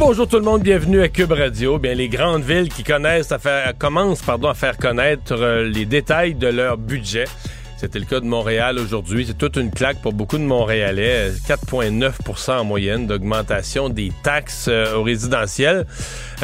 [0.00, 1.78] Bonjour tout le monde, bienvenue à Cube Radio.
[1.78, 5.84] Bien, les grandes villes qui connaissent à faire, commencent pardon, à faire connaître euh, les
[5.84, 7.26] détails de leur budget.
[7.80, 9.24] C'était le cas de Montréal aujourd'hui.
[9.26, 11.30] C'est toute une claque pour beaucoup de Montréalais.
[11.48, 15.86] 4,9% en moyenne d'augmentation des taxes euh, aux résidentiels.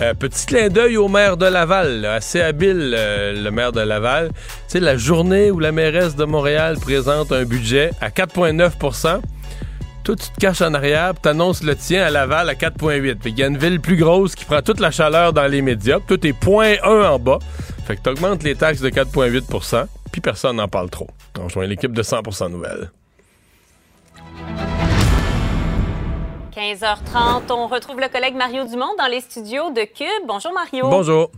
[0.00, 4.30] Euh, petit clin d'œil au maire de Laval, assez habile euh, le maire de Laval.
[4.66, 8.70] Sais, la journée où la mairesse de Montréal présente un budget à 4,9
[10.06, 13.18] toi, tu te caches en arrière, tu annonces le tien à Laval à 4,8.
[13.24, 15.98] Il y a une ville plus grosse qui prend toute la chaleur dans les médias.
[15.98, 17.40] Tout est 0,1 en bas.
[17.88, 21.08] Fait que tu augmentes les taxes de 4,8% puis personne n'en parle trop.
[21.36, 22.92] On rejoint l'équipe de 100% Nouvelles.
[26.54, 30.26] 15h30, on retrouve le collègue Mario Dumont dans les studios de Cube.
[30.28, 30.88] Bonjour Mario.
[30.88, 31.30] Bonjour.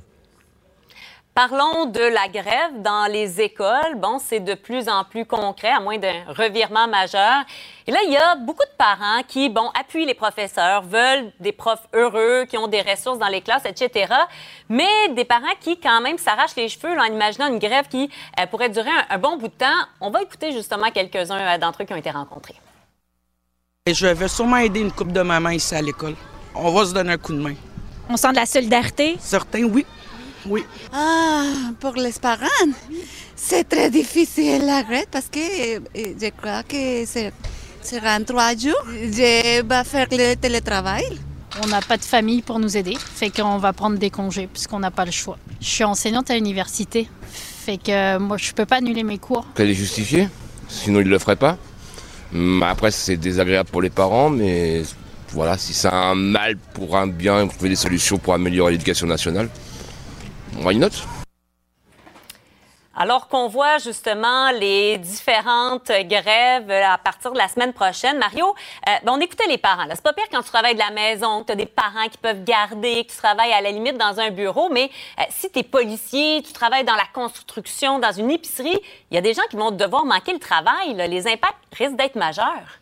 [1.39, 3.95] Parlons de la grève dans les écoles.
[3.95, 7.45] Bon, c'est de plus en plus concret, à moins d'un revirement majeur.
[7.87, 11.53] Et là, il y a beaucoup de parents qui, bon, appuient les professeurs, veulent des
[11.53, 14.13] profs heureux, qui ont des ressources dans les classes, etc.
[14.69, 18.47] Mais des parents qui, quand même, s'arrachent les cheveux en imaginant une grève qui euh,
[18.47, 19.87] pourrait durer un, bon bout de temps.
[20.01, 22.57] On va écouter justement quelques-uns euh, d'entre eux qui ont été rencontrés.
[23.87, 26.17] je vais sûrement aider une couple de mamans ici à l'école.
[26.57, 27.55] On va se donner un coup de main.
[28.11, 29.17] On sent de la solidarité?
[29.21, 29.87] Certains, oui.
[30.49, 30.65] Oui.
[30.93, 31.45] Ah,
[31.79, 32.47] pour les parents,
[33.37, 37.33] c'est très difficile la grève parce que euh, je crois que c'est
[37.83, 38.75] sera en trois jours.
[38.87, 41.05] Je vais faire le télétravail.
[41.63, 44.79] On n'a pas de famille pour nous aider, fait qu'on va prendre des congés puisqu'on
[44.79, 45.39] n'a pas le choix.
[45.61, 47.09] Je suis enseignante à l'université,
[47.65, 49.47] fait que moi je peux pas annuler mes cours.
[49.57, 50.29] Elle est justifiée,
[50.69, 51.57] sinon ils le feraient pas.
[52.63, 54.83] Après c'est désagréable pour les parents, mais
[55.31, 59.07] voilà, si c'est un mal pour un bien, on trouver des solutions pour améliorer l'éducation
[59.07, 59.49] nationale.
[63.01, 68.45] Alors qu'on voit justement les différentes grèves à partir de la semaine prochaine, Mario,
[68.89, 69.85] euh, ben, on écoutait les parents.
[69.89, 72.19] C'est pas pire quand tu travailles de la maison, que tu as des parents qui
[72.19, 75.61] peuvent garder, que tu travailles à la limite dans un bureau, mais euh, si tu
[75.61, 78.81] es policier, tu travailles dans la construction, dans une épicerie,
[79.13, 80.95] il y a des gens qui vont devoir manquer le travail.
[81.09, 82.81] Les impacts risquent d'être majeurs.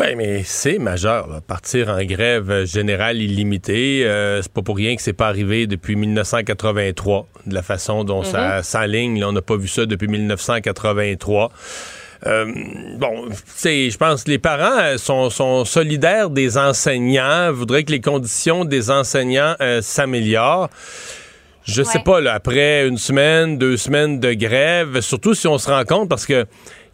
[0.00, 1.42] Oui, mais c'est majeur.
[1.48, 5.96] Partir en grève générale illimitée, euh, c'est pas pour rien que c'est pas arrivé depuis
[5.96, 8.62] 1983, de la façon dont ça mhm.
[8.62, 9.24] s'aligne.
[9.24, 11.50] On n'a pas vu ça depuis 1983.
[12.26, 12.52] Euh,
[12.96, 13.28] bon,
[13.64, 18.92] je pense que les parents euh, sont, solidaires des enseignants, voudraient que les conditions des
[18.92, 20.70] enseignants s'améliorent.
[21.64, 25.68] Je sais pas, là, après une semaine, deux semaines de grève, surtout si on se
[25.68, 26.46] rend compte, parce que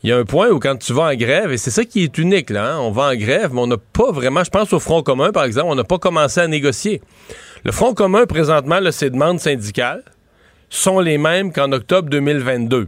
[0.04, 2.04] il y a un point où quand tu vas en grève, et c'est ça qui
[2.04, 4.70] est unique, là, hein, on va en grève, mais on n'a pas vraiment, je pense
[4.74, 7.00] au Front commun, par exemple, on n'a pas commencé à négocier.
[7.64, 10.04] Le Front commun, présentement, là, ses demandes syndicales
[10.68, 12.86] sont les mêmes qu'en octobre 2022.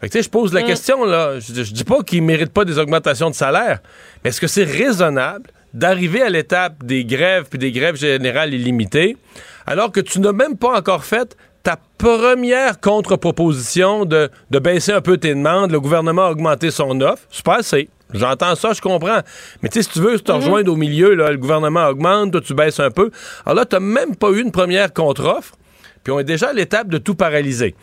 [0.00, 0.66] Fait que, je pose la mm.
[0.66, 3.80] question, là, je, je dis pas qu'ils méritent pas des augmentations de salaire,
[4.24, 9.18] mais est-ce que c'est raisonnable d'arriver à l'étape des grèves puis des grèves générales illimitées
[9.66, 15.18] alors que tu n'as même pas encore fait ta première contre-proposition de, baisser un peu
[15.18, 17.88] tes demandes, le gouvernement a augmenté son offre, c'est pas assez.
[18.12, 19.20] J'entends ça, je comprends.
[19.62, 20.38] Mais tu sais, si tu veux te mhm.
[20.38, 23.10] rejoindre au milieu, là, le gouvernement augmente, toi tu baisses un peu.
[23.44, 25.54] Alors là, tu n'as même pas eu une première contre-offre,
[26.02, 27.74] puis on est déjà à l'étape de tout paralyser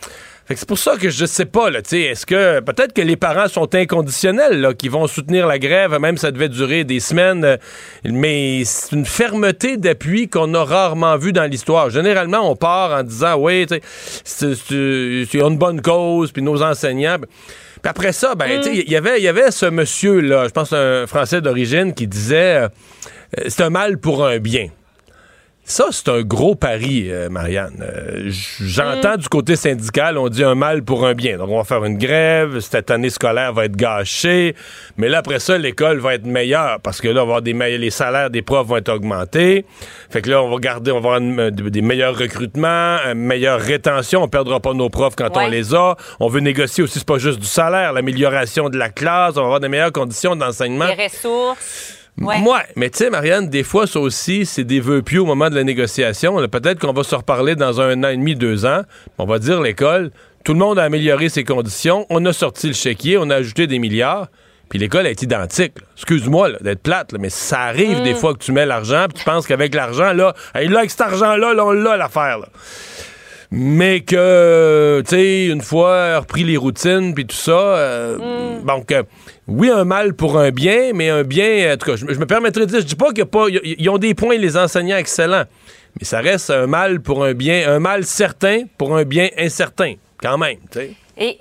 [0.55, 3.73] c'est pour ça que je sais pas, là, est-ce que peut-être que les parents sont
[3.75, 7.57] inconditionnels, là, qui vont soutenir la grève, même si ça devait durer des semaines, euh,
[8.05, 11.89] mais c'est une fermeté d'appui qu'on a rarement vu dans l'histoire.
[11.89, 13.65] Généralement, on part en disant, oui,
[14.23, 17.17] c'est une bonne cause, puis nos enseignants.
[17.19, 18.69] Puis après ça, ben, mm.
[18.73, 22.69] il y avait, y avait ce monsieur-là, je pense un Français d'origine, qui disait, euh,
[23.47, 24.69] c'est un mal pour un bien.
[25.69, 27.83] Ça, c'est un gros pari, euh, Marianne.
[27.83, 28.31] Euh,
[28.61, 29.17] j'entends mm.
[29.17, 31.37] du côté syndical, on dit un mal pour un bien.
[31.37, 34.55] Donc, on va faire une grève, cette année scolaire va être gâchée,
[34.95, 37.51] mais là, après ça, l'école va être meilleure parce que là, on va avoir des
[37.51, 39.65] les salaires des profs vont être augmentés.
[40.09, 44.23] Fait que là, on va garder, on va avoir des meilleurs recrutements, une meilleure rétention.
[44.23, 45.97] On perdra pas nos profs quand on les a.
[46.21, 49.45] On veut négocier aussi, c'est pas juste du salaire, l'amélioration de la classe, on va
[49.47, 50.85] avoir des meilleures conditions d'enseignement.
[50.85, 52.06] Les ressources.
[52.19, 55.49] Moi, mais tu sais, Marianne, des fois, ça aussi, c'est des vœux pieux au moment
[55.49, 56.35] de la négociation.
[56.47, 58.81] Peut-être qu'on va se reparler dans un an et demi, deux ans.
[59.19, 60.11] On va dire l'école,
[60.43, 63.67] tout le monde a amélioré ses conditions, on a sorti le chéquier, on a ajouté
[63.67, 64.29] des milliards.
[64.69, 65.73] puis l'école est identique.
[65.95, 68.17] Excuse-moi d'être plate, mais ça arrive des mm.
[68.17, 71.53] fois que tu mets l'argent, puis tu penses qu'avec l'argent, là, là, avec cet argent-là,
[71.53, 72.39] là, on l'a l'affaire.
[73.51, 78.65] Mais que, tu sais, une fois repris les routines, puis tout ça, euh, mm.
[78.65, 79.03] donc, euh,
[79.47, 82.65] oui, un mal pour un bien, mais un bien, en tout cas, je, me permettrais
[82.65, 84.97] de dire, je dis pas qu'il y a pas, ils ont des points, les enseignants,
[84.97, 85.45] excellents,
[85.97, 89.95] mais ça reste un mal pour un bien, un mal certain pour un bien incertain,
[90.21, 90.79] quand même, tu
[91.17, 91.37] sais.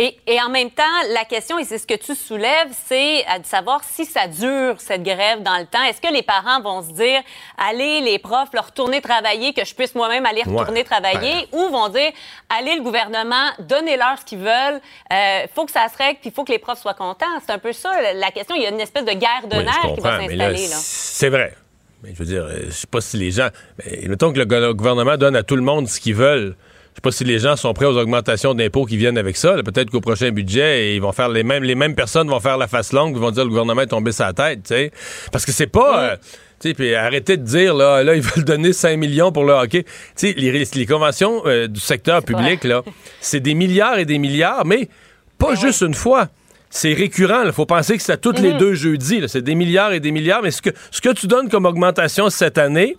[0.00, 0.82] Et, en même temps,
[1.12, 5.02] la question, et c'est ce que tu soulèves, c'est de savoir si ça dure, cette
[5.02, 5.82] grève, dans le temps.
[5.82, 7.20] Est-ce que les parents vont se dire,
[7.58, 11.88] allez, les profs, leur retourner travailler, que je puisse moi-même aller retourner travailler, ou vont
[11.90, 12.10] dire,
[12.48, 14.80] allez, le gouvernement, donnez-leur ce qu'ils veulent,
[15.10, 17.26] il euh, faut que ça se règle, puis il faut que les profs soient contents.
[17.44, 18.56] C'est un peu ça, la question.
[18.56, 20.66] Il y a une espèce de guerre de nerfs qui va s'installer.
[20.66, 21.54] C'est vrai.
[22.02, 23.50] Mais je veux dire, je sais pas si les gens.
[23.78, 26.56] Mais mettons que le gouvernement donne à tout le monde ce qu'ils veulent.
[27.00, 29.54] Je sais pas si les gens sont prêts aux augmentations d'impôts qui viennent avec ça.
[29.62, 32.68] Peut-être qu'au prochain budget, ils vont faire les mêmes, les mêmes personnes vont faire la
[32.68, 34.90] face longue, ils vont dire le gouvernement est tombé sa tête, tu sais.
[35.32, 36.18] Parce que c'est pas.
[36.62, 39.84] Euh, puis arrêtez de dire, là, là, ils veulent donner 5 millions pour le hockey.
[40.14, 42.82] Tu sais, les, conventions euh, du secteur public, là,
[43.22, 44.90] c'est des milliards et des milliards, mais
[45.38, 46.28] pas ben juste une fois.
[46.68, 47.44] C'est récurrent.
[47.46, 48.58] Il faut penser que c'est à tous les mm-hmm.
[48.58, 49.22] deux jeudis.
[49.26, 50.42] C'est des milliards et des milliards.
[50.42, 52.98] Mais ce que, ce que tu donnes comme augmentation cette année,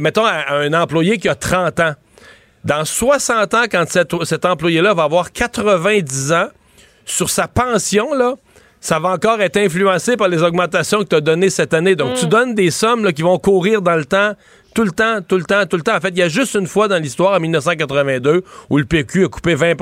[0.00, 1.94] mettons à un employé qui a 30 ans,
[2.64, 6.48] dans 60 ans, quand cet, employé-là va avoir 90 ans,
[7.04, 8.34] sur sa pension, là,
[8.80, 11.96] ça va encore être influencé par les augmentations que tu as données cette année.
[11.96, 12.28] Donc, tu mm.
[12.28, 14.32] donnes des sommes qui vont courir dans le temps,
[14.74, 15.96] tout le temps, tout le temps, tout le temps.
[15.96, 19.26] En fait, il y a juste une fois dans l'histoire, en 1982, où le PQ
[19.26, 19.74] a coupé 20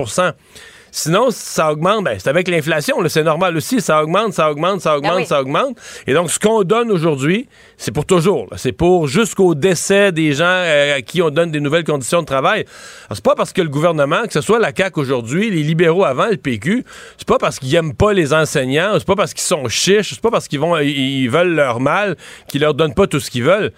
[0.94, 2.04] Sinon, ça augmente.
[2.04, 2.96] Ben, c'est avec l'inflation.
[3.08, 3.80] C'est normal aussi.
[3.80, 5.76] Ça augmente, ça augmente, ça augmente, ah ça augmente.
[6.06, 7.48] Et donc, ce qu'on donne aujourd'hui,
[7.78, 8.46] c'est pour toujours.
[8.56, 12.26] C'est pour jusqu'au décès des gens euh, à qui on donne des nouvelles conditions de
[12.26, 12.66] travail.
[13.10, 16.26] C'est pas parce que le gouvernement, que ce soit la CAQ aujourd'hui, les libéraux avant,
[16.26, 16.84] le PQ,
[17.16, 20.20] c'est pas parce qu'ils aiment pas les enseignants, c'est pas parce qu'ils sont chiches, c'est
[20.20, 22.16] pas parce qu'ils vont, ils veulent leur mal,
[22.48, 23.72] qu'ils leur donnent pas tout ce qu'ils veulent.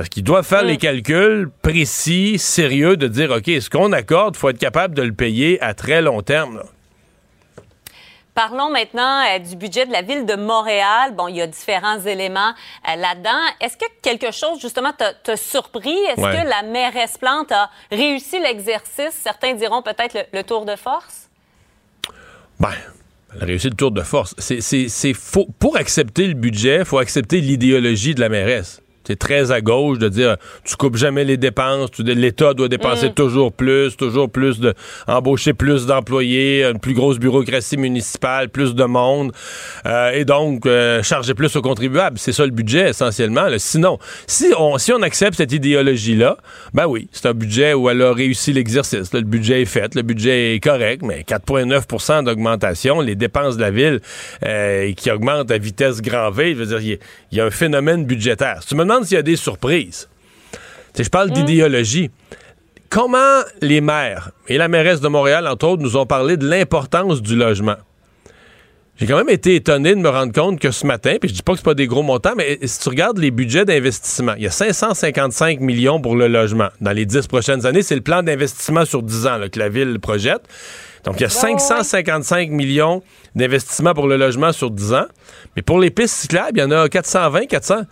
[0.00, 4.38] Parce qu'il doit faire les calculs précis, sérieux, de dire, OK, ce qu'on accorde, il
[4.38, 6.62] faut être capable de le payer à très long terme.
[8.34, 11.14] Parlons maintenant euh, du budget de la ville de Montréal.
[11.14, 12.54] Bon, il y a différents éléments
[12.88, 13.42] euh, là-dedans.
[13.60, 15.98] Est-ce que quelque chose, justement, t'a surpris?
[16.08, 19.12] Est-ce que la mairesse Plante a réussi l'exercice?
[19.12, 21.28] Certains diront peut-être le, tour de force?
[22.58, 22.72] Ben,
[23.34, 24.34] elle a réussi le tour de force.
[24.38, 25.12] C'est.
[25.58, 29.98] Pour accepter le budget, il faut accepter l'idéologie de la mairesse c'est très à gauche
[29.98, 33.14] de dire tu coupes jamais les dépenses, l'État doit dépenser mm.
[33.14, 34.74] toujours plus, toujours plus de
[35.06, 39.32] embaucher plus d'employés, une plus grosse bureaucratie municipale, plus de monde,
[39.86, 42.18] euh, et donc euh, charger plus aux contribuables.
[42.18, 43.46] C'est ça le budget essentiellement.
[43.58, 46.36] Sinon, si on si on accepte cette idéologie là,
[46.74, 49.12] ben oui, c'est un budget où elle a réussi l'exercice.
[49.12, 53.70] Le budget est fait, le budget est correct, mais 4,9% d'augmentation, les dépenses de la
[53.70, 54.00] ville
[54.44, 56.54] euh, qui augmentent à vitesse grand V.
[56.54, 56.98] Je veux dire,
[57.30, 58.60] il y, a un phénomène budgétaire.
[58.66, 60.08] tu me demande s'il y a des surprises.
[60.98, 62.10] je parle d'idéologie.
[62.88, 67.22] Comment les maires et la mairesse de Montréal, entre autres, nous ont parlé de l'importance
[67.22, 67.76] du logement?
[68.96, 71.42] J'ai quand même été étonné de me rendre compte que ce matin, puis je dis
[71.42, 74.42] pas que c'est pas des gros montants, mais si tu regardes les budgets d'investissement, il
[74.42, 77.82] y a 555 millions pour le logement dans les 10 prochaines années.
[77.82, 80.42] C'est le plan d'investissement sur 10 ans que la ville projette.
[81.04, 83.02] Donc, il y a 555 millions
[83.34, 85.06] d'investissement pour le logement sur 10 ans.
[85.56, 87.82] Mais pour les pistes cyclables, il y en a 420, 400.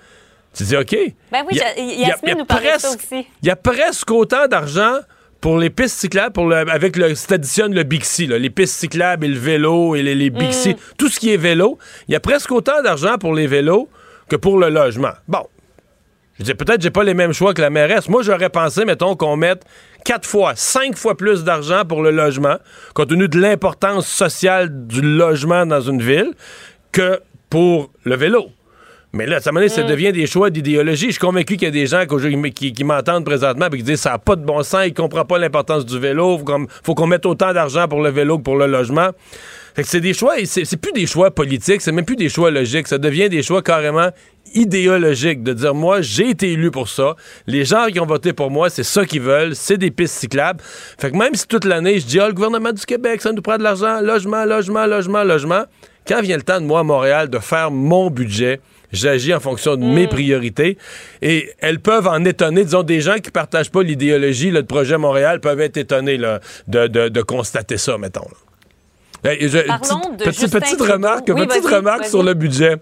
[0.59, 0.97] Tu dis, OK.
[1.31, 1.57] Ben oui,
[1.99, 3.29] Yasmine nous parlait ça aussi.
[3.43, 4.99] Il y a presque autant d'argent
[5.41, 9.25] pour les pistes cyclables, pour le, avec le, si additionnes le Bixi, les pistes cyclables
[9.25, 10.77] et le vélo et les, les Bixi, mm.
[10.99, 13.89] tout ce qui est vélo, il y a presque autant d'argent pour les vélos
[14.29, 15.13] que pour le logement.
[15.29, 15.47] Bon.
[16.41, 18.09] Je dis, peut-être j'ai pas les mêmes choix que la mairesse.
[18.09, 19.63] Moi, j'aurais pensé, mettons, qu'on mette
[20.05, 22.57] quatre fois, cinq fois plus d'argent pour le logement,
[22.95, 26.33] compte tenu de l'importance sociale du logement dans une ville,
[26.91, 28.51] que pour le vélo.
[29.15, 29.87] Mais là, ça, ça mm.
[29.87, 31.07] devient des choix d'idéologie.
[31.07, 32.05] Je suis convaincu qu'il y a des gens
[32.55, 34.95] qui, qui, m'entendent présentement et qui disent ça n'a pas de bon sens, ils ne
[34.95, 38.43] comprennent pas l'importance du vélo, il faut qu'on mette autant d'argent pour le vélo que
[38.43, 39.09] pour le logement.
[39.83, 42.99] c'est des choix, c'est plus des choix politiques, c'est même plus des choix logiques, ça
[42.99, 44.11] devient des choix carrément
[44.55, 48.51] idéologiques, de dire moi j'ai été élu pour ça, les gens qui ont voté pour
[48.51, 50.61] moi, c'est ça qu'ils veulent, c'est des pistes cyclables.
[50.99, 53.43] Fait que même si toute l'année je dis ah, le gouvernement du Québec, ça nous
[53.43, 55.65] prend de l'argent, logement, logement, logement, logement,
[56.07, 58.61] quand vient le temps de moi à Montréal de faire mon budget,
[58.93, 60.11] j'agis en fonction de mes mm.
[60.11, 60.79] priorités.
[61.23, 62.65] Et elles peuvent en étonner.
[62.65, 67.79] Disons, des gens qui partagent pas l'idéologie de projet Montréal peuvent être étonnés de, constater
[67.79, 68.27] ça, mettons.
[69.23, 72.77] petite, remarque, petite remarque sur le budget.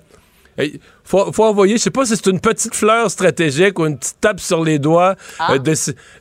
[0.58, 4.20] Il faut, envoyer, je sais pas si c'est une petite fleur stratégique ou une petite
[4.20, 5.52] tape sur les doigts ah.
[5.52, 5.74] euh, de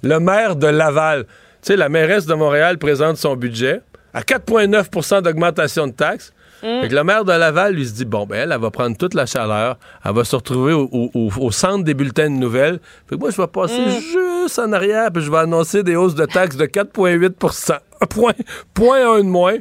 [0.04, 1.24] le maire de Laval.
[1.24, 3.82] Tu sais, la mairesse de Montréal présente son budget
[4.14, 6.34] à 4,9% d'augmentation de taxes.
[6.66, 6.88] Mm.
[6.90, 9.28] la maire de Laval lui se dit bon, ben elle, elle va prendre toute la
[9.28, 12.80] chaleur, elle va se retrouver au, centre des bulletins de nouvelles.
[13.08, 13.90] Fait que moi, je vais passer mm.
[13.90, 18.34] juste en arrière, puis je vais annoncer des hausses de taxes de 4,8 Un point,
[18.74, 19.58] point un de moins,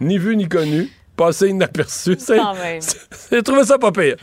[0.00, 2.18] ni vu ni connu, passé inaperçu.
[3.30, 4.16] J'ai trouvé ça pas pire.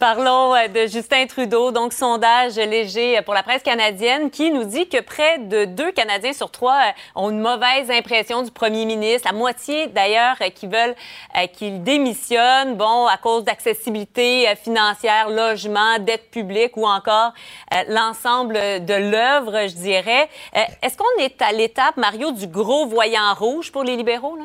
[0.00, 4.88] Parlons euh, de Justin Trudeau, donc sondage léger pour la presse canadienne qui nous dit
[4.88, 9.28] que près de deux Canadiens sur trois euh, ont une mauvaise impression du premier ministre.
[9.30, 10.94] La moitié d'ailleurs euh, qui veulent
[11.52, 17.32] qu'il démissionne, bon, à cause d'accessibilité financière, logement, dette publique ou encore
[17.88, 20.28] l'ensemble de l'œuvre, je dirais.
[20.82, 24.36] Est-ce qu'on est à l'étape, Mario, du gros voyant rouge pour les libéraux?
[24.36, 24.44] Là?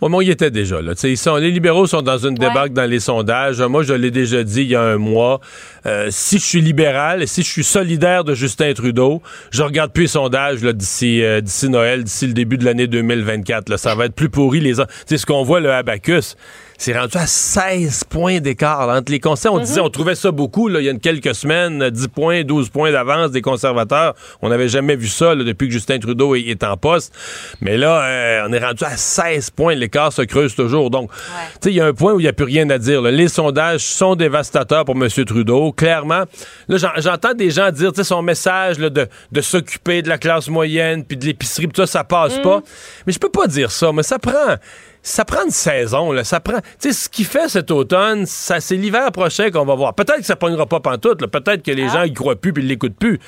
[0.00, 0.80] Au moment il était déjà.
[0.80, 0.92] Là.
[1.04, 3.60] Ils sont, les libéraux sont dans une débâcle dans les sondages.
[3.60, 5.40] Moi, je l'ai déjà dit il y a un mois.
[5.86, 9.92] Euh, si je suis libéral et si je suis solidaire de Justin Trudeau, je regarde
[9.92, 13.68] plus les sondages d'ici euh, d'ici Noël, d'ici le début de l'année 2024.
[13.68, 13.78] Là.
[13.78, 14.74] Ça va être plus pourri les
[15.06, 16.36] C'est ce qu'on voit, le Abacus
[16.80, 19.52] c'est rendu à 16 points d'écart entre les conservateurs.
[19.52, 19.66] On mhm.
[19.66, 22.90] disait, on trouvait ça beaucoup là, il y a quelques semaines, 10 points, 12 points
[22.90, 24.14] d'avance des conservateurs.
[24.40, 27.14] On n'avait jamais vu ça depuis que Justin Trudeau est, en poste.
[27.60, 29.74] Mais là, euh, on est rendu à 16 points.
[29.74, 30.88] L'écart se creuse toujours.
[30.88, 31.18] Donc, tu
[31.64, 33.02] sais, il y a un point où il n'y a plus rien à dire.
[33.02, 35.06] Les sondages sont dévastateurs pour M.
[35.26, 35.72] Trudeau.
[35.72, 36.24] Clairement,
[36.68, 40.48] là, j'entends des gens dire, tu sais, son message de, de s'occuper de la classe
[40.48, 42.42] moyenne puis de l'épicerie, ça, ça passe mhm.
[42.42, 42.62] pas.
[43.06, 44.56] Mais je peux pas dire ça, mais ça prend
[45.02, 46.24] ça prend une saison, là.
[46.24, 46.58] Ça prend.
[46.58, 49.94] Tu sais, ce qui fait cet automne, ça, c'est l'hiver prochain qu'on va voir.
[49.94, 51.94] Peut-être que ça pognera pas pantoute, Peut-être que les ah.
[51.94, 53.18] gens y croient plus puis ils l'écoutent plus.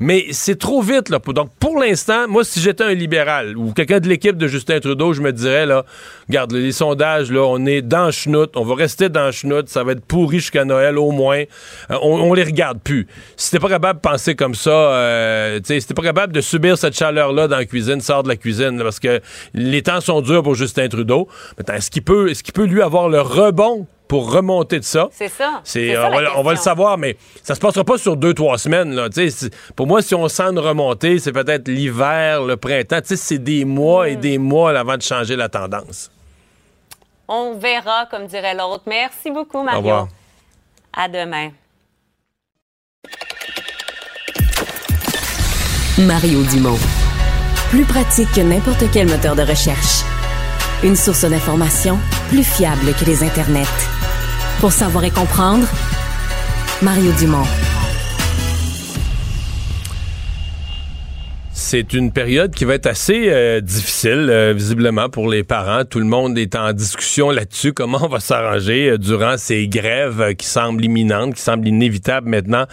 [0.00, 1.18] Mais c'est trop vite, là.
[1.18, 5.12] Donc, pour l'instant, moi, si j'étais un libéral ou quelqu'un de l'équipe de Justin Trudeau,
[5.12, 5.84] je me dirais, là,
[6.28, 8.56] regarde, les sondages, là, on est dans chenoute.
[8.56, 9.68] On va rester dans chenoute.
[9.68, 11.44] Ça va être pourri jusqu'à Noël, au moins.
[11.90, 13.06] Euh, on, les regarde plus.
[13.36, 16.32] Si t'es pas capable de penser comme ça, euh, tu sais, si t'es pas capable
[16.32, 19.20] de subir cette chaleur-là dans la cuisine, sors de la cuisine, parce que
[19.54, 21.19] les temps sont durs pour Justin Trudeau.
[21.72, 25.08] Est-ce qu'il peut, est peut lui avoir le rebond pour remonter de ça?
[25.12, 25.62] C'est ça.
[26.36, 28.94] on, va, le savoir, mais ça se passera pas sur deux, trois semaines.
[28.94, 29.08] Là.
[29.76, 33.00] Pour moi, si on sent une remontée, c'est peut-être l'hiver, le printemps.
[33.04, 34.20] C'est des mois et hmm.
[34.20, 36.10] des mois avant de changer la tendance.
[37.28, 38.82] On verra, comme dirait l'autre.
[38.86, 39.78] Merci beaucoup, Mario.
[39.78, 40.08] Au revoir.
[40.92, 41.50] À demain.
[45.98, 46.78] Mario Dumont.
[47.68, 50.02] Plus pratique que n'importe quel moteur de recherche.
[50.82, 51.98] Une source d'information
[52.30, 53.66] plus fiable que les internets.
[54.60, 55.66] Pour savoir et comprendre,
[56.80, 57.69] Mario Dumont.
[61.62, 65.84] C'est une période qui va être assez euh, difficile, euh, visiblement, pour les parents.
[65.84, 67.74] Tout le monde est en discussion là-dessus.
[67.74, 72.64] Comment on va s'arranger euh, durant ces grèves qui semblent imminentes, qui semblent inévitables maintenant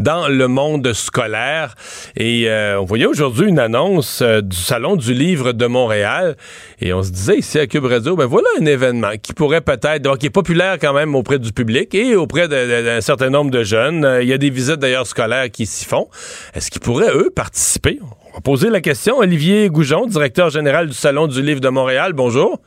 [0.00, 1.76] dans le monde scolaire.
[2.16, 6.36] Et on voyait aujourd'hui une annonce du Salon du Livre de Montréal.
[6.80, 10.02] Et on se disait ici à Cube Radio, ben voilà un événement qui pourrait peut-être,
[10.02, 13.62] donc qui est populaire quand même auprès du public et auprès d'un certain nombre de
[13.62, 14.18] jeunes.
[14.20, 16.08] Il y a des visites d'ailleurs scolaires qui s'y font.
[16.54, 18.00] Est-ce qu'ils pourraient, eux, participer?
[18.32, 19.18] On va poser la question.
[19.18, 22.14] Olivier Goujon, directeur général du Salon du Livre de Montréal.
[22.14, 22.62] Bonjour.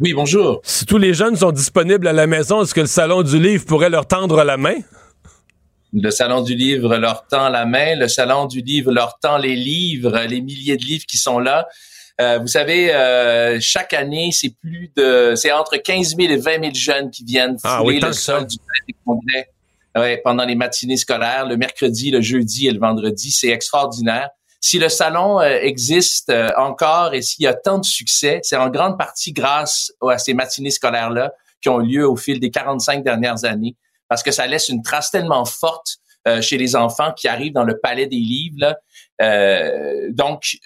[0.00, 0.60] Oui, bonjour.
[0.64, 3.64] Si tous les jeunes sont disponibles à la maison, est-ce que le Salon du Livre
[3.64, 4.74] pourrait leur tendre la main?
[5.92, 7.94] Le Salon du Livre leur tend la main.
[7.94, 11.68] Le Salon du Livre leur tend les livres, les milliers de livres qui sont là.
[12.20, 16.60] Euh, vous savez, euh, chaque année, c'est plus de, c'est entre 15 000 et 20
[16.60, 18.56] 000 jeunes qui viennent ah fouler le sol du
[19.04, 19.52] Congrès
[20.24, 23.30] pendant les matinées scolaires, le mercredi, le jeudi et le vendredi.
[23.30, 27.84] C'est extraordinaire si le salon euh, existe euh, encore et s'il y a tant de
[27.84, 32.40] succès, c'est en grande partie grâce à ces matinées scolaires-là qui ont lieu au fil
[32.40, 33.76] des 45 dernières années,
[34.08, 37.64] parce que ça laisse une trace tellement forte euh, chez les enfants qui arrivent dans
[37.64, 38.74] le palais des livres.
[40.10, 40.56] donc,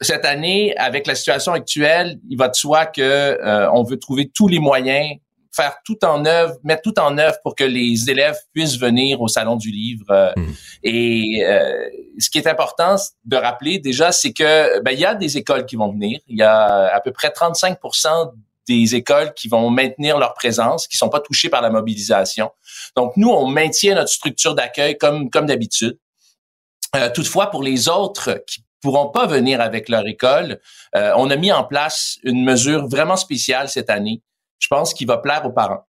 [0.00, 3.38] cette année, avec la situation actuelle, il va de soi que
[3.72, 5.16] on veut trouver tous les moyens
[5.54, 9.28] faire tout en œuvre, mettre tout en œuvre pour que les élèves puissent venir au
[9.28, 10.06] salon du livre.
[10.10, 10.54] Euh, hmm.
[10.82, 15.14] Et euh, ce qui est important de rappeler déjà, c'est que ben, il y a
[15.14, 16.20] des écoles qui vont venir.
[16.26, 18.32] Il y a à peu près 35%
[18.68, 22.50] des écoles qui vont maintenir leur présence, qui sont pas touchées par la mobilisation.
[22.96, 25.98] Donc nous, on maintient notre structure d'accueil comme comme d'habitude.
[26.96, 30.60] Euh, toutefois, pour les autres qui pourront pas venir avec leur école,
[30.92, 34.22] on a mis en place une mesure vraiment spéciale cette année
[34.62, 35.84] je pense qu'il va plaire aux parents.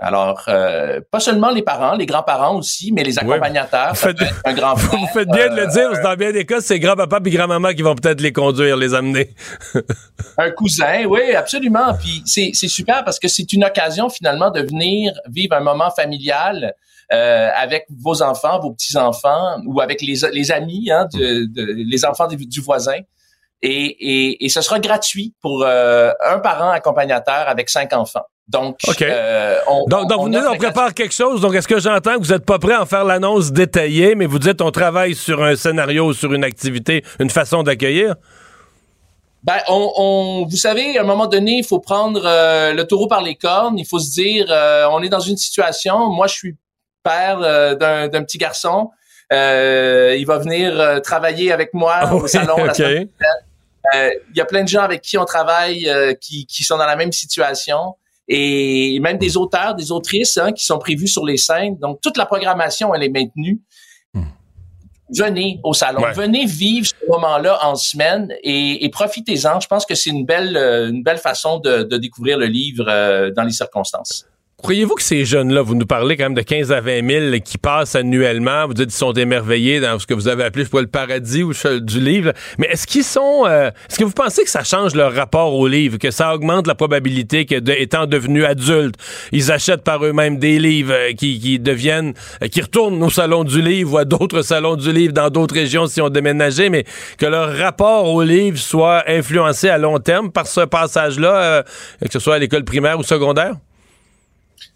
[0.00, 3.94] Alors, euh, pas seulement les parents, les grands-parents aussi, mais les accompagnateurs.
[3.94, 6.46] vous, faites, un grand vous faites bien de le dire, parce que dans bien des
[6.46, 9.34] cas, c'est grand-papa et grand-maman qui vont peut-être les conduire, les amener.
[10.38, 11.94] un cousin, oui, absolument.
[11.94, 16.74] Puis c'est, super parce que c'est une occasion finalement de venir vivre un moment familial
[17.12, 22.28] euh, avec vos enfants, vos petits-enfants ou avec les, les amis, hein, de, les enfants
[22.28, 23.00] du voisin.
[23.62, 28.24] Et, et, ce sera gratuit pour euh, un parent accompagnateur avec cinq enfants.
[28.46, 31.40] Donc, euh, on, donc, donc vous on prépare quelque chose.
[31.40, 34.26] Donc, est-ce que j'entends que vous n'êtes pas prêt à en faire l'annonce détaillée, mais
[34.26, 38.14] vous dites on travaille sur un scénario, sur une activité, une façon d'accueillir?
[39.42, 43.06] Ben, on, on, vous savez, à un moment donné, il faut prendre euh, le taureau
[43.06, 43.78] par les cornes.
[43.78, 46.08] Il faut se dire, euh, on est dans une situation.
[46.08, 46.56] Moi, je suis
[47.02, 47.40] père
[47.76, 48.90] d'un petit garçon.
[49.30, 53.08] il va venir travailler avec moi au salon la semaine
[53.94, 55.90] il y a plein de gens avec qui on travaille
[56.20, 57.94] qui, qui sont dans la même situation
[58.28, 61.78] et même des auteurs, des autrices hein, qui sont prévus sur les scènes.
[61.78, 63.60] Donc, toute la programmation, elle est maintenue.
[64.12, 64.24] Hmm.
[65.16, 69.60] Venez au salon, venez vivre ce moment-là en semaine et, et profitez-en.
[69.60, 72.84] Je pense que c'est une belle, euh, une belle façon de, de découvrir le livre
[72.88, 74.26] euh, dans les circonstances.
[74.60, 77.58] Croyez-vous que ces jeunes-là, vous nous parlez quand même de 15 à 20 000 qui
[77.58, 80.88] passent annuellement, vous dites qu'ils sont émerveillés dans ce que vous avez appelé, je le
[80.88, 84.64] paradis ou du livre, mais est-ce qu'ils sont, euh, est-ce que vous pensez que ça
[84.64, 88.96] change leur rapport au livre, que ça augmente la probabilité que, étant devenus adultes,
[89.30, 93.44] ils achètent par eux-mêmes des livres euh, qui, qui, deviennent, euh, qui retournent au salon
[93.44, 96.84] du livre ou à d'autres salons du livre dans d'autres régions si on déménagé, mais
[97.16, 101.62] que leur rapport au livre soit influencé à long terme par ce passage-là,
[102.00, 103.54] que ce soit à l'école primaire ou secondaire?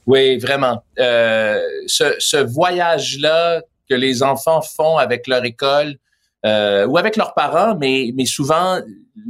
[0.07, 0.83] Oui, vraiment.
[0.99, 5.97] Euh, ce, ce voyage-là que les enfants font avec leur école
[6.45, 8.81] euh, ou avec leurs parents, mais, mais souvent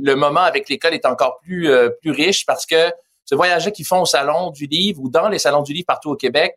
[0.01, 2.91] le moment avec l'école est encore plus euh, plus riche parce que
[3.27, 6.11] ce voyage-là qu'ils font au salon du livre ou dans les salons du livre partout
[6.11, 6.57] au Québec,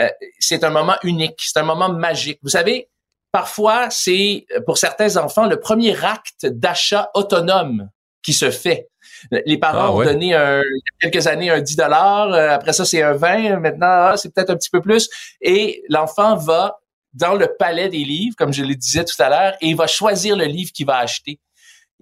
[0.00, 0.08] euh,
[0.38, 2.38] c'est un moment unique, c'est un moment magique.
[2.42, 2.88] Vous savez,
[3.30, 7.90] parfois c'est pour certains enfants le premier acte d'achat autonome
[8.22, 8.88] qui se fait.
[9.30, 12.50] Les parents ah ont donné un, il y a quelques années un 10 dollars, euh,
[12.50, 15.08] après ça c'est un 20, maintenant ah, c'est peut-être un petit peu plus
[15.40, 16.78] et l'enfant va
[17.12, 19.86] dans le palais des livres comme je le disais tout à l'heure et il va
[19.86, 21.40] choisir le livre qu'il va acheter.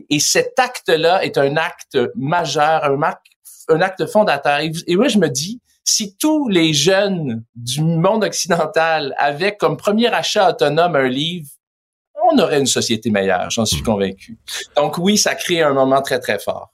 [0.09, 3.27] Et cet acte-là est un acte majeur, un acte,
[3.69, 4.59] un acte fondateur.
[4.61, 9.77] Et, et moi je me dis si tous les jeunes du monde occidental avaient comme
[9.77, 11.49] premier achat autonome un livre,
[12.31, 14.39] on aurait une société meilleure, j'en suis convaincu.
[14.77, 16.73] Donc oui, ça crée un moment très, très fort.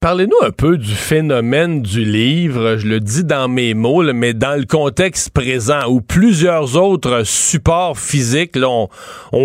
[0.00, 4.56] Parlez-nous un peu du phénomène du livre, je le dis dans mes mots, mais dans
[4.56, 8.88] le contexte présent où plusieurs autres supports physiques ont,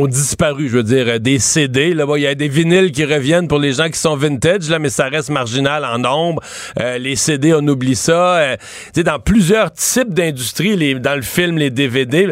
[0.05, 0.69] disparu.
[0.69, 3.73] Je veux dire, des CD, là, il y a des vinyles qui reviennent pour les
[3.73, 6.43] gens qui sont vintage, là, mais ça reste marginal en nombre.
[6.79, 8.35] Euh, les CD, on oublie ça.
[8.35, 8.55] Euh,
[8.97, 12.31] dans plusieurs types d'industries, dans le film, les DVD,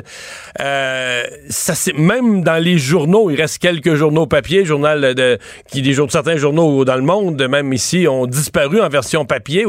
[0.60, 5.40] euh, ça c'est même dans les journaux, il reste quelques journaux papier, journal de,
[5.72, 9.66] qui des certains journaux dans le monde, même ici disparu en version papier.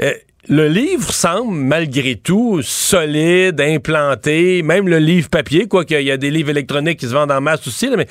[0.00, 0.12] Euh,
[0.48, 6.16] le livre semble malgré tout solide, implanté, même le livre papier, quoi qu'il y a
[6.16, 7.88] des livres électroniques qui se vendent en masse aussi.
[7.96, 8.08] mais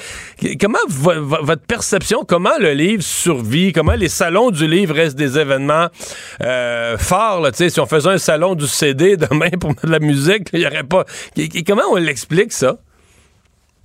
[0.56, 5.88] comment votre perception, comment le livre survit, comment les salons du livre restent des événements
[6.42, 7.42] euh, forts.
[7.42, 10.60] Là, si on faisait un salon du CD demain pour mettre de la musique, il
[10.60, 11.06] n'y aurait pas.
[11.68, 12.78] Comment on l'explique ça?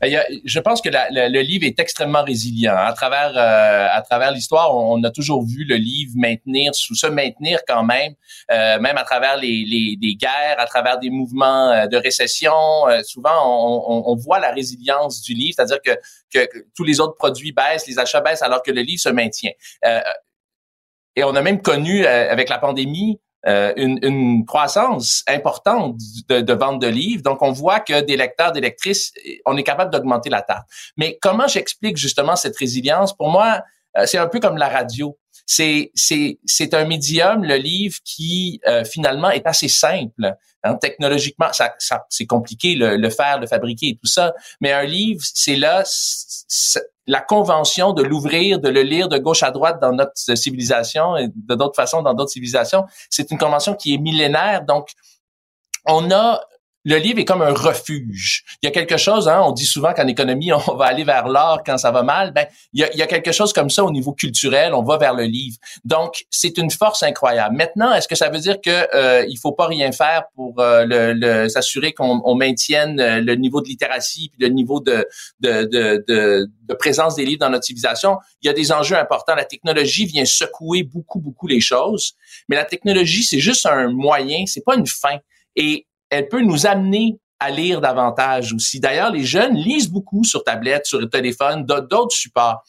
[0.01, 2.77] Ben, je pense que le livre est extrêmement résilient.
[2.77, 7.07] À travers euh, à travers l'histoire, on, a toujours vu le livre maintenir, sous se
[7.07, 8.13] maintenir quand même,
[8.51, 12.53] euh, même à travers les, les, guerres, à travers des mouvements euh, de récession.
[13.05, 15.93] souvent, on, on, voit la résilience du livre, c'est-à-dire que,
[16.33, 19.53] que, tous les autres produits baissent, les achats baissent, alors que le livre se maintient.
[21.17, 25.97] et on a même connu avec la pandémie euh, une, une, croissance importante
[26.29, 27.23] de, de, vente de livres.
[27.23, 29.13] Donc, on voit que des lecteurs, des lectrices,
[29.45, 30.67] on est capable d'augmenter la tarte.
[30.97, 33.17] Mais comment j'explique justement cette résilience?
[33.17, 33.63] Pour moi,
[33.97, 35.17] euh, c'est un peu comme la radio.
[35.47, 40.35] C'est c'est c'est un médium, le livre, qui euh, finalement est assez simple.
[40.65, 44.35] Hein, technologiquement, ça, ça c'est compliqué le, le faire, le fabriquer et tout ça.
[44.61, 45.85] Mais un livre, c'est là,
[47.07, 51.29] la convention de l'ouvrir, de le lire de gauche à droite dans notre civilisation et
[51.29, 54.65] de d'autres façons dans d'autres civilisations, c'est une convention qui est millénaire.
[54.65, 54.89] Donc,
[55.87, 56.41] on a
[56.87, 58.45] le livre est comme un refuge.
[58.63, 61.27] Il y a quelque chose, hein, on dit souvent qu'en économie, on va aller vers
[61.27, 62.33] l'art quand ça va mal.
[62.33, 64.85] Ben, il y, a, il y a quelque chose comme ça au niveau culturel, on
[64.85, 65.57] va vers le livre.
[65.85, 67.57] Donc, c'est une force incroyable.
[67.57, 70.85] Maintenant, est-ce que ça veut dire que euh, il faut pas rien faire pour euh,
[70.87, 75.09] le, s'assurer qu'on on maintienne euh, le niveau de littératie puis le niveau de,
[75.41, 78.19] de, de, de, de présence des livres dans notre civilisation?
[78.43, 79.35] Il y a des enjeux importants.
[79.35, 82.15] La technologie vient secouer beaucoup, beaucoup les choses,
[82.49, 85.19] mais la technologie, c'est juste un moyen, c'est pas une fin.
[85.57, 88.81] Et elle peut nous amener à lire davantage aussi.
[88.81, 92.63] D'ailleurs, les jeunes lisent beaucoup sur tablette, sur téléphone, d'autres supports.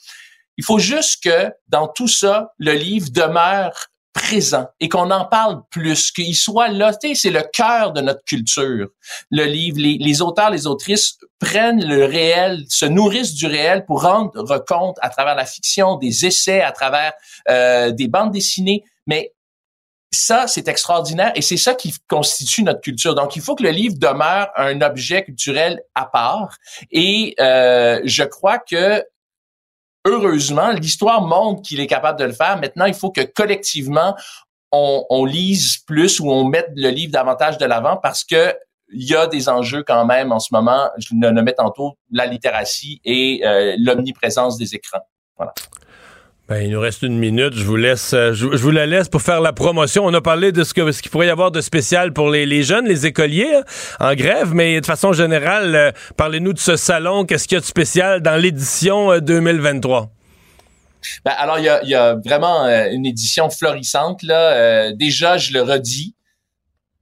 [0.58, 5.62] Il faut juste que dans tout ça, le livre demeure présent et qu'on en parle
[5.70, 6.92] plus, qu'il soit là.
[7.14, 8.88] C'est le cœur de notre culture.
[9.30, 14.02] Le livre, les, les, auteurs, les autrices prennent le réel, se nourrissent du réel pour
[14.02, 17.14] rendre compte à travers la fiction, des essais, à travers
[17.50, 18.84] euh, des bandes dessinées.
[19.06, 19.34] Mais
[20.12, 23.14] ça, c'est extraordinaire et c'est ça qui constitue notre culture.
[23.14, 26.58] Donc, il faut que le livre demeure un objet culturel à part.
[26.92, 29.04] Et euh, je crois que
[30.06, 32.58] heureusement, l'histoire montre qu'il est capable de le faire.
[32.58, 34.16] Maintenant, il faut que collectivement,
[34.72, 38.56] on, lise plus ou on mette le livre davantage de l'avant parce que
[38.94, 40.90] il y a des enjeux quand même en ce moment.
[40.98, 45.02] Je le nommais tantôt la littératie et euh, l'omniprésence des écrans.
[45.36, 45.54] Voilà.
[46.48, 47.56] Ben, il nous reste une minute.
[47.56, 50.06] Je vous laisse, euh, je, vous la laisse pour faire la promotion.
[50.06, 53.06] On a parlé de ce qu'il pourrait y avoir de spécial pour les, jeunes, les
[53.06, 53.64] écoliers hein,
[54.12, 57.26] en grève, mais de façon générale, euh, parlez-nous de ce salon.
[57.26, 60.04] Qu'est-ce qu'il y a de spécial dans l'édition 2023?
[60.04, 60.06] Euh,
[61.26, 64.24] ben, alors, il y a, vraiment une édition florissante.
[64.24, 64.92] Là.
[64.94, 66.16] déjà, je le redis,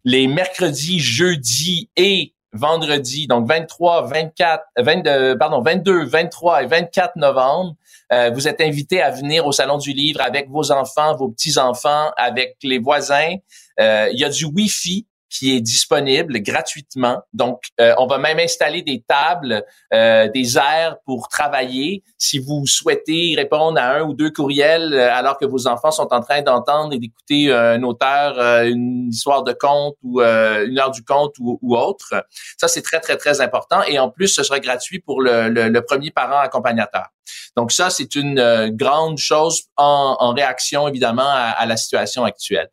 [0.03, 7.75] les mercredis, jeudis et vendredis, donc 23, 24, 22, pardon, 22, 23 et 24 novembre,
[8.13, 12.11] euh, vous êtes invité à venir au Salon du Livre avec vos enfants, vos petits-enfants,
[12.17, 13.35] avec les voisins.
[13.79, 17.21] Euh, il y a du Wi-Fi qui est disponible gratuitement.
[17.33, 22.03] Donc, euh, on va même installer des tables, euh, des aires pour travailler.
[22.17, 26.13] Si vous souhaitez répondre à un ou deux courriels euh, alors que vos enfants sont
[26.13, 31.03] en train d'entendre et d'écouter un auteur, une histoire de conte ou une heure du
[31.03, 32.25] conte ou, ou autre,
[32.57, 33.81] ça c'est très très très important.
[33.83, 37.07] Et en plus, ce sera gratuit pour le, le, premier parent accompagnateur.
[37.55, 42.69] Donc ça, c'est une grande chose en, en réaction évidemment à, à la situation actuelle.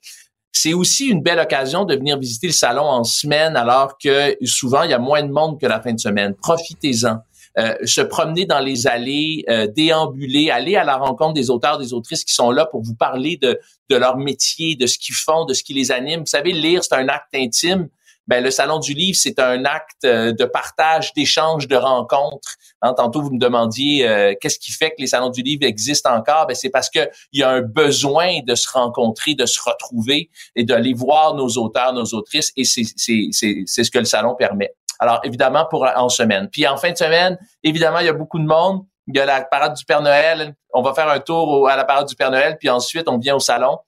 [0.52, 4.82] C'est aussi une belle occasion de venir visiter le salon en semaine alors que souvent
[4.82, 6.34] il y a moins de monde que la fin de semaine.
[6.34, 7.18] Profitez-en.
[7.58, 11.92] Euh, se promener dans les allées, euh, déambuler, aller à la rencontre des auteurs, des
[11.92, 13.60] autrices qui sont là pour vous parler de,
[13.90, 16.20] de leur métier, de ce qu'ils font, de ce qui les anime.
[16.20, 17.88] Vous savez, lire, c'est un acte intime
[18.26, 22.56] ben le salon du livre c'est un acte euh, de partage, d'échange, de rencontre.
[22.82, 26.12] Hein, tantôt vous me demandiez euh, qu'est-ce qui fait que les salons du livre existent
[26.12, 26.46] encore?
[26.48, 26.98] Ben c'est parce que
[27.32, 31.48] il y a un besoin de se rencontrer, de se retrouver et d'aller voir nos
[31.58, 32.52] auteurs, nos autrices.
[32.56, 34.74] Et c'est ce que le salon permet.
[34.98, 36.48] Alors évidemment pour en semaine.
[36.50, 38.84] Puis en fin de semaine, évidemment il y a beaucoup de monde.
[39.06, 40.54] Il y a la parade du Père Noël.
[40.72, 43.36] On va faire un tour à la parade du Père Noël, puis ensuite on vient
[43.36, 43.78] au salon.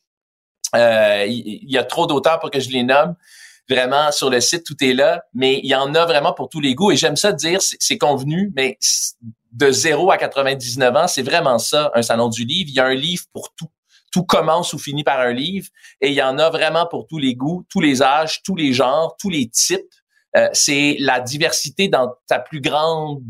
[0.76, 3.14] Euh, il y a trop d'auteurs pour que je les nomme
[3.68, 6.60] vraiment sur le site, tout est là, mais il y en a vraiment pour tous
[6.60, 6.92] les goûts.
[6.92, 8.78] Et j'aime ça dire, c'est convenu, mais
[9.52, 12.68] de 0 à 99 ans, c'est vraiment ça, un salon du livre.
[12.68, 13.68] Il y a un livre pour tout.
[14.12, 15.66] Tout commence ou finit par un livre,
[16.00, 18.72] et il y en a vraiment pour tous les goûts, tous les âges, tous les
[18.72, 19.80] genres, tous les types.
[20.36, 23.22] Euh, c'est la diversité dans sa plus grande,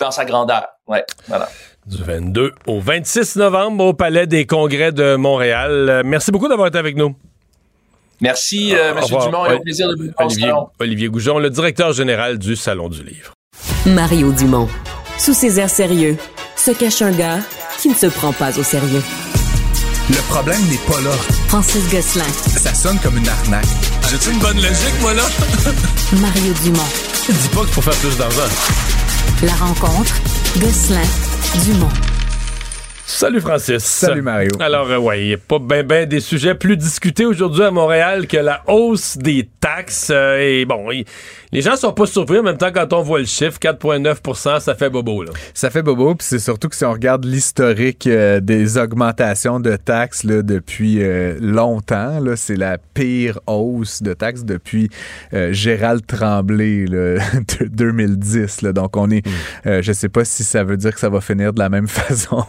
[0.00, 0.66] dans sa grandeur.
[0.88, 1.48] Ouais, voilà.
[1.86, 5.88] Du 22 au 26 novembre au Palais des Congrès de Montréal.
[5.88, 7.14] Euh, merci beaucoup d'avoir été avec nous.
[8.20, 9.04] Merci, euh, M.
[9.06, 9.44] Dumont.
[9.44, 13.32] un plaisir de vous Olivier, Olivier Goujon, le directeur général du Salon du Livre.
[13.86, 14.68] Mario Dumont.
[15.18, 16.16] Sous ses airs sérieux,
[16.56, 17.38] se cache un gars
[17.78, 19.02] qui ne se prend pas au sérieux.
[20.08, 21.10] Le problème n'est pas là.
[21.48, 22.24] Francis Gosselin.
[22.46, 23.66] Ça sonne comme une arnaque.
[24.10, 25.24] J'ai-tu une bonne logique, moi, là?
[26.20, 26.88] Mario Dumont.
[27.28, 28.48] Dis pas que pour faire plus d'argent.
[29.42, 30.14] La rencontre,
[30.60, 31.02] Gosselin,
[31.64, 31.88] Dumont.
[33.08, 33.84] Salut Francis.
[33.84, 34.50] Salut Mario.
[34.58, 37.70] Alors, euh, ouais, il n'y a pas bien ben des sujets plus discutés aujourd'hui à
[37.70, 40.08] Montréal que la hausse des taxes.
[40.10, 40.90] Euh, et bon,
[41.52, 44.74] les gens sont pas surpris en même temps quand on voit le chiffre, 4,9% ça
[44.74, 45.22] fait bobo.
[45.22, 45.30] Là.
[45.54, 49.76] Ça fait bobo, puis c'est surtout que si on regarde l'historique euh, des augmentations de
[49.76, 54.90] taxes là, depuis euh, longtemps, là, c'est la pire hausse de taxes depuis
[55.32, 57.18] euh, Gérald Tremblay là,
[57.60, 58.62] de 2010.
[58.62, 58.72] Là.
[58.72, 59.80] Donc on est, hmm.
[59.80, 62.44] je sais pas si ça veut dire que ça va finir de la même façon.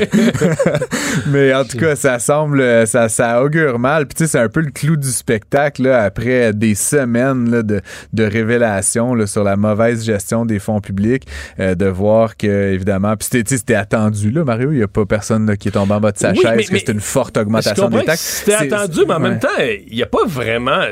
[1.28, 4.06] Mais en tout cas, ça semble, ça, ça augure mal.
[4.06, 7.62] Puis tu sais, c'est un peu le clou du spectacle là, après des semaines là,
[7.62, 7.80] de,
[8.12, 11.26] de révélation là, sur la mauvaise gestion des fonds publics,
[11.58, 15.56] euh, de voir que, évidemment, puis c'était attendu, là, Mario, il n'y a pas personne
[15.56, 18.42] qui est tombé en bas de sa chaise, que c'est une forte augmentation des taxes.
[18.44, 20.82] C'était attendu, mais en même temps, il n'y a pas vraiment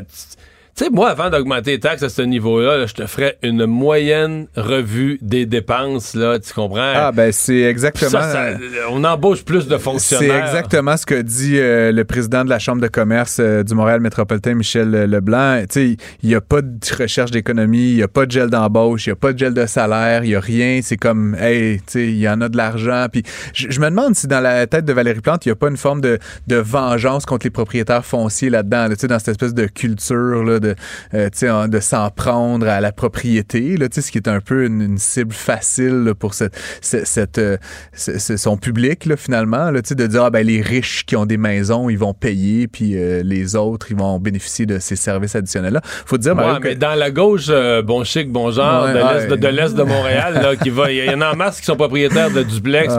[0.78, 4.46] tu sais, moi, avant d'augmenter les taxes à ce niveau-là, je te ferais une moyenne
[4.54, 6.92] revue des dépenses, là, tu comprends?
[6.94, 8.20] Ah, ben, c'est exactement.
[8.92, 10.46] on embauche plus de fonctionnaires.
[10.46, 13.74] C'est exactement ce que dit euh, le président de la Chambre de commerce euh, du
[13.74, 15.62] Montréal métropolitain, Michel Leblanc.
[15.62, 18.48] Tu sais, il n'y a pas de recherche d'économie, il n'y a pas de gel
[18.48, 20.78] d'embauche, il n'y a pas de gel de salaire, il n'y a rien.
[20.84, 23.06] C'est comme, hey, tu sais, il y en a de l'argent.
[23.10, 25.70] Puis, je me demande si dans la tête de Valérie Plante, il n'y a pas
[25.70, 29.54] une forme de, de vengeance contre les propriétaires fonciers là-dedans, tu sais, dans cette espèce
[29.54, 30.76] de culture, là, de de,
[31.14, 35.32] euh, de s'en prendre à la propriété, là, ce qui est un peu une, cible
[35.32, 37.56] facile pour cette, cette, euh,
[37.94, 41.88] son public, là, finalement, là, de dire, ah, ben, les riches qui ont des maisons,
[41.88, 45.80] ils vont payer, puis euh, les autres, ils vont bénéficier de ces services additionnels-là.
[45.84, 47.50] faut dire, ouais, mais dans la gauche,
[47.84, 51.32] bon chic, bon genre, de l'Est de, Montréal, là, qui va, il y, en a
[51.32, 52.94] en masse qui sont propriétaires de duplex,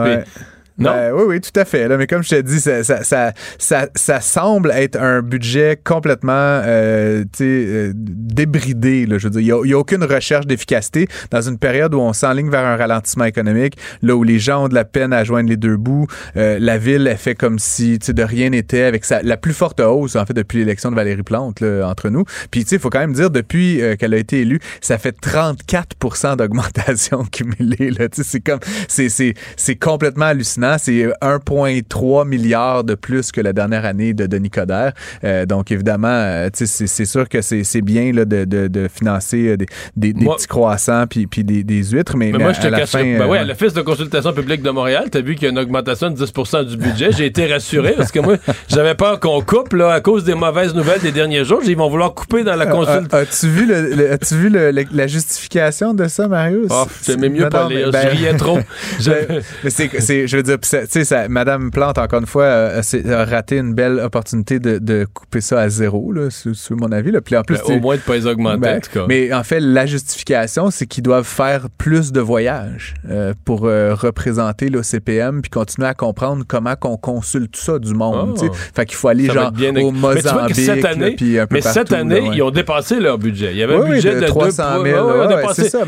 [0.80, 1.88] ben, oui, oui, tout à fait.
[1.88, 6.32] Là, mais comme je te dis, ça, ça, ça, ça, semble être un budget complètement
[6.32, 9.06] euh, euh, débridé.
[9.06, 12.12] Là, je veux dire, il n'y a, aucune recherche d'efficacité dans une période où on
[12.12, 15.48] s'enligne vers un ralentissement économique, là où les gens ont de la peine à joindre
[15.48, 16.06] les deux bouts.
[16.36, 19.80] Euh, la ville, elle fait comme si de rien n'était avec sa, la plus forte
[19.80, 22.24] hausse, en fait, depuis l'élection de Valérie Plante, là, entre nous.
[22.50, 26.36] Puis, il faut quand même dire, depuis euh, qu'elle a été élue, ça fait 34
[26.36, 27.92] d'augmentation cumulée.
[28.12, 30.69] C'est comme, c'est complètement hallucinant.
[30.78, 34.92] C'est 1,3 milliard de plus que la dernière année de Denis Coderre.
[35.24, 39.56] Euh, donc, évidemment, euh, c'est sûr que c'est bien là, de, de, de, financer euh,
[39.96, 42.16] des, petits croissants puis, puis des, des, huîtres.
[42.16, 42.90] Mais, mais, moi, je te cache.
[42.90, 45.46] Fin, ben oui, à l'Office de consultation publique de Montréal, tu as vu qu'il y
[45.46, 46.32] a une augmentation de 10
[46.70, 47.12] du budget.
[47.12, 48.36] J'ai été rassuré parce que moi,
[48.68, 51.60] j'avais peur qu'on coupe là, à cause des mauvaises nouvelles des derniers jours.
[51.64, 53.18] Ils vont vouloir couper dans la consultation.
[53.18, 56.68] As-tu vu, le, as -tu vu la justification de ça, Marius?
[56.70, 57.90] Oh, j'aimais mieux pas lire.
[58.00, 58.58] Ben, je riais trop.
[59.04, 63.58] Ben, mais c'est, je veux dire, tu sais, Madame Plante, encore une fois, a, raté
[63.58, 67.10] une belle opportunité de, couper ça à zéro, là, sur, mon avis.
[67.10, 67.20] Là.
[67.20, 69.06] Puis en plus, ben, au moins de pas les augmenter, ben, en tout cas.
[69.08, 73.94] Mais en fait, la justification, c'est qu'ils doivent faire plus de voyages euh, pour euh,
[73.94, 78.38] représenter l'OCPM puis continuer à comprendre comment qu'on consulte ça du monde.
[78.42, 78.52] Oh.
[78.74, 80.56] Fait qu'il faut aller genre au Mozambique.
[80.56, 83.52] Mais, cette année, un peu mais cette année, ils ont dépassé leur budget.
[83.52, 84.96] Il y avait un budget de 300 000.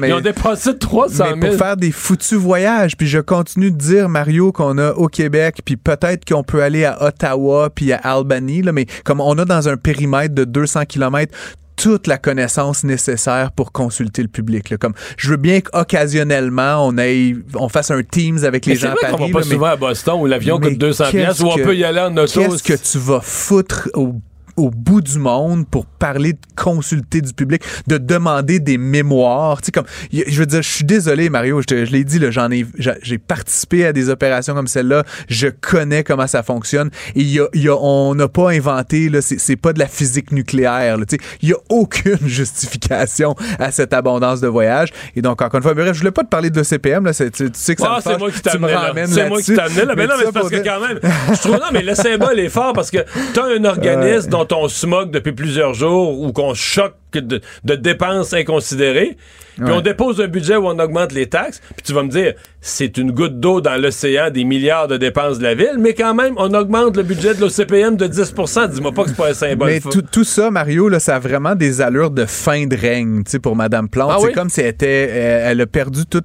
[0.02, 1.36] ils ont dépassé 300 000.
[1.36, 2.96] Mais pour faire des foutus voyages.
[2.96, 6.84] Puis je continue de dire, Mario, qu'on a au Québec, puis peut-être qu'on peut aller
[6.84, 10.84] à Ottawa, puis à Albany, là, mais comme on a dans un périmètre de 200
[10.86, 11.32] km
[11.76, 14.70] toute la connaissance nécessaire pour consulter le public.
[14.70, 14.76] Là.
[14.76, 18.94] Comme, je veux bien qu'occasionnellement, on aille, on fasse un Teams avec les gens à
[19.00, 19.14] Paris.
[19.18, 21.82] On va pas souvent à Boston où l'avion coûte 200 pièces où on peut y
[21.82, 22.40] aller en auto.
[22.40, 24.14] Qu'est-ce que tu vas foutre au
[24.56, 29.60] au bout du monde pour parler de consulter du public, de demander des mémoires.
[29.60, 32.50] Tu sais, comme, je veux dire, je suis désolé, Mario, je, je l'ai dit, j'en
[32.50, 35.04] ai, j'ai participé à des opérations comme celle-là.
[35.28, 36.90] Je connais comment ça fonctionne.
[37.14, 40.32] Et y a, y a, on n'a pas inventé, là, c'est, pas de la physique
[40.32, 40.96] nucléaire.
[40.98, 44.90] tu sais, il y a aucune justification à cette abondance de voyages.
[45.14, 47.14] Et donc, encore une fois, bref, je voulais pas te parler de l'ECPM, là.
[47.14, 48.52] Tu, tu, sais que ça ah, c'est moi qui là.
[49.06, 49.94] C'est moi qui t'amène là.
[49.96, 50.98] Mais, non, mais c'est parce que quand même,
[51.32, 52.98] je trouve, non, mais le symbole est fort parce que
[53.34, 57.40] t'as un organisme dont on se moque depuis plusieurs jours ou qu'on choque de,
[57.74, 59.16] dépenses inconsidérées.
[59.56, 61.60] Puis on dépose un budget où on augmente les taxes.
[61.76, 65.38] Puis tu vas me dire, c'est une goutte d'eau dans l'océan des milliards de dépenses
[65.38, 68.92] de la ville, mais quand même, on augmente le budget de l'OCPM de 10% Dis-moi
[68.92, 69.68] pas que c'est pas un symbole.
[69.68, 73.54] Mais tout, ça, Mario, là, ça a vraiment des allures de fin de règne pour
[73.54, 74.12] Mme Plante.
[74.14, 76.24] Ah c'est comme si elle, était, elle, a perdu toute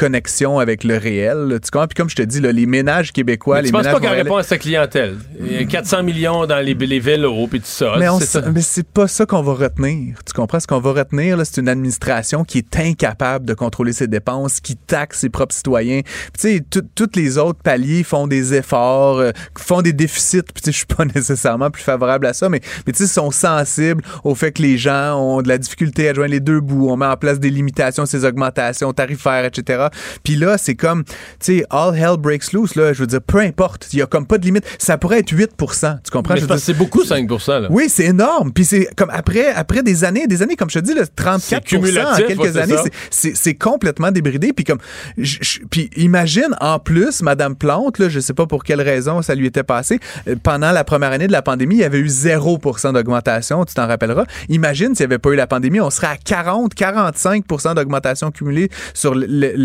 [0.00, 1.58] connexion avec le réel.
[1.62, 1.86] tu comprends?
[1.86, 4.36] Puis comme je te dis, les ménages québécois, mais les tu penses pas qu'elle répond
[4.36, 5.18] à sa clientèle?
[5.38, 7.96] Il y a 400 millions dans les, les vélos puis tout ça.
[7.98, 8.06] Mais,
[8.50, 10.16] mais c'est pas ça qu'on va retenir.
[10.24, 10.58] Tu comprends?
[10.58, 14.74] Ce qu'on va retenir, c'est une administration qui est incapable de contrôler ses dépenses, qui
[14.74, 16.00] taxe ses propres citoyens.
[16.38, 20.42] Tu sais, tous les autres paliers font des efforts, euh, font des déficits.
[20.42, 24.02] Puis je suis pas nécessairement plus favorable à ça, mais, mais tu sais, sont sensibles
[24.24, 26.88] au fait que les gens ont de la difficulté à joindre les deux bouts.
[26.88, 29.88] On met en place des limitations, ces augmentations tarifaires, etc.
[30.22, 32.92] Puis là, c'est comme, tu sais, all hell breaks loose, là.
[32.92, 33.88] Je veux dire, peu importe.
[33.92, 34.64] Il y a comme pas de limite.
[34.78, 36.34] Ça pourrait être 8% Tu comprends?
[36.58, 37.68] C'est beaucoup 5 là.
[37.70, 38.52] Oui, c'est énorme.
[38.52, 41.74] Puis c'est comme après, après des années, des années, comme je te dis, là, 34
[41.74, 42.76] en quelques années,
[43.10, 44.52] c'est complètement débridé.
[44.52, 44.78] Puis comme,
[45.70, 49.46] puis imagine en plus, Madame Plante, là, je sais pas pour quelle raison ça lui
[49.46, 52.60] était passé, euh, pendant la première année de la pandémie, il y avait eu 0
[52.92, 54.24] d'augmentation, tu t'en rappelleras.
[54.48, 58.70] Imagine s'il n'y avait pas eu la pandémie, on serait à 40, 45% d'augmentation cumulée
[58.94, 59.14] sur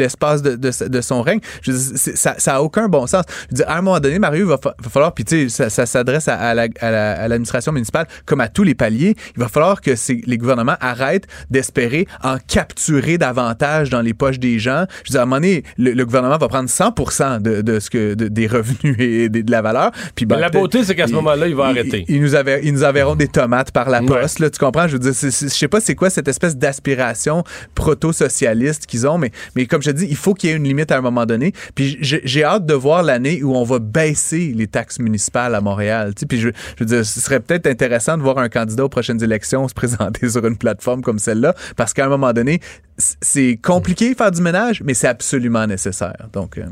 [0.06, 1.39] l'espace de, de, son règne.
[1.63, 3.24] ça n'a aucun bon sens.
[3.56, 6.54] Je à un moment donné, Mario, il va, falloir, puis tu sais, ça, s'adresse à,
[6.54, 9.91] l'administration municipale comme à tous les paliers, il va falloir que
[10.26, 14.86] les gouvernements arrêtent d'espérer en capturer davantage dans les poches des gens.
[15.04, 17.89] Je veux dire, à un moment donné, le, gouvernement va prendre 100 de, de, ce
[17.89, 19.91] que, des revenus et de, la valeur.
[20.15, 22.06] Puis ben, la beauté, c'est qu'à ce moment-là, il va arrêter.
[22.08, 22.36] Ils, nous
[22.72, 24.88] nous enverront des tomates par la poste, là, tu comprends?
[24.88, 29.32] Je veux dire, je sais pas c'est quoi cette espèce d'aspiration proto-socialiste qu'ils ont, mais,
[29.56, 31.54] mais comme je il faut qu'il y ait une limite à un moment donné.
[31.74, 36.14] Puis j'ai hâte de voir l'année où on va baisser les taxes municipales à Montréal.
[36.28, 39.68] puis je, veux dire, ce serait peut-être intéressant de voir un candidat aux prochaines élections
[39.68, 42.60] se présenter sur une plateforme comme celle-là, parce qu'à un moment donné,
[42.98, 46.28] c'est compliqué faire du ménage, mais c'est absolument nécessaire.
[46.32, 46.58] Donc.
[46.58, 46.66] Euh,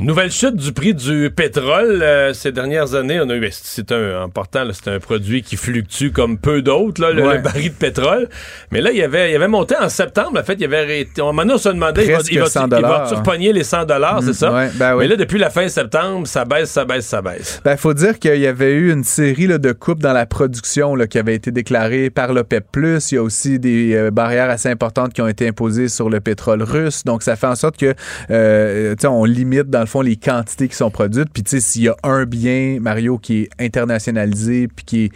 [0.00, 3.18] Nouvelle chute du prix du pétrole euh, ces dernières années.
[3.20, 7.04] On a eu, ben, c'est un important, c'est un produit qui fluctue comme peu d'autres,
[7.04, 8.28] le, le, baril de pétrole.
[8.70, 10.38] Mais là, il y avait, il avait monté en septembre.
[10.38, 13.64] En fait, il y avait, on, on se demandait, il va, il va, il les
[13.64, 14.52] 100 dollars, c'est ça?
[14.52, 15.00] ouais, ben oui.
[15.00, 17.60] Mais là, depuis la fin septembre, ça baisse, ça baisse, ça baisse.
[17.64, 20.94] Ben, faut dire qu'il y avait eu une série là, de coupes dans la production
[20.94, 22.66] là, qui avait été déclarée par l'OPEP+.
[22.76, 26.20] Il y a aussi des euh, barrières assez importantes qui ont été imposées sur le
[26.20, 27.02] pétrole russe.
[27.04, 27.94] Donc, ça fait en sorte que,
[28.30, 31.30] euh, on limite dans font les quantités qui sont produites.
[31.32, 35.12] Puis, tu sais, s'il y a un bien, Mario, qui est internationalisé, puis qui est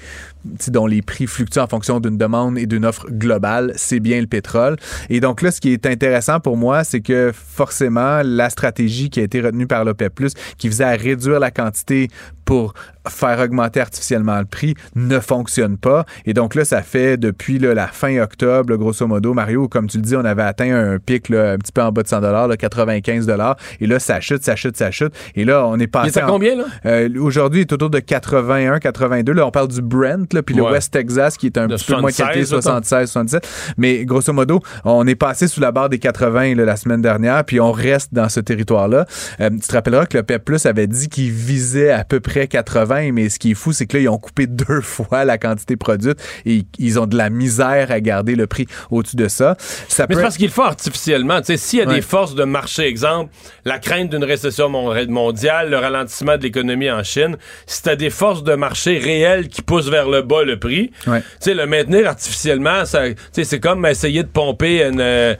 [0.68, 4.26] dont les prix fluctuent en fonction d'une demande et d'une offre globale, c'est bien le
[4.26, 4.76] pétrole.
[5.09, 9.20] Et donc là, ce qui est intéressant pour moi, c'est que forcément, la stratégie qui
[9.20, 10.12] a été retenue par l'OPEP+,
[10.59, 12.09] qui visait à réduire la quantité
[12.44, 12.74] pour
[13.09, 16.05] faire augmenter artificiellement le prix ne fonctionne pas.
[16.26, 20.02] Et donc là, ça fait depuis la fin octobre, grosso modo, Mario, comme tu le
[20.02, 23.26] dis, on avait atteint un pic un petit peu en bas de 100 dollars, 95
[23.26, 23.57] dollars.
[23.81, 25.12] Et là, ça chute, ça chute, ça chute.
[25.35, 26.12] Et là, on est passé.
[26.14, 26.64] Il est à combien, là?
[26.87, 29.33] Euh, aujourd'hui, il est autour de 81, 82.
[29.33, 32.01] Là, on parle du Brent, là, puis le West Texas, qui est un petit peu
[32.01, 33.49] moins qualité, 76, 77.
[33.77, 37.61] Mais grosso modo, on est passé sous la barre des 80 la semaine dernière, puis
[37.61, 39.07] on reste dans ce territoire-là.
[39.40, 42.47] Euh, tu te rappelleras que le PEP Plus avait dit qu'il visait à peu près
[42.47, 45.38] 80, mais ce qui est fou, c'est que là, ils ont coupé deux fois la
[45.38, 49.57] quantité produite et ils ont de la misère à garder le prix au-dessus de ça.
[49.88, 51.40] ça mais c'est parce qu'il faut artificiellement.
[51.42, 53.33] S'il y a des forces de marché, exemple,
[53.64, 58.11] la crainte d'une récession mondiale, le ralentissement de l'économie en Chine, si tu as des
[58.11, 63.61] forces de marché réelles qui poussent vers le bas le prix, le maintenir artificiellement, c'est
[63.61, 65.35] comme essayer de pomper une, euh,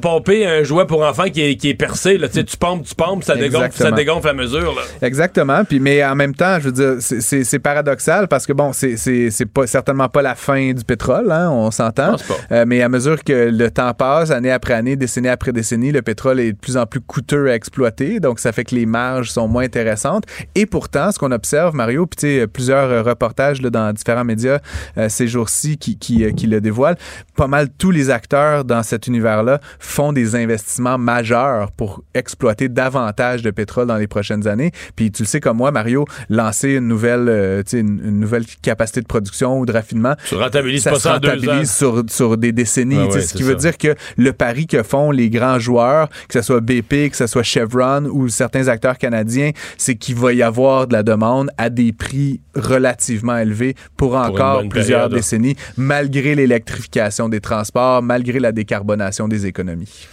[0.00, 2.18] pomper un jouet pour enfants qui est, qui est percé.
[2.18, 4.74] Là, tu pompes, tu pompes, ça dégonfle, ça dégonfle à mesure.
[5.02, 5.64] Exactement.
[5.64, 9.66] Puis, mais en même temps, je veux dire, c'est paradoxal parce que bon, c'est pas
[9.66, 12.16] certainement pas la fin du pétrole, hein, on s'entend.
[12.52, 16.02] Euh, mais à mesure que le temps passe, année après année, décennie après décennie, le
[16.02, 18.20] pétrole est de plus en plus coûteux à exploiter.
[18.20, 20.24] Donc, ça fait que les marges sont moins intéressantes.
[20.54, 24.58] Et pourtant, ce qu'on observe, Mario, puis plusieurs reportages là, dans différents médias
[24.98, 26.96] euh, ces jours-ci qui, qui, euh, qui, le dévoilent,
[27.36, 33.42] pas mal tous les acteurs dans cet univers-là font des investissements majeurs pour exploiter davantage
[33.42, 34.72] de pétrole dans les prochaines années.
[34.96, 39.00] Puis tu le sais comme moi, Mario, lancer une nouvelle, euh, une, une, nouvelle capacité
[39.00, 43.08] de production ou de raffinement, tu rentabilises ça pas se rentabilise sur, sur des décennies.
[43.14, 46.42] Ah ce qui veut dire que le pari que font les grands joueurs, que ce
[46.42, 50.86] soit BP, que ce soit Chevron ou certains acteurs canadiens, c'est qu'il va y avoir
[50.86, 53.59] de la demande à des prix relativement élevés
[53.96, 60.06] pour, encore plusieurs décennies, malgré l'électrification des transports, malgré la décarbonation des économies.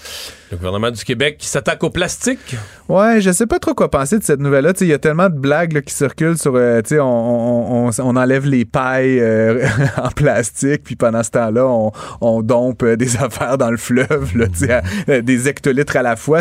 [0.49, 2.55] Le gouvernement du Québec qui s'attaque au plastique.
[2.87, 4.71] Ouais, je sais pas trop quoi penser de cette nouvelle-là.
[4.79, 8.45] Il y a tellement de blagues qui circulent sur, euh, tu sais, on, on, enlève
[8.45, 9.67] les pailles euh,
[10.01, 14.37] en plastique, puis pendant ce temps-là, on, on dompe euh, des affaires dans le fleuve,
[14.37, 16.39] là, des hectolitres à la fois.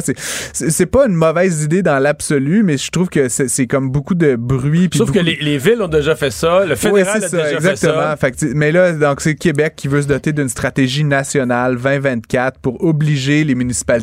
[0.52, 4.36] C'est pas une mauvaise idée dans l'absolu, mais je trouve que c'est comme beaucoup de
[4.36, 4.88] bruit.
[4.94, 8.16] Sauf que les, villes ont déjà fait ça, le fédéral a déjà exactement.
[8.16, 8.46] fait ça.
[8.54, 13.42] mais là, donc c'est Québec qui veut se doter d'une stratégie nationale 2024 pour obliger
[13.42, 13.95] les municipalités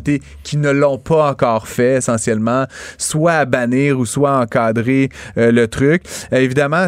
[0.44, 2.66] qui ne l'ont pas encore fait essentiellement,
[2.98, 6.04] soit à bannir ou soit à encadrer euh, le truc.
[6.32, 6.88] Euh, évidemment,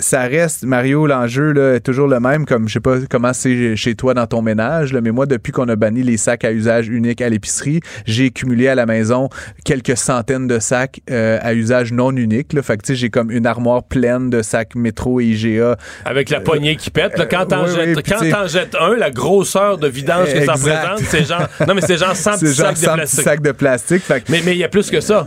[0.00, 3.76] ça reste, Mario, l'enjeu là, est toujours le même, comme je sais pas comment c'est
[3.76, 6.52] chez toi dans ton ménage, là, mais moi, depuis qu'on a banni les sacs à
[6.52, 9.28] usage unique à l'épicerie, j'ai cumulé à la maison
[9.64, 12.52] quelques centaines de sacs euh, à usage non unique.
[12.52, 12.62] Là.
[12.62, 15.76] Fait que j'ai comme une armoire pleine de sacs métro et IGA.
[16.04, 17.18] Avec la poignée qui pète.
[17.18, 21.48] Là, quand t'en jettes, un, la grosseur de vidange que ça représente, c'est genre...
[21.66, 23.24] Non, mais c'est genre 100 sac de plastique.
[23.24, 24.02] sacs de plastique.
[24.28, 25.26] Mais il y a plus que ça.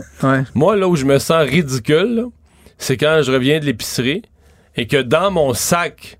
[0.54, 2.26] Moi, là où je me sens ridicule,
[2.78, 4.22] c'est quand je reviens de l'épicerie
[4.76, 6.18] et que dans mon sac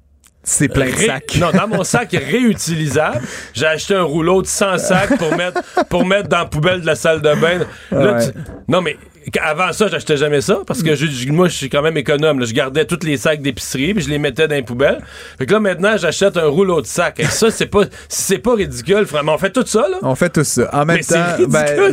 [0.48, 1.37] c'est plein de sacs.
[1.38, 6.06] Non, dans mon sac réutilisable, j'ai acheté un rouleau de 100 sacs pour mettre, pour
[6.06, 7.66] mettre dans la poubelle de la salle de bain.
[8.66, 8.96] Non, mais
[9.40, 12.44] avant ça, j'achetais jamais ça parce que je, moi, je suis quand même économe.
[12.44, 15.00] Je gardais tous les sacs d'épicerie puis je les mettais dans les poubelles.
[15.38, 17.20] Fait que là, maintenant, j'achète un rouleau de sacs.
[17.20, 19.34] Et ça, c'est pas, c'est pas ridicule, vraiment.
[19.34, 19.98] On fait tout ça, là.
[20.02, 20.70] On fait tout ça.
[20.72, 21.92] En même temps, ben,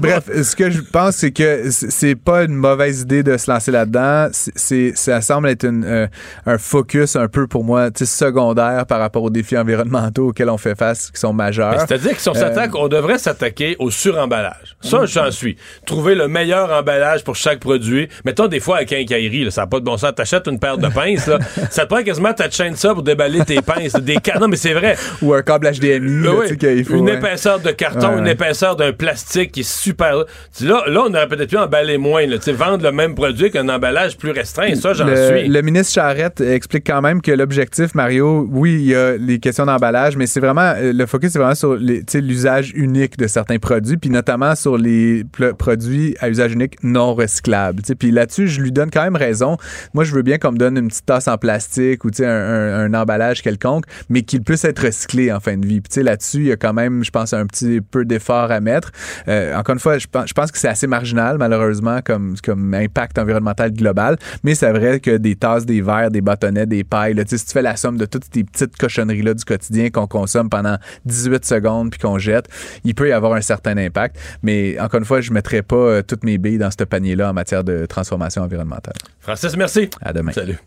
[0.00, 3.70] bref, ce que je pense, c'est que c'est pas une mauvaise idée de se lancer
[3.70, 4.28] là-dedans.
[4.32, 6.06] C'est, ça semble être une, euh,
[6.46, 10.76] un focus un peu pour moi, secondaire par rapport aux défis environnementaux auxquels on fait
[10.76, 11.80] face, qui sont majeurs.
[11.80, 14.76] C'est-à-dire que si on s'attaque, euh, on devrait s'attaquer au suremballage.
[14.80, 15.56] Ça, j'en suis.
[15.84, 18.08] Trouver le meilleur emballage pour chaque produit.
[18.24, 20.12] Mettons, des fois, à quincaillerie, là, ça n'a pas de bon sens.
[20.14, 21.38] T'achètes une paire de pinces, là,
[21.70, 23.94] ça te prend quasiment ta chaîne ça pour déballer tes pinces.
[23.94, 24.96] Des ca- Non, mais c'est vrai.
[25.22, 26.22] Ou un câble HDMI.
[26.22, 26.84] Ben là, oui.
[26.84, 27.14] faut, une ouais.
[27.14, 30.24] épaisseur de carton, Ouais, une épaisseur d'un plastique qui est super.
[30.60, 32.26] Là, là on aurait peut-être pu emballer moins.
[32.26, 34.74] Là, vendre le même produit qu'un emballage plus restreint.
[34.74, 35.48] Ça, j'en suis.
[35.48, 39.66] le ministre Charrette explique quand même que l'objectif, Mario, oui, il y a les questions
[39.66, 43.96] d'emballage, mais c'est vraiment euh, le focus, c'est vraiment sur l'usage unique de certains produits,
[43.96, 45.24] puis notamment sur les
[45.58, 47.82] produits à usage unique non recyclables.
[47.98, 49.56] Puis là-dessus, je lui donne quand même raison.
[49.94, 53.42] Moi, je veux bien qu'on me donne une petite tasse en plastique ou un, emballage
[53.42, 55.80] quelconque, mais qu'il puisse être recyclé en fin de vie.
[55.80, 58.90] Puis là-dessus, il y a quand même, je pense, un petit peu d'effort à mettre.
[59.28, 62.36] Euh, encore une fois, je pense, que c'est assez marginal, malheureusement, comme,
[62.74, 64.16] impact environnemental global.
[64.44, 67.52] Mais c'est vrai que des tasses, des verres, des bâtonnets, des pailles, là, si tu
[67.56, 70.76] fais la somme de toutes ces petites cochonneries-là du quotidien qu'on consomme pendant
[71.06, 72.48] 18 secondes puis qu'on jette,
[72.84, 74.16] il peut y avoir un certain impact.
[74.42, 77.30] Mais encore une fois, je ne mettrai pas euh, toutes mes billes dans ce panier-là
[77.30, 78.94] en matière de transformation environnementale.
[79.20, 79.88] Francis, merci.
[80.02, 80.32] À demain.
[80.32, 80.58] Salut.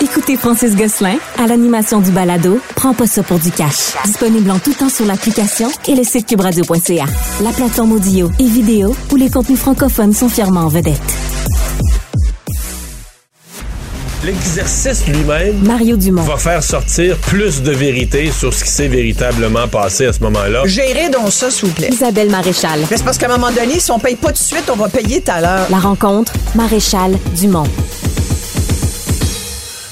[0.00, 3.94] Écoutez Francis Gosselin à l'animation du balado Prends pas ça pour du cash.
[4.04, 7.06] Disponible en tout temps sur l'application et le site cubradio.ca.
[7.42, 11.00] La plateforme audio et vidéo où les contenus francophones sont fièrement en vedette.
[14.24, 16.22] L'exercice lui-même Mario Dumont.
[16.22, 20.62] va faire sortir plus de vérité sur ce qui s'est véritablement passé à ce moment-là.
[20.64, 21.90] Gérez donc ça, s'il vous plaît.
[21.92, 22.80] Isabelle Maréchal.
[22.90, 24.76] Mais c'est parce qu'à un moment donné, si on paye pas tout de suite, on
[24.76, 25.66] va payer tout à l'heure.
[25.68, 27.66] La rencontre Maréchal Dumont.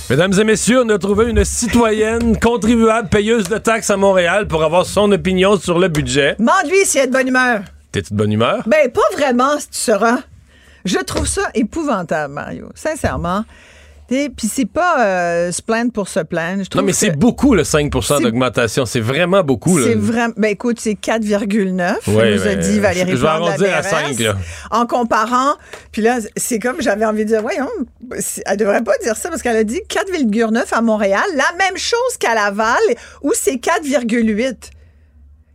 [0.09, 4.65] Mesdames et messieurs, on a trouvé une citoyenne contribuable payeuse de taxes à Montréal pour
[4.65, 6.37] avoir son opinion sur le budget.
[6.39, 7.61] Demande-lui s'il est de bonne humeur.
[7.91, 8.63] T'es-tu de bonne humeur?
[8.67, 10.21] Ben, pas vraiment, si tu sauras.
[10.87, 12.71] Je trouve ça épouvantable, Mario.
[12.75, 13.45] Sincèrement.
[14.15, 16.65] Et Puis c'est pas euh, se plaindre pour se plaindre.
[16.65, 18.85] Je trouve Non, mais c'est beaucoup, le 5 C'est- d'augmentation.
[18.85, 19.81] C'est vraiment beaucoup.
[19.81, 20.35] C'est vraiment.
[20.37, 21.95] Ben écoute, c'est 4,9.
[22.09, 23.89] Ouais, nous a dit Valérie je vais arrondir à BRS.
[23.89, 24.37] 5, là.
[24.71, 25.55] En comparant.
[25.93, 27.69] Puis là, c'est comme j'avais envie de dire, voyons,
[28.47, 31.23] elle devrait pas dire ça parce qu'elle a dit 4,9 à Montréal.
[31.35, 32.77] La même chose qu'à Laval
[33.23, 34.71] où c'est 4,8.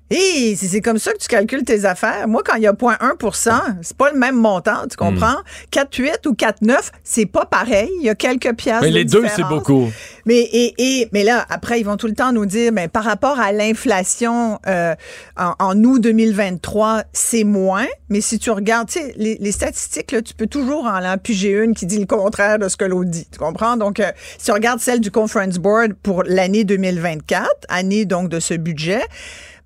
[0.09, 2.27] Et c'est c'est comme ça que tu calcules tes affaires.
[2.27, 3.51] Moi, quand il y a 0,1%
[3.81, 5.37] c'est pas le même montant, tu comprends?
[5.37, 5.79] Hmm.
[5.79, 7.89] 4,8 ou 4,9, c'est pas pareil.
[7.99, 8.83] Il y a quelques piastres.
[8.83, 9.87] Mais de les deux, c'est beaucoup.
[10.25, 13.05] Mais, et, et, mais là, après, ils vont tout le temps nous dire, mais par
[13.05, 14.93] rapport à l'inflation euh,
[15.35, 17.87] en, en août 2023, c'est moins.
[18.09, 21.51] Mais si tu regardes, tu sais, les, les statistiques, là, tu peux toujours en empiger
[21.51, 23.27] une qui dit le contraire de ce que l'autre dit.
[23.31, 23.77] Tu comprends?
[23.77, 28.39] Donc, euh, si tu regardes celle du Conference Board pour l'année 2024, année donc de
[28.39, 29.01] ce budget,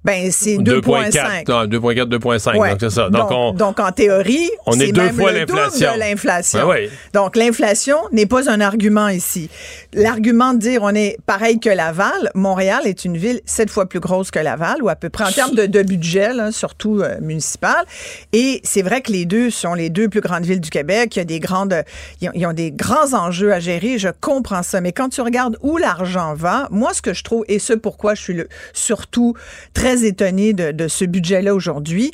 [0.04, 1.45] ben c'est 2,5.
[1.45, 1.47] 2,4.
[1.47, 2.58] Non, 2,4, 2,5.
[2.58, 2.70] Ouais.
[2.72, 3.10] Donc, c'est ça.
[3.10, 5.93] Donc, on, donc, en théorie, on est deux même fois l'inflation.
[5.93, 6.60] de l'inflation.
[6.60, 6.89] Ben oui.
[7.14, 9.49] Donc, l'inflation n'est pas un argument ici.
[9.93, 13.99] L'argument de dire on est pareil que Laval, Montréal est une ville sept fois plus
[13.99, 17.18] grosse que Laval, ou à peu près en termes de, de budget, là, surtout euh,
[17.22, 17.86] municipal.
[18.34, 21.16] Et c'est vrai que les deux sont les deux plus grandes villes du Québec.
[21.16, 21.84] Il y a des grandes,
[22.22, 23.97] ils ont, ils ont des grands enjeux à gérer.
[23.99, 24.82] Je comprends ça.
[24.82, 28.16] Mais quand tu regardes où l'argent va, moi, ce que je trouve, et ce pourquoi
[28.16, 29.36] je suis le- surtout
[29.74, 32.12] très étonnée de, ce budget-là aujourd'hui,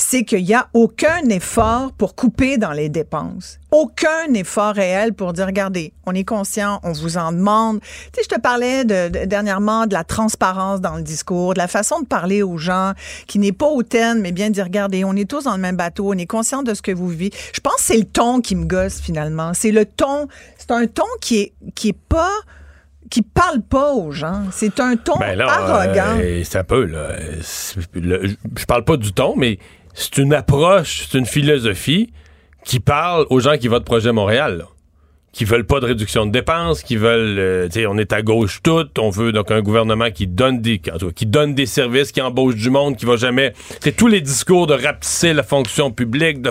[0.00, 3.58] c'est qu'il n'y a aucun effort pour couper dans les dépenses.
[3.72, 7.80] Aucun effort réel pour dire, regardez, on est conscient, on vous en demande.
[7.80, 11.58] Tu sais, je te parlais de, de- dernièrement de la transparence dans le discours, de
[11.58, 12.92] la façon de parler aux gens,
[13.26, 15.76] qui n'est pas hautaine, mais bien de dire, regardez, on est tous dans le même
[15.76, 17.30] bateau, on est conscient de ce que vous vivez.
[17.52, 19.52] Je pense que c'est le ton qui me gosse finalement.
[19.52, 22.30] C'est le ton, c'est un ton qui est, qui est pas
[23.10, 24.42] qui parle pas aux gens.
[24.52, 26.18] C'est un ton Ben là, arrogant.
[26.20, 27.16] euh, c'est un peu, là.
[27.94, 29.58] le- je parle pas du ton, mais
[29.94, 32.12] c'est une approche, c'est une philosophie
[32.64, 34.64] qui parle aux gens qui votent Projet Montréal, là.
[35.30, 38.22] Qui veulent pas de réduction de dépenses, qui veulent, euh, tu sais, on est à
[38.22, 40.80] gauche toutes, on veut donc un gouvernement qui donne des,
[41.14, 44.74] qui donne services, qui embauche du monde, qui va jamais, c'est tous les discours de
[44.74, 46.50] rapetisser la fonction publique, de,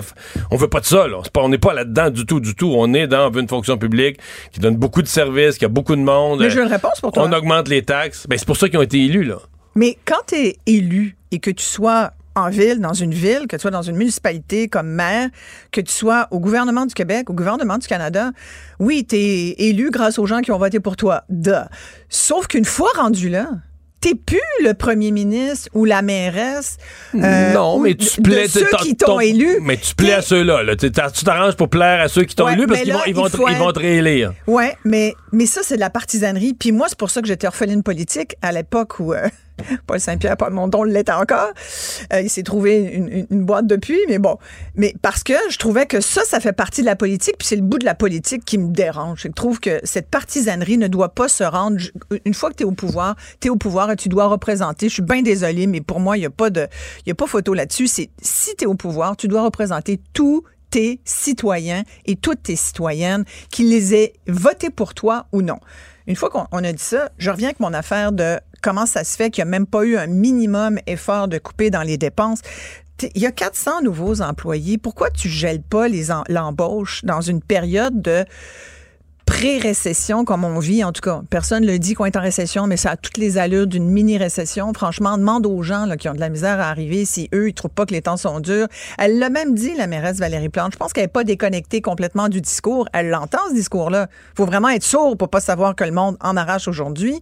[0.50, 1.18] on veut pas de ça, là.
[1.36, 2.72] On n'est pas là-dedans du tout, du tout.
[2.76, 4.18] On est dans, on veut une fonction publique
[4.52, 6.40] qui donne beaucoup de services, qui a beaucoup de monde.
[6.40, 7.26] Mais j'ai une réponse pour toi.
[7.28, 8.26] On augmente les taxes.
[8.28, 9.38] Ben, c'est pour ça qu'ils ont été élus, là.
[9.74, 13.56] Mais quand tu es élu et que tu sois en ville, dans une ville, que
[13.56, 15.28] tu sois dans une municipalité comme maire,
[15.72, 18.30] que tu sois au gouvernement du Québec, au gouvernement du Canada,
[18.78, 21.24] oui, tu es élu grâce aux gens qui ont voté pour toi.
[21.28, 21.52] Duh.
[22.08, 23.48] Sauf qu'une fois rendu là,
[24.00, 26.76] T'es plus le premier ministre ou la mairesse.
[27.16, 28.44] euh, non, mais tu plais.
[28.44, 29.58] de ceux qui ton- t'ont élu.
[29.60, 30.62] Mais tu plais à ceux-là.
[30.62, 30.76] Là.
[30.76, 33.26] Tu t'arranges pour plaire à ceux qui t'ont Ouais, élu parce qu'ils vont, ils vont,
[33.26, 34.34] ils vont te réélire.
[34.46, 36.54] Ouais, mais, mais ça, c'est de la partisanerie.
[36.54, 39.26] Puis moi, c'est pour ça que j'étais orpheline politique à l'époque où euh,
[39.86, 41.52] Paul Saint-Pierre, Paul Monton l'est encore.
[42.12, 44.36] Euh, il s'est trouvé une, une, boîte depuis, mais bon.
[44.74, 47.56] Mais parce que je trouvais que ça, ça fait partie de la politique, puis c'est
[47.56, 49.22] le bout de la politique qui me dérange.
[49.22, 51.78] Je trouve que cette partisanerie ne doit pas se rendre.
[52.24, 54.88] Une fois que tu es au pouvoir, tu es au pouvoir et tu dois représenter.
[54.88, 56.66] Je suis bien désolée, mais pour moi, il n'y a pas de,
[57.06, 57.86] il a pas photo là-dessus.
[57.86, 62.56] C'est si tu es au pouvoir, tu dois représenter tous tes citoyens et toutes tes
[62.56, 65.58] citoyennes, qu'ils les aient votés pour toi ou non.
[66.06, 69.16] Une fois qu'on a dit ça, je reviens avec mon affaire de comment ça se
[69.16, 72.40] fait qu'il n'y a même pas eu un minimum effort de couper dans les dépenses?
[73.14, 74.76] Il y a 400 nouveaux employés.
[74.76, 75.86] Pourquoi tu gèles pas
[76.28, 78.24] l'embauche dans une période de
[79.28, 81.20] pré-récession comme on vit, en tout cas.
[81.28, 83.86] Personne ne le dit qu'on est en récession, mais ça a toutes les allures d'une
[83.88, 84.72] mini-récession.
[84.72, 87.54] Franchement, demande aux gens là, qui ont de la misère à arriver si eux, ils
[87.54, 88.66] trouvent pas que les temps sont durs.
[88.96, 90.72] Elle l'a même dit, la mairesse Valérie Plante.
[90.72, 92.88] Je pense qu'elle n'est pas déconnectée complètement du discours.
[92.94, 94.08] Elle l'entend, ce discours-là.
[94.34, 97.20] faut vraiment être sourd pour pas savoir que le monde en arrache aujourd'hui.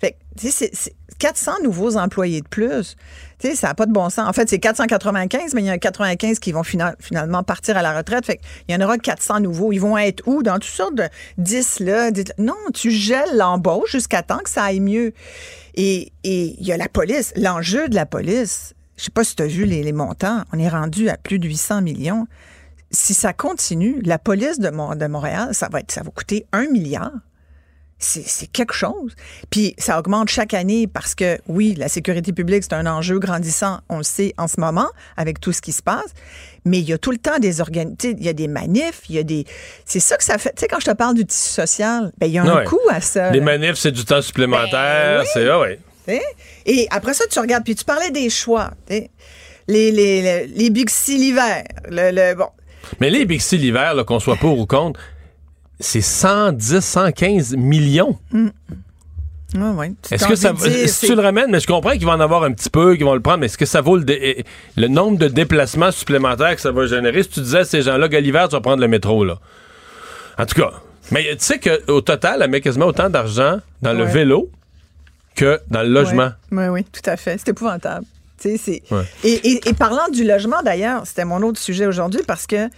[0.00, 2.96] Fait c'est 400 nouveaux employés de plus.
[3.38, 4.28] Tu ça n'a pas de bon sens.
[4.28, 7.82] En fait, c'est 495, mais il y en a 95 qui vont finalement partir à
[7.82, 8.26] la retraite.
[8.26, 9.72] Fait il y en aura 400 nouveaux.
[9.72, 10.42] Ils vont être où?
[10.42, 11.08] Dans toutes sortes de
[11.38, 12.10] 10 là.
[12.38, 15.12] Non, tu gèles l'embauche jusqu'à temps que ça aille mieux.
[15.74, 17.32] Et il y a la police.
[17.36, 20.68] L'enjeu de la police, je sais pas si tu as vu les, montants, on est
[20.68, 22.26] rendu à plus de 800 millions.
[22.90, 26.66] Si ça continue, la police de, de Montréal, ça va, être, ça va coûter un
[26.68, 27.12] milliard
[27.98, 29.14] c'est quelque chose.
[29.50, 33.80] Puis ça augmente chaque année parce que, oui, la sécurité publique, c'est un enjeu grandissant,
[33.88, 36.14] on le sait en ce moment, avec tout ce qui se passe.
[36.64, 39.16] Mais il y a tout le temps des organisations, il y a des manifs, il
[39.16, 39.46] y a des...
[39.84, 40.50] C'est ça que ça fait.
[40.50, 42.78] Tu sais, quand je te parle du tissu social, ben, il y a un coût
[42.90, 43.30] à ça.
[43.30, 45.48] Les manifs, c'est du temps supplémentaire, ben c'est...
[45.48, 45.78] Ah ouais.
[46.66, 48.70] Et après ça, tu regardes, puis tu parlais des choix.
[48.88, 49.10] Les,
[49.66, 52.48] les, les, les Bixi l'hiver, le, le, bon.
[53.00, 55.00] Mais les Bixi l'hiver, qu'on soit pour ou contre
[55.80, 58.18] c'est 110, 115 millions.
[58.32, 58.48] Mm.
[59.76, 59.92] ouais.
[60.10, 62.52] Est-ce que ça si tu le ramènes, mais je comprends qu'il va en avoir un
[62.52, 64.04] petit peu, qu'ils vont le prendre, mais est-ce que ça vaut le,
[64.76, 67.22] le, nombre de déplacements supplémentaires que ça va générer?
[67.22, 69.38] Si tu disais à ces gens-là, Gulliver, tu vas prendre le métro, là.
[70.38, 70.72] En tout cas.
[71.10, 74.50] Mais tu sais qu'au total, elle met quasiment autant d'argent dans le vélo
[75.34, 76.30] que dans le logement.
[76.52, 77.38] Oui, oui, tout à fait.
[77.38, 78.04] C'est épouvantable.
[78.44, 78.60] Et,
[79.24, 82.68] et, et, parlant du logement, d'ailleurs, c'était mon autre sujet aujourd'hui parce que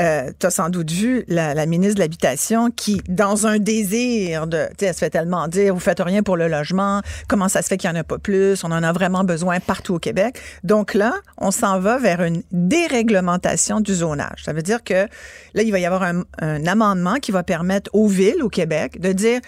[0.00, 4.66] euh, tu as sans doute vu la, ministre de l'Habitation qui, dans un désir de,
[4.70, 7.60] tu sais, elle se fait tellement dire, vous faites rien pour le logement, comment ça
[7.60, 9.98] se fait qu'il n'y en a pas plus, on en a vraiment besoin partout au
[9.98, 10.40] Québec.
[10.64, 14.44] Donc là, on s'en va vers une déréglementation du zonage.
[14.44, 15.06] Ça veut dire que
[15.54, 16.22] là, il va y avoir un,
[16.66, 19.40] amendement qui va permettre aux villes au Québec de dire,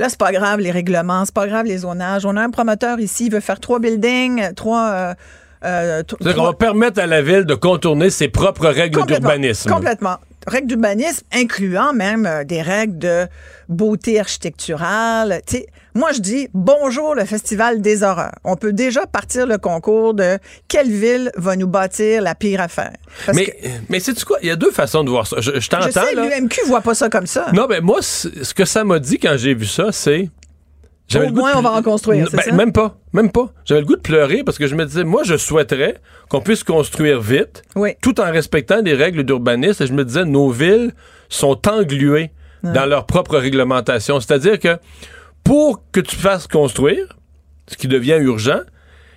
[0.00, 2.24] Là, c'est pas grave les règlements, c'est pas grave les zonages.
[2.24, 5.14] On a un promoteur ici, il veut faire trois buildings, trois, euh,
[5.64, 6.02] euh,
[6.34, 9.70] qu'on va permettre à la ville de contourner ses propres règles d'urbanisme.
[9.70, 10.16] Complètement.
[10.46, 13.26] Règles d'urbanisme incluant même euh, des règles de
[13.68, 15.42] beauté architecturale.
[15.94, 18.32] moi, je dis bonjour le Festival des horreurs.
[18.44, 20.38] On peut déjà partir le concours de
[20.68, 22.92] quelle ville va nous bâtir la pire affaire?
[23.34, 23.54] mais
[23.88, 24.38] mais c'est quoi?
[24.42, 25.40] Il y a deux façons de voir ça.
[25.40, 25.86] Je, je t'entends.
[25.86, 27.48] Je sais, l'UMQ voit pas ça comme ça.
[27.52, 30.30] Non, mais moi, ce que ça m'a dit quand j'ai vu ça, c'est
[31.16, 32.28] au moins, on va en construire.
[32.32, 32.98] Ben, même pas.
[33.12, 33.52] Même pas.
[33.64, 35.96] J'avais le goût de pleurer parce que je me disais, moi, je souhaiterais
[36.28, 37.62] qu'on puisse construire vite,
[38.02, 39.82] tout en respectant des règles d'urbanisme.
[39.82, 40.92] Et je me disais, nos villes
[41.28, 42.30] sont engluées
[42.62, 44.20] dans leur propre réglementation.
[44.20, 44.78] C'est-à-dire que
[45.44, 47.16] pour que tu fasses construire,
[47.68, 48.60] ce qui devient urgent,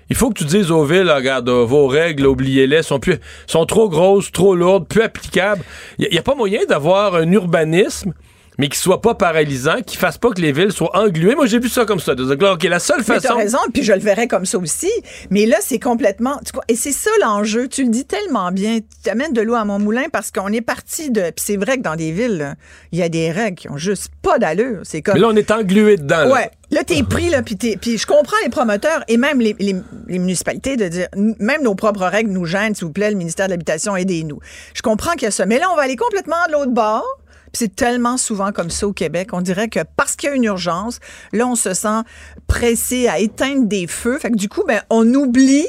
[0.10, 3.18] il faut que tu dises aux villes, regarde, vos règles, oubliez-les, sont, plus,
[3.48, 5.64] sont trop grosses, trop lourdes, peu applicables.
[6.00, 8.14] Il n'y a, pas moyen d'avoir un urbanisme
[8.62, 11.34] mais qui soit pas paralysant, qui fasse pas que les villes soient engluées.
[11.34, 12.14] Moi, j'ai vu ça comme ça.
[12.14, 13.30] Donc, OK, la seule façon.
[13.30, 14.92] Tu as raison, puis je le verrais comme ça aussi.
[15.32, 16.40] Mais là, c'est complètement.
[16.68, 17.68] Et c'est ça l'enjeu.
[17.68, 18.78] Tu le dis tellement bien.
[19.04, 21.22] Tu amènes de l'eau à mon moulin parce qu'on est parti de.
[21.22, 22.56] Puis c'est vrai que dans des villes,
[22.92, 24.82] il y a des règles qui ont juste pas d'allure.
[24.84, 25.16] C'est comme.
[25.16, 26.26] Mais là, on est englué dedans.
[26.26, 26.32] Là.
[26.32, 26.52] Ouais.
[26.70, 29.74] Là, t'es pris, là, puis, puis je comprends les promoteurs et même les, les,
[30.20, 33.52] municipalités de dire, même nos propres règles nous gênent, s'il vous plaît, le ministère de
[33.52, 34.40] l'Habitation, aidez-nous.
[34.74, 35.46] Je comprends qu'il y a ça.
[35.48, 37.06] Mais là, on va aller complètement de l'autre bord
[37.54, 39.30] c'est tellement souvent comme ça au Québec.
[39.34, 41.00] On dirait que parce qu'il y a une urgence,
[41.34, 42.02] là, on se sent
[42.48, 44.18] pressé à éteindre des feux.
[44.20, 45.68] Fait que du coup, ben, on oublie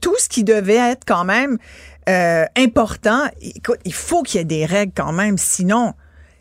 [0.00, 1.58] tout ce qui devait être quand même
[2.08, 3.22] euh, important.
[3.40, 5.94] Écoute, il faut qu'il y ait des règles quand même, sinon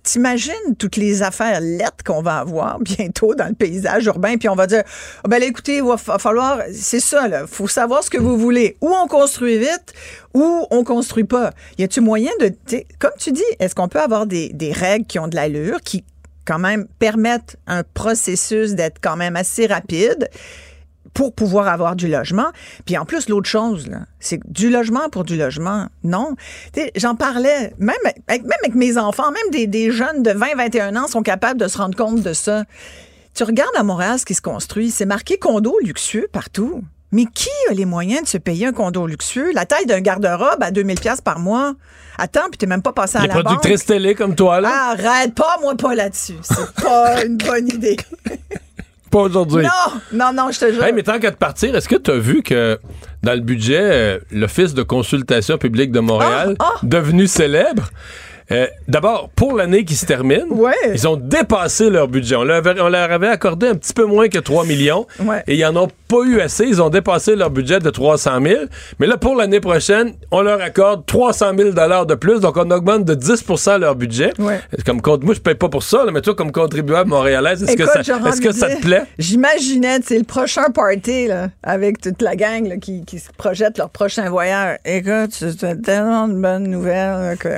[0.03, 4.55] T'imagines toutes les affaires lettres qu'on va avoir bientôt dans le paysage urbain, puis on
[4.55, 4.83] va dire,
[5.23, 8.77] oh ben écoutez, il va falloir, c'est ça, là, faut savoir ce que vous voulez.
[8.81, 9.93] Ou on construit vite,
[10.33, 11.51] ou on construit pas.
[11.77, 12.51] Y a-tu moyen de,
[12.97, 16.03] comme tu dis, est-ce qu'on peut avoir des, des règles qui ont de l'allure, qui
[16.45, 20.29] quand même permettent un processus d'être quand même assez rapide?
[21.13, 22.47] Pour pouvoir avoir du logement.
[22.85, 23.89] Puis en plus, l'autre chose,
[24.19, 25.87] c'est du logement pour du logement.
[26.03, 26.35] Non.
[26.95, 27.95] J'en parlais, même
[28.27, 31.59] avec, même avec mes enfants, même des, des jeunes de 20, 21 ans sont capables
[31.59, 32.63] de se rendre compte de ça.
[33.33, 36.83] Tu regardes à Montréal ce qui se construit, c'est marqué condo luxueux partout.
[37.13, 39.51] Mais qui a les moyens de se payer un condo luxueux?
[39.53, 41.73] La taille d'un garde-robe à 2000 pièces par mois.
[42.17, 43.43] Attends, puis t'es même pas passé à Les la banque.
[43.43, 44.91] productrices télé comme toi, là.
[44.91, 46.37] Arrête, pas moi pas là-dessus.
[46.41, 47.97] C'est pas une bonne idée.
[49.11, 49.63] Pas aujourd'hui.
[49.63, 50.83] Non, non, non, je te jure.
[50.83, 52.79] Hey, mais tant qu'à te partir, est-ce que tu as vu que
[53.23, 56.73] dans le budget, euh, l'Office de consultation publique de Montréal, ah.
[56.81, 57.89] devenu célèbre,
[58.51, 60.73] euh, d'abord, pour l'année qui se termine, Ouais.
[60.93, 62.35] ils ont dépassé leur budget.
[62.35, 65.43] On leur, avait, on leur avait accordé un petit peu moins que 3 millions Ouais.
[65.47, 66.65] et ils en ont pas eu assez.
[66.65, 68.61] Ils ont dépassé leur budget de 300 000.
[68.99, 72.39] Mais là, pour l'année prochaine, on leur accorde 300 000 de plus.
[72.41, 74.33] Donc, on augmente de 10% leur budget.
[74.39, 74.59] Ouais.
[74.85, 77.75] Comme compte, moi, je paye pas pour ça, là, mais toi, comme contribuable montréalaise, est-ce
[77.77, 79.03] que, ça, que ça te plaît?
[79.17, 83.77] J'imaginais, sais, le prochain party, là, avec toute la gang là, qui, qui se projette
[83.77, 84.77] leur prochain voyage.
[84.85, 87.49] Écoute, c'est tellement de bonnes nouvelles que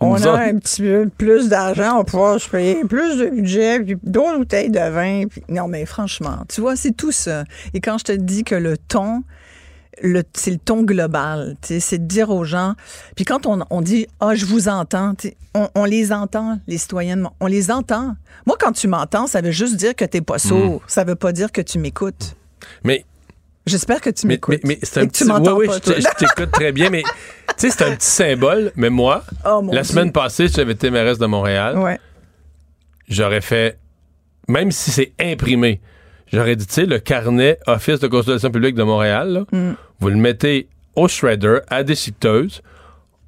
[0.00, 3.80] on a autres- un petit peu plus d'argent, on pouvoir se payer plus de budget,
[3.80, 5.26] puis d'autres bouteilles de vin.
[5.28, 7.44] puis- Non, mais franchement, tu vois, c'est tout ça.
[7.74, 9.22] Et quand je te dis que le ton,
[10.00, 11.56] le, c'est le ton global.
[11.62, 12.74] C'est de dire aux gens.
[13.16, 15.14] Puis quand on, on dit Ah, je vous entends,
[15.54, 16.78] on, on les entend, les
[17.16, 18.14] Mon- On les entend.
[18.46, 20.82] Moi, quand tu m'entends, ça veut juste dire que t'es pas sourd.
[20.86, 22.36] Ça veut pas dire que tu m'écoutes.
[22.84, 23.04] Mais
[23.68, 24.60] J'espère que tu m'écoutes.
[24.64, 25.24] mais, mais c'est un petit.
[25.24, 27.02] oui, oui, pas, je t'écoute très bien, mais
[27.58, 28.72] tu sais, c'est un petit symbole.
[28.76, 29.92] Mais moi, Oh, la Dieu.
[29.92, 31.78] semaine passée, j'avais été mairesse de Montréal.
[31.78, 31.98] Ouais.
[33.08, 33.78] J'aurais fait,
[34.48, 35.80] même si c'est imprimé,
[36.32, 39.74] j'aurais dit, tu sais, le carnet Office de consultation publique de Montréal, là, Mm.
[40.00, 42.60] vous le mettez au shredder, à déchiqueteuse,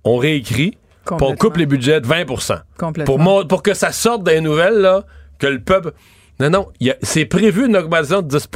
[0.05, 0.77] on réécrit,
[1.07, 2.25] puis on coupe les budgets de 20
[2.79, 3.45] Complètement.
[3.47, 5.05] pour, que ça sorte des nouvelles, là,
[5.39, 5.93] que le peuple.
[6.41, 6.69] Non, non,
[7.03, 8.49] c'est prévu une augmentation de 10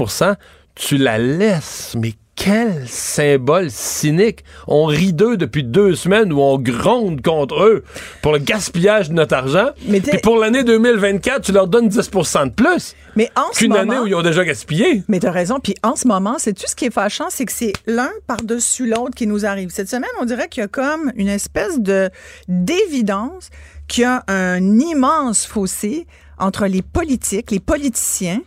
[0.74, 4.44] tu la laisses, mais quel symbole cynique.
[4.66, 7.84] On rit d'eux depuis deux semaines où on gronde contre eux
[8.22, 9.68] pour le gaspillage de notre argent.
[9.86, 13.70] Mais Puis pour l'année 2024, tu leur donnes 10 de plus Mais en ce qu'une
[13.70, 13.80] moment.
[13.82, 15.02] année où ils ont déjà gaspillé.
[15.08, 15.60] Mais tu as raison.
[15.60, 19.14] Puis en ce moment, tout ce qui est fâchant, c'est que c'est l'un par-dessus l'autre
[19.14, 19.70] qui nous arrive.
[19.70, 22.10] Cette semaine, on dirait qu'il y a comme une espèce de
[22.48, 23.50] d'évidence
[23.86, 26.06] qu'il y a un immense fossé
[26.38, 28.40] entre les politiques, les politiciens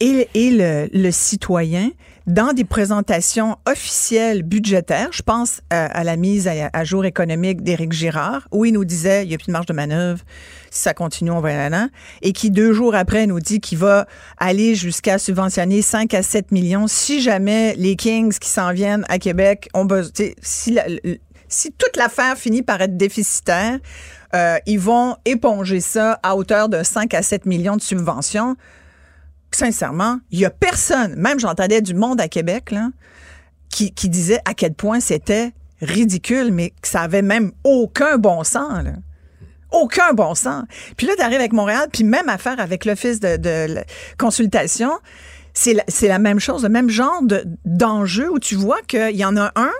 [0.00, 1.90] et, et le, le citoyen
[2.26, 5.08] dans des présentations officielles budgétaires.
[5.10, 9.24] Je pense à, à la mise à, jour économique d'Éric Girard, où il nous disait
[9.24, 10.20] il n'y a plus de marge de manœuvre,
[10.70, 11.88] si ça continue, on va aller là,
[12.22, 14.06] et qui deux jours après nous dit qu'il va
[14.38, 19.18] aller jusqu'à subventionner 5 à 7 millions si jamais les Kings qui s'en viennent à
[19.18, 20.12] Québec ont besoin.
[20.40, 20.86] Si, la-
[21.48, 23.78] si toute l'affaire finit par être déficitaire,
[24.36, 28.54] euh, ils vont éponger ça à hauteur de 5 à 7 millions de subventions
[29.56, 32.74] sincèrement, il y a personne, même j'entendais du monde à Québec,
[33.70, 38.84] qui, disait à quel point c'était ridicule, mais que ça avait même aucun bon sens.
[39.70, 40.64] Aucun bon sens.
[40.96, 43.84] Puis là, tu arrives avec Montréal, puis même affaire avec l'Office de,
[44.18, 44.90] consultation,
[45.54, 49.36] c'est la, même chose, le même genre de- d'enjeu où tu vois qu'il y en
[49.36, 49.72] a un,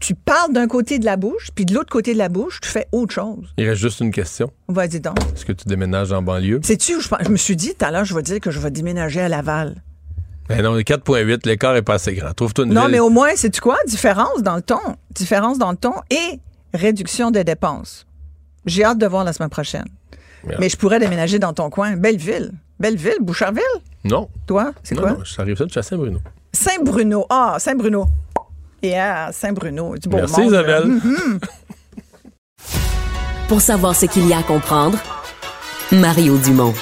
[0.00, 2.68] tu, parles d'un côté de la bouche, puis de l'autre côté de la bouche, tu
[2.68, 3.52] fais autre chose.
[3.56, 4.50] Il reste juste une question.
[4.68, 5.18] Vas-y donc.
[5.34, 6.60] Est-ce que tu déménages en banlieue?
[6.62, 8.58] Sais-tu où je, je me suis dit tout à l'heure, je vais dire que je
[8.60, 9.82] vais déménager à Laval.
[10.48, 12.32] Ben non, 4.8, l'écart est pas assez grand.
[12.32, 12.92] Trouve-toi une Non, ville.
[12.92, 13.76] mais au moins, c'est tu quoi?
[13.86, 14.80] Différence dans le ton.
[15.14, 16.40] Différence dans le ton et
[16.72, 18.06] réduction des dépenses.
[18.64, 19.84] J'ai hâte de voir la semaine prochaine.
[20.58, 21.96] Mais je pourrais déménager dans ton coin.
[21.96, 22.52] Belleville.
[22.80, 23.62] Belleville, Boucherville.
[24.04, 24.28] Non.
[24.46, 25.10] Toi, c'est quoi?
[25.12, 26.20] non, j'arrive ça de chasser Bruno.
[26.52, 27.26] Saint-Bruno.
[27.28, 28.06] Ah, Saint-Bruno.
[28.82, 29.96] Yeah, Saint-Bruno.
[29.96, 30.50] Du beau Merci, monde.
[30.50, 30.84] Isabelle.
[30.86, 31.40] Mhm.
[33.48, 34.98] Pour savoir ce qu'il y a à comprendre,
[35.90, 36.74] Mario Dumont.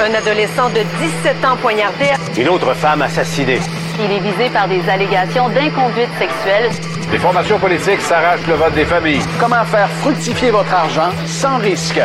[0.00, 0.80] Un adolescent de
[1.24, 2.10] 17 ans poignardé.
[2.38, 3.58] Une autre femme assassinée.
[3.98, 6.70] Il est visé par des allégations d'inconduite sexuelle.
[7.10, 9.22] Les formations politiques s'arrachent le vote des familles.
[9.40, 11.98] Comment faire fructifier votre argent sans risque?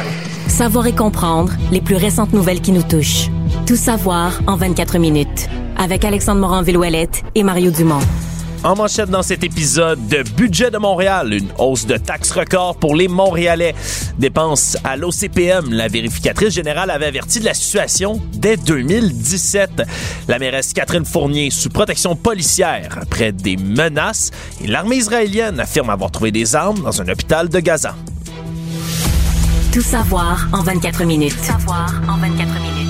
[0.47, 3.29] Savoir et comprendre les plus récentes nouvelles qui nous touchent.
[3.65, 5.49] Tout savoir en 24 minutes.
[5.77, 7.99] Avec Alexandre Morin-Villouellette et Mario Dumont.
[8.63, 12.95] En manchette dans cet épisode de Budget de Montréal, une hausse de taxes record pour
[12.95, 13.75] les Montréalais.
[14.17, 19.83] Dépenses à l'OCPM, la vérificatrice générale avait averti de la situation dès 2017.
[20.29, 24.31] La mairesse Catherine Fournier sous protection policière après des menaces
[24.63, 27.95] et l'armée israélienne affirme avoir trouvé des armes dans un hôpital de Gaza.
[29.73, 31.31] Tout savoir en 24 minutes.
[31.31, 32.83] savoir en 24 minutes.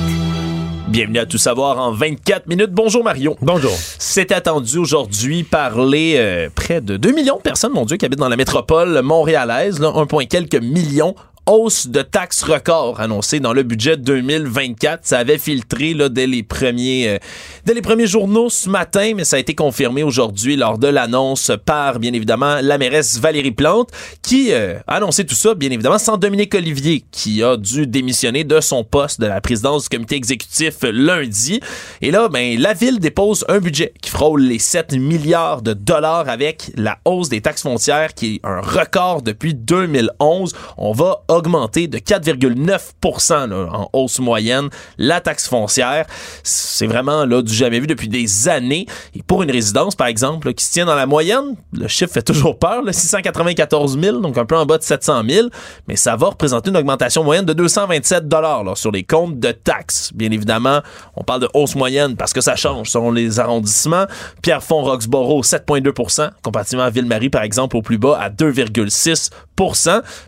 [0.90, 2.72] Bienvenue à Tout savoir en 24 minutes.
[2.72, 3.38] Bonjour Mario.
[3.42, 3.72] Bonjour.
[3.72, 8.06] C'est attendu aujourd'hui par les euh, près de 2 millions de personnes, mon Dieu, qui
[8.06, 9.80] habitent dans la métropole montréalaise.
[9.80, 11.16] Là, 1, point quelques millions
[11.46, 15.02] hausse de taxes record annoncée dans le budget 2024.
[15.04, 17.18] Ça avait filtré là, dès les premiers euh,
[17.66, 21.52] dès les premiers journaux ce matin, mais ça a été confirmé aujourd'hui lors de l'annonce
[21.66, 23.90] par bien évidemment la mairesse Valérie Plante
[24.22, 28.44] qui euh, a annoncé tout ça bien évidemment sans Dominique Olivier qui a dû démissionner
[28.44, 31.60] de son poste de la présidence du comité exécutif lundi.
[32.02, 36.30] Et là ben la ville dépose un budget qui frôle les 7 milliards de dollars
[36.30, 40.54] avec la hausse des taxes foncières qui est un record depuis 2011.
[40.78, 46.06] On va augmenter de 4,9% en hausse moyenne la taxe foncière.
[46.44, 48.86] C'est vraiment là du jamais vu depuis des années.
[49.16, 52.22] Et pour une résidence, par exemple, qui se tient dans la moyenne, le chiffre fait
[52.22, 55.48] toujours peur, là, 694 000, donc un peu en bas de 700 000,
[55.88, 60.12] mais ça va représenter une augmentation moyenne de 227 dollars sur les comptes de taxes.
[60.14, 60.80] Bien évidemment,
[61.16, 64.06] on parle de hausse moyenne parce que ça change selon les arrondissements.
[64.42, 69.32] Pierrefonds-Roxborough, 7,2% comparativement à Ville-Marie, par exemple, au plus bas, à 2,6%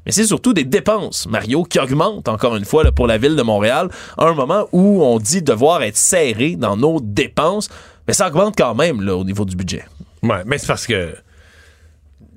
[0.05, 0.94] mais c'est surtout des dépenses,
[1.29, 5.03] Mario, qui augmentent encore une fois pour la ville de Montréal, à un moment où
[5.03, 7.69] on dit devoir être serré dans nos dépenses,
[8.07, 9.85] mais ça augmente quand même au niveau du budget.
[10.23, 11.15] Ouais, mais c'est parce que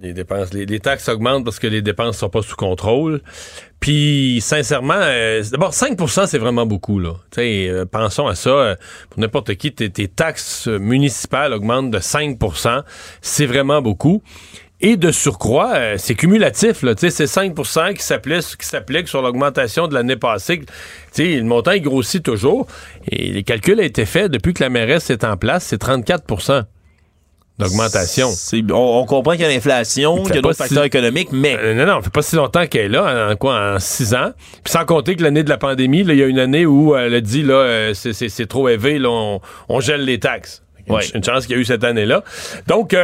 [0.00, 3.20] les dépenses, les, taxes augmentent parce que les dépenses sont pas sous contrôle.
[3.80, 7.14] Puis, sincèrement, euh, d'abord, 5% c'est vraiment beaucoup, là.
[7.38, 8.50] Euh, pensons à ça.
[8.50, 8.76] Euh,
[9.10, 12.82] pour n'importe qui, tes, taxes municipales augmentent de 5%
[13.20, 14.22] C'est vraiment beaucoup.
[14.80, 16.84] Et de surcroît, euh, c'est cumulatif.
[16.96, 20.60] C'est 5% qui s'applique sur l'augmentation de l'année passée.
[21.10, 22.66] sais, le montant il grossit toujours.
[23.10, 26.64] Et les calculs ont été faits depuis que la mairesse est en place, c'est 34%
[27.58, 28.28] d'augmentation.
[28.70, 31.56] On, on, comprend qu'il y a l'inflation, qu'il y a d'autres facteurs économiques, mais...
[31.58, 34.14] Euh, non, non, ça fait pas si longtemps qu'elle est là, en, quoi, en six
[34.14, 34.30] ans.
[34.62, 37.14] Puis sans compter que l'année de la pandémie, il y a une année où elle
[37.14, 40.62] a dit, là, euh, c'est trop élevé, là, on, gèle les taxes.
[40.88, 42.22] Une, chance qu'il y a eu cette année-là.
[42.68, 42.94] Donc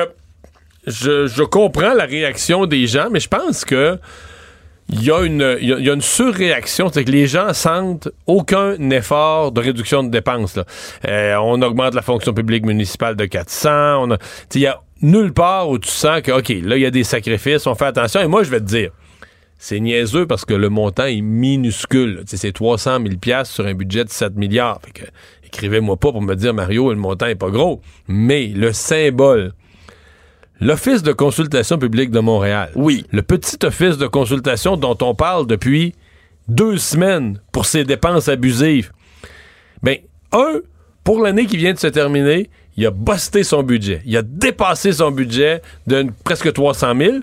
[0.87, 3.99] je, comprends la réaction des gens, mais je pense que
[4.91, 9.63] il y, a y, a une surréaction, c'est que les gens sentent aucun effort de
[9.63, 10.59] réduction de dépenses.
[11.09, 14.09] Euh, on augmente la fonction publique municipale de 400.
[14.55, 17.03] Il y a nulle part où tu sens que, OK, là, il y a des
[17.03, 18.21] sacrifices, on fait attention.
[18.21, 18.91] Et moi, je vais te dire,
[19.57, 22.23] c'est niaiseux parce que le montant est minuscule.
[22.27, 24.83] C'est 300 000 sur un budget de 7 milliards.
[25.47, 27.81] Écrivez-moi pas pour me dire, Mario, le montant est pas gros.
[28.07, 29.55] Mais le symbole
[30.61, 32.71] L'Office de consultation publique de Montréal.
[32.77, 33.05] Oui.
[33.11, 35.95] Le petit office de consultation dont on parle depuis
[36.49, 38.93] deux semaines pour ses dépenses abusives.
[39.83, 39.99] Ben,
[40.33, 40.61] un,
[41.03, 44.03] pour l'année qui vient de se terminer, il a busté son budget.
[44.05, 47.17] Il a dépassé son budget de presque 300 000.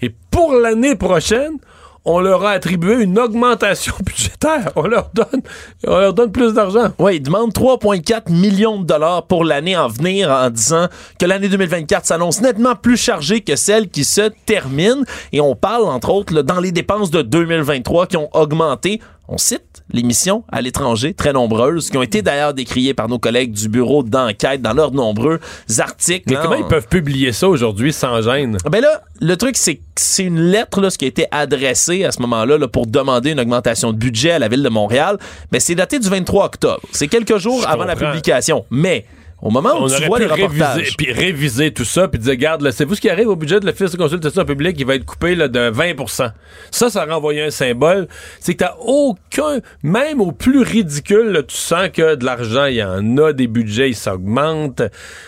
[0.00, 1.58] Et pour l'année prochaine,
[2.04, 4.72] on leur a attribué une augmentation budgétaire.
[4.76, 6.88] On leur donne, plus d'argent.
[6.98, 10.88] Oui, ils demandent 3,4 millions de dollars pour l'année en venir en disant
[11.18, 15.04] que l'année 2024 s'annonce nettement plus chargée que celle qui se termine.
[15.32, 19.84] Et on parle, entre autres, dans les dépenses de 2023 qui ont augmenté on cite
[19.92, 23.68] les missions à l'étranger, très nombreuses, qui ont été d'ailleurs décriées par nos collègues du
[23.68, 25.38] bureau d'enquête dans leurs nombreux
[25.78, 26.24] articles.
[26.28, 28.56] Mais comment ils peuvent publier ça aujourd'hui sans gêne?
[28.70, 32.04] Ben là, le truc, c'est que c'est une lettre là, ce qui a été adressée
[32.04, 35.18] à ce moment-là là, pour demander une augmentation de budget à la ville de Montréal.
[35.52, 36.80] Mais c'est daté du 23 octobre.
[36.92, 38.64] C'est quelques jours avant la publication.
[38.70, 39.04] Mais
[39.40, 40.96] au moment où tu vois les reportages.
[40.96, 43.66] Puis réviser tout ça, puis dire, regarde, c'est vous ce qui arrive au budget de
[43.66, 46.32] l'Office de consultation publique, il va être coupé là, de 20%
[46.70, 48.08] Ça, ça renvoyait un symbole.
[48.40, 52.82] C'est que t'as aucun, même au plus ridicule, tu sens que de l'argent, il y
[52.82, 54.82] en a, des budgets, ils s'augmentent.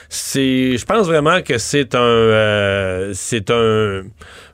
[0.08, 4.02] C'est, je pense vraiment que c'est un, euh, c'est un,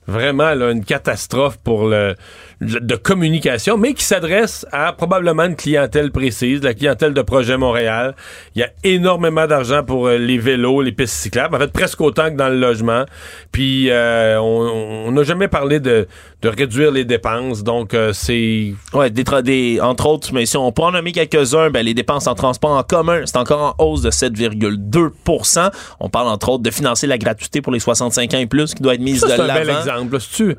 [0.06, 2.14] vraiment là, une catastrophe pour le
[2.60, 8.14] de communication, mais qui s'adresse à probablement une clientèle précise, la clientèle de Projet Montréal.
[8.54, 12.00] Il y a énormément d'argent pour euh, les vélos, les pistes cyclables, en fait presque
[12.00, 13.04] autant que dans le logement.
[13.52, 16.08] Puis euh, on n'a jamais parlé de,
[16.40, 18.72] de, réduire les dépenses, donc euh, c'est...
[18.94, 22.26] Ouais, des, des, entre autres, mais si on peut en nommer quelques-uns, ben, les dépenses
[22.26, 26.70] en transport en commun, c'est encore en hausse de 7,2% On parle entre autres de
[26.70, 29.44] financer la gratuité pour les 65 ans et plus qui doit être mise de l'avant.
[29.44, 30.20] C'est un bel exemple.
[30.20, 30.54] Si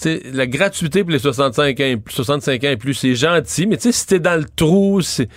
[0.00, 4.06] tu la gratuité pour les 65 ans, 65 ans et plus, c'est gentil, mais si
[4.06, 5.28] t'es dans le trou, c'est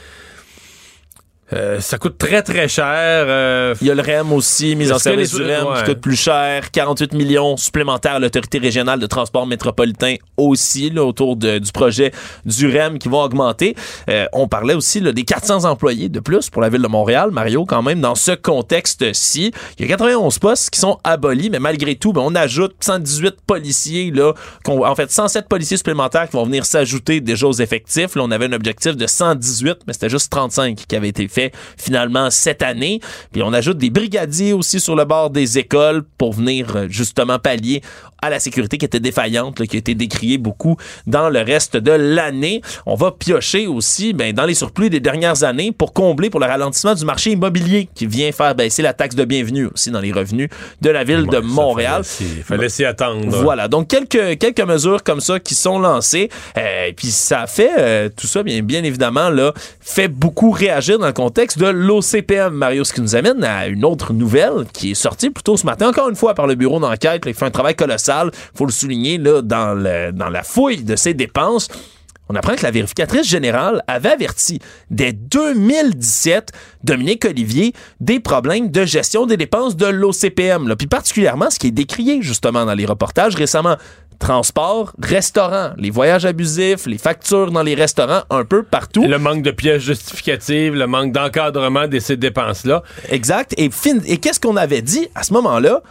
[1.54, 2.86] euh, ça coûte très, très cher.
[2.88, 6.16] Euh, Il y a le REM aussi, mise en service du REM qui coûte plus
[6.16, 6.72] cher.
[6.72, 12.12] 48 millions supplémentaires à l'autorité régionale de transport métropolitain aussi, là, autour du projet
[12.46, 13.76] du REM qui vont augmenter.
[14.10, 17.30] Euh, on parlait aussi là, des 400 employés de plus pour la ville de Montréal.
[17.32, 21.60] Mario, quand même, dans ce contexte-ci, il y a 91 postes qui sont abolis, mais
[21.60, 24.34] malgré tout, ben, on ajoute 118 policiers, là,
[24.68, 28.16] en fait 107 policiers supplémentaires qui vont venir s'ajouter déjà aux effectifs.
[28.16, 31.28] Là, on avait un objectif de 118, mais c'était juste 35 qui avaient été
[31.78, 33.00] finalement cette année.
[33.32, 37.40] Puis on ajoute des brigadiers aussi sur le bord des écoles pour venir euh, justement
[37.40, 37.82] pallier
[38.24, 41.76] à la sécurité qui était défaillante, là, qui a été décriée beaucoup dans le reste
[41.76, 42.62] de l'année.
[42.86, 46.46] On va piocher aussi ben, dans les surplus des dernières années pour combler pour le
[46.46, 50.14] ralentissement du marché immobilier qui vient faire baisser la taxe de bienvenue aussi dans les
[50.14, 50.48] revenus
[50.82, 52.04] de la ville de Montréal.
[52.22, 53.26] Il fallait s'y attendre.
[53.28, 56.30] Voilà, donc quelques, quelques mesures comme ça qui sont lancées.
[56.58, 61.08] Euh, puis ça fait, euh, tout ça, bien, bien évidemment, là, fait beaucoup réagir dans
[61.08, 62.54] le contexte de l'OCPM.
[62.54, 65.66] Mario, ce qui nous amène à une autre nouvelle qui est sortie plus tôt ce
[65.66, 67.24] matin, encore une fois par le bureau d'enquête.
[67.26, 68.13] Il fait un travail colossal,
[68.56, 71.68] faut le souligner, là, dans, le, dans la fouille de ses dépenses.
[72.30, 74.60] On apprend que la vérificatrice générale avait averti
[74.90, 76.52] dès 2017
[76.84, 80.68] Dominique Olivier des problèmes de gestion des dépenses de l'OCPM.
[80.68, 80.76] là.
[80.76, 83.76] Puis particulièrement ce qui est décrié justement dans les reportages récemment.
[84.20, 89.04] Transport, restaurant, les voyages abusifs, les factures dans les restaurants, un peu partout.
[89.06, 92.84] Le manque de pièces justificatives, le manque d'encadrement de ces dépenses-là.
[93.10, 93.54] Exact.
[93.58, 95.82] Et, fin- et qu'est-ce qu'on avait dit à ce moment-là?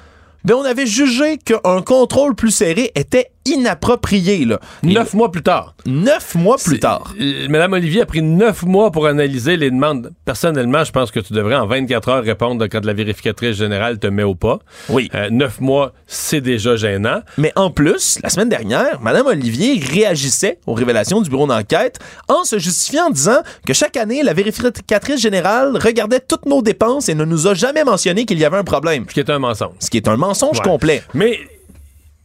[0.44, 4.44] Ben, on avait jugé qu'un contrôle plus serré était inapproprié.
[4.44, 4.58] Là.
[4.82, 5.74] Neuf mois plus tard.
[5.86, 7.14] Neuf mois plus tard.
[7.20, 10.12] Euh, Madame Olivier a pris neuf mois pour analyser les demandes.
[10.24, 14.06] Personnellement, je pense que tu devrais en 24 heures répondre quand la vérificatrice générale te
[14.06, 14.58] met au pas.
[14.88, 15.10] Oui.
[15.14, 17.20] Euh, neuf mois, c'est déjà gênant.
[17.38, 22.44] Mais en plus, la semaine dernière, Mme Olivier réagissait aux révélations du bureau d'enquête en
[22.44, 27.14] se justifiant en disant que chaque année, la vérificatrice générale regardait toutes nos dépenses et
[27.14, 29.04] ne nous a jamais mentionné qu'il y avait un problème.
[29.08, 29.74] Ce qui est un mensonge.
[29.80, 30.64] Ce qui est un mensonge Ouais.
[30.64, 31.02] complet.
[31.14, 31.38] Mais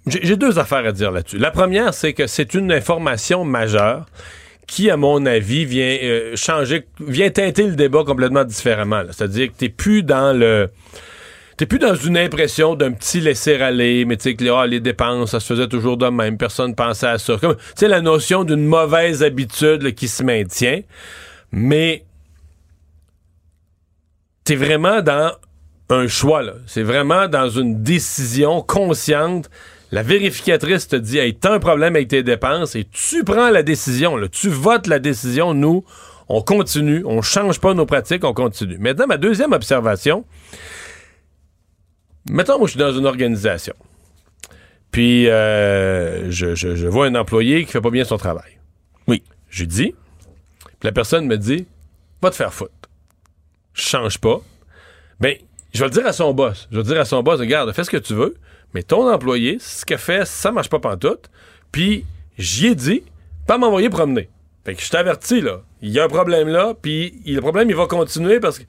[0.07, 1.37] j'ai deux affaires à dire là-dessus.
[1.37, 4.05] La première, c'est que c'est une information majeure
[4.67, 9.03] qui, à mon avis, vient euh, changer, vient teinter le débat complètement différemment.
[9.11, 10.69] C'est-à-dire que t'es plus dans le...
[11.55, 15.31] T'es plus dans une impression d'un petit laisser-aller, mais tu sais que ah, les dépenses,
[15.31, 17.35] ça se faisait toujours de même, personne pensait à ça.
[17.41, 20.81] Tu sais, la notion d'une mauvaise habitude qui se maintient,
[21.51, 22.05] mais
[24.43, 25.31] t'es vraiment dans
[25.89, 26.53] un choix, là.
[26.67, 29.49] C'est vraiment dans une décision consciente.
[29.91, 33.63] La vérificatrice te dit, hey, t'as un problème avec tes dépenses et tu prends la
[33.63, 34.27] décision, là.
[34.27, 35.53] Tu votes la décision.
[35.53, 35.85] Nous,
[36.27, 37.03] on continue.
[37.05, 38.77] On change pas nos pratiques, on continue.
[38.79, 40.25] Maintenant, ma deuxième observation,
[42.29, 43.73] mettons, moi, je suis dans une organisation.
[44.91, 48.57] Puis, euh, je, je- je vois un employé qui fait pas bien son travail.
[49.07, 49.23] Oui.
[49.49, 49.95] Je lui dis.
[50.65, 51.65] Puis la personne me dit,
[52.21, 52.71] va te faire foutre.
[53.73, 54.41] Je change pas.
[55.19, 55.35] Ben,
[55.73, 56.67] je vais le dire à son boss.
[56.71, 58.35] Je vais le dire à son boss, regarde, fais ce que tu veux,
[58.73, 61.29] mais ton employé, ce qu'il fait, ça marche pas pantoute.
[61.71, 62.05] Puis,
[62.37, 63.03] j'y ai dit,
[63.45, 64.29] pas m'envoyer promener.
[64.65, 65.61] Fait que je t'avertis, là.
[65.81, 68.63] Il y a un problème là, puis le problème, il va continuer parce que.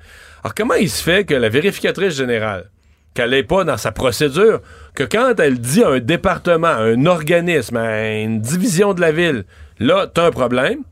[0.45, 2.71] Alors, comment il se fait que la vérificatrice générale,
[3.15, 4.61] qu'elle n'est pas dans sa procédure,
[4.95, 9.11] que quand elle dit à un département, à un organisme, à une division de la
[9.11, 9.45] ville,
[9.81, 10.85] là, t'as un problème,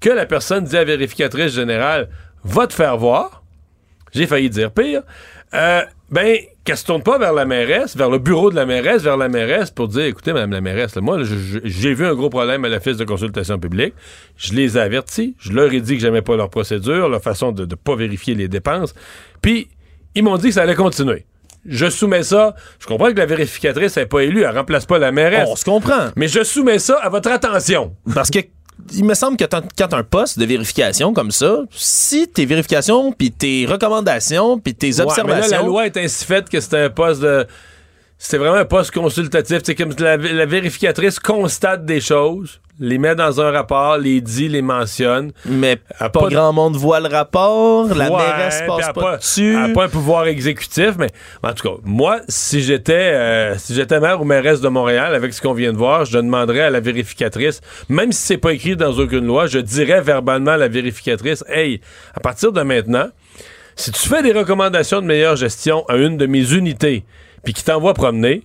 [0.00, 2.08] que la personne dit à la vérificatrice générale,
[2.44, 3.42] va te faire voir,
[4.12, 5.02] j'ai failli dire pire,
[5.54, 9.02] euh, ben, qu'elle se tourne pas vers la mairesse, vers le bureau de la mairesse,
[9.02, 11.18] vers la mairesse pour dire, écoutez, madame la mairesse, là, moi,
[11.64, 13.94] j'ai vu un gros problème à l'office de consultation publique,
[14.36, 17.52] je les ai avertis, je leur ai dit que j'aimais pas leur procédure, leur façon
[17.52, 18.94] de ne pas vérifier les dépenses,
[19.40, 19.68] puis
[20.14, 21.26] ils m'ont dit que ça allait continuer.
[21.64, 22.56] Je soumets ça.
[22.80, 25.48] Je comprends que la vérificatrice n'est pas élue, elle remplace pas la mairesse.
[25.48, 26.08] On se comprend.
[26.16, 27.94] Mais je soumets ça à votre attention.
[28.14, 28.40] Parce que
[28.94, 33.12] il me semble que quand t'as un poste de vérification comme ça, si tes vérifications,
[33.12, 35.50] puis tes recommandations, puis tes Ouais, mais observations...
[35.50, 37.46] là, la loi est ainsi faite que c'était un poste de.
[38.18, 39.60] C'était vraiment un poste consultatif.
[39.64, 44.48] C'est comme la, la vérificatrice constate des choses, les met dans un rapport, les dit,
[44.48, 45.30] les mentionne.
[45.46, 49.56] Mais a pas, grand monde voit le rapport, la mairesse passe a pas, dessus.
[49.56, 51.06] Elle pas un pouvoir exécutif, mais
[51.44, 55.32] en tout cas, moi, si j'étais euh, si j'étais maire ou mairesse de Montréal, avec
[55.32, 58.74] ce qu'on vient de voir, je demanderais à la vérificatrice, même si c'est pas écrit
[58.74, 61.80] dans aucune loi, je dirais verbalement à la vérificatrice, hey,
[62.14, 63.06] à partir de maintenant,
[63.76, 67.04] si tu fais des recommandations de meilleure gestion à une de mes unités,
[67.44, 68.42] puis qui t'envoie promener,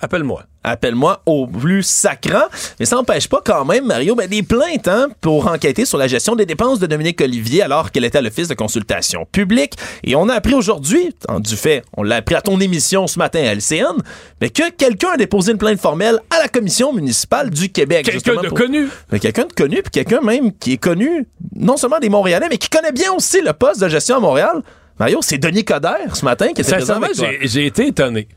[0.00, 0.44] appelle-moi.
[0.62, 2.44] Appelle-moi au plus sacrant.
[2.78, 6.06] Mais ça n'empêche pas quand même, Mario, ben, des plaintes hein, pour enquêter sur la
[6.06, 9.74] gestion des dépenses de Dominique Olivier alors qu'elle était à l'Office de consultation publique.
[10.04, 13.18] Et on a appris aujourd'hui, en du fait, on l'a appris à ton émission ce
[13.18, 13.96] matin à LCN,
[14.42, 18.04] mais que quelqu'un a déposé une plainte formelle à la Commission municipale du Québec.
[18.04, 18.88] Quelqu'un de pour- connu.
[19.20, 22.68] Quelqu'un de connu, puis quelqu'un même qui est connu, non seulement des Montréalais, mais qui
[22.68, 24.62] connaît bien aussi le poste de gestion à Montréal.
[24.98, 27.28] Mario, c'est Denis Coderre ce matin qui était présent avec toi.
[27.40, 28.28] j'ai été étonné.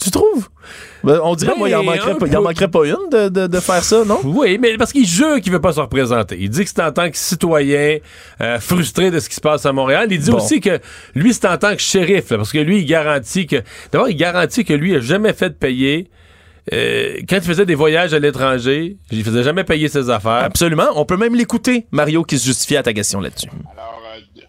[0.00, 0.48] Tu trouves?
[1.04, 2.44] Ben, on dirait, Ben, moi, il en manquerait, pas, il en peu.
[2.48, 4.20] manquerait pas une de, de- de faire ça, non?
[4.24, 6.36] Oui, mais parce qu'il jure qu'il veut pas se représenter.
[6.40, 7.98] Il dit que c'est en tant que citoyen
[8.40, 10.08] euh, frustré de ce qui se passe à Montréal.
[10.10, 10.38] Il dit Bon.
[10.38, 10.80] aussi que
[11.14, 13.56] lui, c'est en tant que shérif, là, parce que lui, il garantit que...
[13.92, 16.08] D'abord, il garantit que lui a jamais fait de payer...
[16.72, 20.32] euh, quand il faisait des voyages à l'étranger, il faisait jamais payer ses affaires.
[20.44, 20.88] Absolument.
[20.96, 23.48] On peut même l'écouter, Mario, qui se justifie à ta question là-dessus.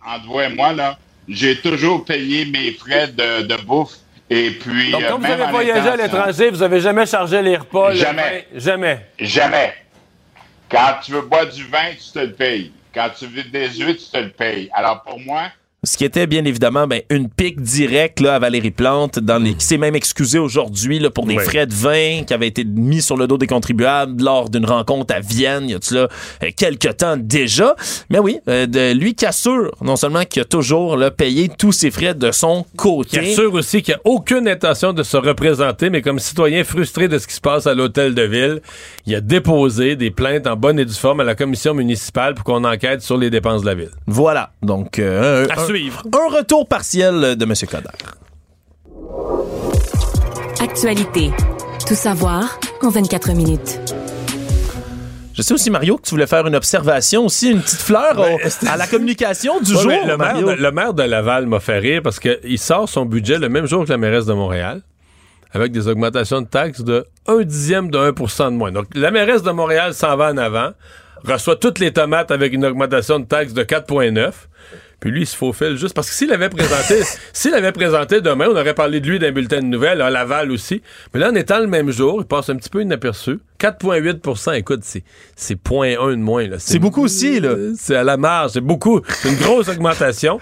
[0.06, 0.98] entre toi et moi, là,
[1.30, 3.98] j'ai toujours payé mes frais de, de bouffe
[4.30, 4.92] Et puis.
[4.92, 7.90] Donc, quand vous même avez en voyagé à l'étranger, vous avez jamais chargé les repas?
[7.92, 8.48] le Jamais.
[8.52, 8.60] vin?
[8.60, 9.06] Jamais.
[9.20, 9.74] Jamais.
[10.70, 12.74] Quand tu veux boire du vin, tu te le payes.
[12.94, 14.70] Quand tu veux des huîtres, tu te le payes.
[14.74, 15.44] Alors pour moi,
[15.84, 19.54] Ce qui était bien évidemment ben, une pique directe là, à Valérie Plante, dans les,
[19.54, 21.44] qui s'est même excusée aujourd'hui là, pour des Oui.
[21.44, 25.14] frais de vin qui avaient été mis sur le dos des contribuables lors d'une rencontre
[25.14, 26.08] à Vienne, il y a cela
[26.44, 27.76] euh, quelques temps déjà.
[28.10, 31.72] Mais oui, euh, de lui qui assure non seulement qu'il a toujours là, payé tous
[31.74, 33.20] ses frais de son Qui côté.
[33.20, 37.20] assure aussi qu'il n'y a aucune intention de se représenter, mais comme citoyen frustré de
[37.20, 38.62] ce qui se passe à l'hôtel de ville,
[39.06, 42.44] il a déposé des plaintes en bonne et due forme à la commission municipale pour
[42.46, 43.92] qu'on enquête sur les dépenses de la ville.
[44.08, 46.04] Voilà, donc euh, un, À un- suivre.
[46.14, 47.54] un retour partiel de M.
[47.70, 47.90] Coder.
[50.62, 51.32] Actualité.
[51.88, 53.80] Tout savoir en 24 minutes.
[55.34, 58.68] Je sais aussi, Mario, que tu voulais faire une observation aussi, une petite fleur au-
[58.68, 61.78] à la communication du Ouais, jour, le, maire de, le maire de Laval m'a fait
[61.78, 64.82] rire parce qu'il sort son budget le même jour que la mairesse de Montréal,
[65.54, 68.12] avec des augmentations de taxes de 1 dixième de 1
[68.50, 68.72] de moins.
[68.72, 70.72] Donc, la mairesse de Montréal s'en va en avant,
[71.24, 74.32] reçoit toutes les tomates avec une augmentation de taxes de 4,9.
[75.00, 77.02] Puis lui, il se faufile juste parce que s'il avait présenté,
[77.34, 80.52] s'il avait présenté demain, on aurait parlé de lui d'un bulletin de nouvelles, à Laval
[80.52, 80.82] aussi.
[81.14, 83.40] Mais là, en étant le même jour, il passe un petit peu inaperçu.
[83.60, 85.04] 4,8% écoute, c'est,
[85.36, 86.48] c'est 0,1 de moins.
[86.48, 86.58] Là.
[86.60, 87.54] C'est beaucoup aussi, là.
[87.78, 89.02] C'est à la marge, c'est beaucoup.
[89.22, 90.40] C'est une grosse augmentation.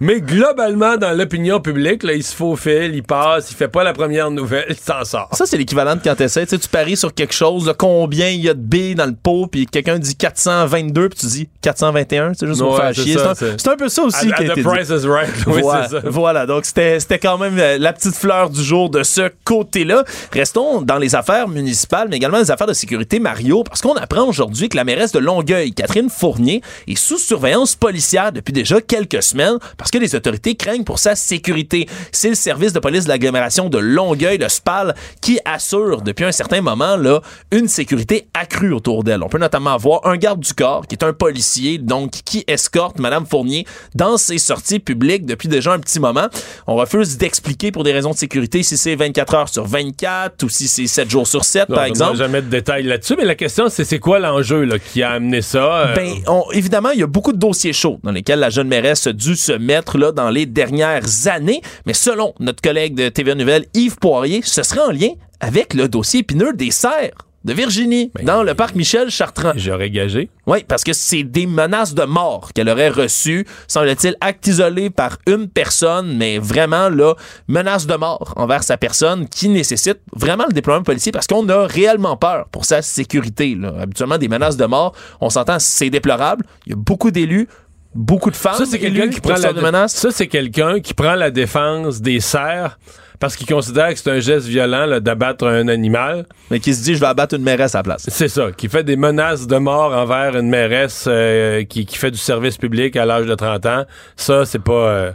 [0.00, 3.92] Mais globalement, dans l'opinion publique, là, il se faufile, il passe, il fait pas la
[3.92, 5.28] première nouvelle, il s'en sort.
[5.32, 8.28] Ça, c'est l'équivalent de quand t'essaies, tu sais, tu paries sur quelque chose, là, combien
[8.28, 11.48] il y a de billes dans le pot, puis quelqu'un dit 422, puis tu dis
[11.60, 13.16] 421, c'est juste pour Ouais, faire chier.
[13.56, 14.62] C'est un, peu ça aussi À- qui a à été The dit.
[14.64, 15.30] price is right.
[15.46, 16.00] Oui, voilà, ça.
[16.04, 16.46] voilà.
[16.46, 20.02] donc c'était c'était quand même euh, la petite fleur du jour de ce côté-là.
[20.32, 24.26] Restons dans les affaires municipales, mais également les affaires de sécurité, Mario, parce qu'on apprend
[24.28, 29.22] aujourd'hui que la mairesse de Longueuil, Catherine Fournier, est sous surveillance policière depuis déjà quelques
[29.22, 31.88] semaines parce que les autorités craignent pour sa sécurité.
[32.12, 36.32] C'est le service de police de l'agglomération de Longueuil, le SPAL, qui assure depuis un
[36.32, 39.22] certain moment là une sécurité accrue autour d'elle.
[39.22, 42.98] On peut notamment voir un garde du corps qui est un policier donc qui escorte
[42.98, 46.28] Madame Fournier dans ses sorties publiques depuis déjà un petit moment.
[46.66, 50.48] On refuse d'expliquer pour des raisons de sécurité si c'est 24 heures sur 24 ou
[50.48, 52.16] si c'est 7 jours sur 7 Non, par exemple.
[52.16, 55.88] jamais détails là-dessus, mais la question, c'est c'est quoi l'enjeu qui a amené ça?
[55.88, 56.14] euh, Ben,
[56.52, 59.36] évidemment, il y a beaucoup de dossiers chauds dans lesquels la jeune mairesse a dû
[59.36, 61.60] se mettre là, dans les dernières années.
[61.86, 65.88] Mais selon notre collègue de TVA Nouvelle, Yves Poirier, ce serait en lien avec le
[65.88, 67.10] dossier épineux des serres
[67.44, 69.52] de Virginie, dans le parc Michel Chartrand.
[69.56, 70.30] J'aurais gagé.
[70.46, 75.18] Oui, parce que c'est des menaces de mort qu'elle aurait reçues, semble-t-il, acte isolé par
[75.26, 77.14] une personne, mais vraiment, là,
[77.48, 81.66] menace de mort envers sa personne qui nécessite vraiment le déploiement policier parce qu'on a
[81.66, 83.54] réellement peur pour sa sécurité.
[83.54, 83.72] là.
[83.80, 86.44] Habituellement, des menaces de mort, on s'entend, c'est déplorable.
[86.66, 87.48] Il y a beaucoup d'élus,
[87.94, 88.54] beaucoup de femmes.
[88.54, 89.94] Ça, c'est quelqu'un qui prend la menaces.
[89.94, 92.78] Ça, c'est quelqu'un qui prend la défense des cerfs
[93.22, 96.26] parce qu'il considère que c'est un geste violent d'abattre un animal.
[96.50, 98.04] Mais qui se dit, je vais abattre une mairesse à la place.
[98.08, 102.10] C'est ça, qui fait des menaces de mort envers une mairesse euh, qui, qui fait
[102.10, 103.84] du service public à l'âge de 30 ans.
[104.16, 104.72] Ça, c'est pas...
[104.72, 105.12] euh,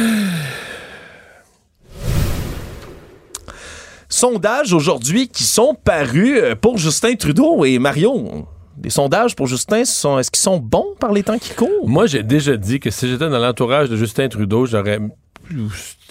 [4.08, 8.46] sondages aujourd'hui qui sont parus euh, pour Justin Trudeau et Mario.
[8.84, 11.88] Les sondages pour Justin, sont, est-ce qu'ils sont bons par les temps qui courent?
[11.88, 15.00] Moi, j'ai déjà dit que si j'étais dans l'entourage de Justin Trudeau, j'aurais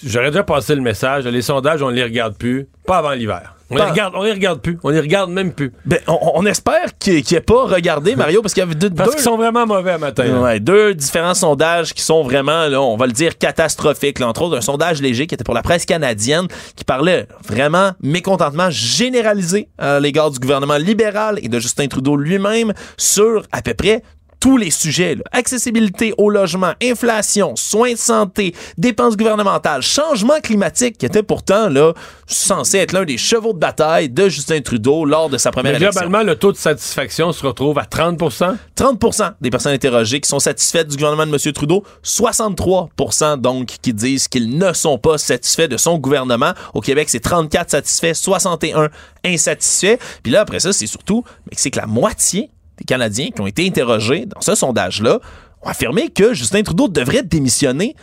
[0.04, 1.24] j'aurais déjà passé le message.
[1.26, 2.68] Les sondages, on les regarde plus.
[2.86, 3.54] Pas avant l'hiver.
[3.70, 4.78] On les regarde, on les regarde plus.
[4.82, 5.72] On les regarde même plus.
[5.86, 9.14] Ben, on, on espère qu'il n'ait pas regardé, Mario, parce qu'il y avait deux, Parce
[9.14, 10.42] qu'ils sont vraiment mauvais à matin.
[10.42, 14.18] Ouais, deux différents sondages qui sont vraiment, là, on va le dire, catastrophiques.
[14.18, 14.28] là.
[14.28, 18.68] Entre autres, un sondage léger qui était pour la presse canadienne qui parlait vraiment mécontentement
[18.68, 24.02] généralisé à l'égard du gouvernement libéral et de Justin Trudeau lui-même sur à peu près
[24.43, 25.14] tous les sujets.
[25.14, 25.22] là.
[25.30, 31.93] Accessibilité au logement, inflation, soins de santé, dépenses gouvernementales, changement climatique qui était pourtant là
[32.26, 35.78] censé être l'un des chevaux de bataille de Justin Trudeau lors de sa première Mais
[35.78, 36.01] élection.
[36.01, 40.40] globalement, le taux de satisfaction se retrouve à 30% 30% des personnes interrogées qui sont
[40.40, 41.53] satisfaites du gouvernement de M.
[41.53, 46.53] Trudeau, 63% donc qui disent qu'ils ne sont pas satisfaits de son gouvernement.
[46.74, 48.88] Au Québec, c'est 34 satisfaits, 61
[49.24, 49.99] insatisfaits.
[50.24, 53.46] Puis là, après ça, c'est surtout mais c'est que la moitié des Canadiens qui ont
[53.46, 55.20] été interrogés dans ce sondage-là
[55.62, 57.94] ont affirmé que Justin Trudeau devrait démissionner,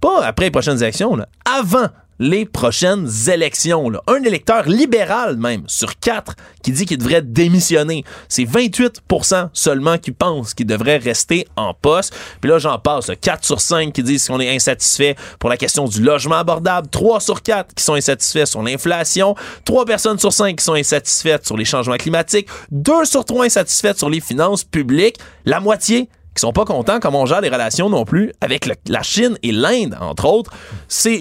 [0.00, 1.88] pas après les prochaines élections, avant
[2.18, 3.90] les prochaines élections.
[4.06, 8.04] Un électeur libéral même sur quatre qui dit qu'il devrait démissionner.
[8.28, 12.14] C'est 28% seulement qui pensent qu'il devrait rester en poste.
[12.40, 13.08] Puis là, j'en passe.
[13.08, 13.16] là.
[13.16, 16.88] 4 sur 5 qui disent qu'on est insatisfait pour la question du logement abordable.
[16.88, 19.34] 3 sur 4 qui sont insatisfaits sur l'inflation.
[19.64, 22.48] 3 personnes sur 5 qui sont insatisfaites sur les changements climatiques.
[22.70, 25.18] 2 sur 3 insatisfaites sur les finances publiques.
[25.44, 26.08] La moitié
[26.38, 29.36] qui sont pas contents comme on gère les relations non plus avec le- la Chine
[29.42, 30.50] et l'Inde, entre autres.
[30.88, 31.20] C'est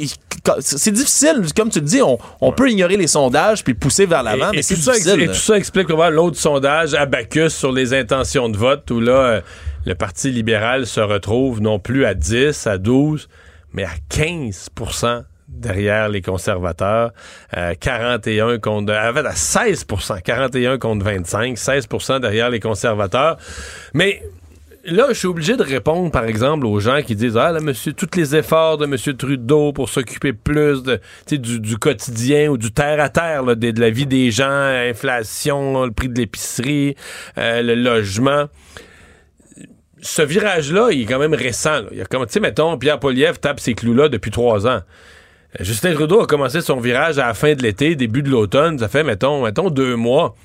[0.61, 4.23] c'est difficile, comme tu le dis, on, on peut ignorer les sondages puis pousser vers
[4.23, 5.21] l'avant, mais c'est tout ça, difficile.
[5.23, 9.11] et tout ça explique comment l'autre sondage, Abacus, sur les intentions de vote, où là,
[9.11, 9.41] euh,
[9.85, 13.27] le Parti libéral se retrouve non plus à 10, à 12,
[13.73, 14.69] mais à 15
[15.47, 17.11] derrière les conservateurs.
[17.55, 18.93] Euh, 41 contre...
[18.93, 19.85] En fait, à 16
[20.23, 21.87] 41 contre 25, 16
[22.21, 23.37] derrière les conservateurs.
[23.93, 24.21] Mais
[24.87, 27.93] là, je suis obligé de répondre, par exemple, aux gens qui disent Ah, là, monsieur,
[27.93, 28.95] tous les efforts de M.
[29.15, 30.99] Trudeau pour s'occuper plus de,
[31.31, 35.91] du, du quotidien ou du terre-à-terre, là, de, de la vie des gens, inflation, le
[35.91, 36.95] prix de l'épicerie,
[37.37, 38.45] euh, le logement.
[40.01, 41.81] Ce virage-là, il est quand même récent.
[41.81, 41.87] là.
[41.91, 44.81] Il y a comme, tu sais, mettons, Pierre Poliev tape ces clous-là depuis trois ans.
[45.59, 48.79] Euh, Justin Trudeau a commencé son virage à la fin de l'été, début de l'automne.
[48.79, 50.35] Ça fait, mettons, mettons, deux mois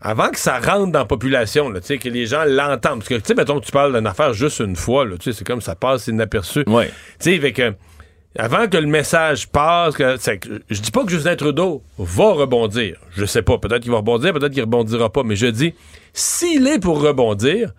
[0.00, 3.00] avant que ça rentre dans la population, là, tu sais, que les gens l'entendent.
[3.00, 5.30] Parce que, tu sais, mettons que tu parles d'une affaire juste une fois, là, tu
[5.30, 6.64] sais, c'est comme ça passe inaperçu.
[6.64, 6.70] Tu
[7.18, 7.72] sais, avec, euh,
[8.38, 10.16] avant que le message passe, que-
[10.70, 12.96] je dis pas que Justin Trudeau va rebondir.
[13.16, 13.58] Je sais pas.
[13.58, 15.22] Peut-être qu'il va rebondir, peut-être qu'il rebondira pas.
[15.22, 15.74] Mais je dis,
[16.12, 17.72] s'il est pour rebondir,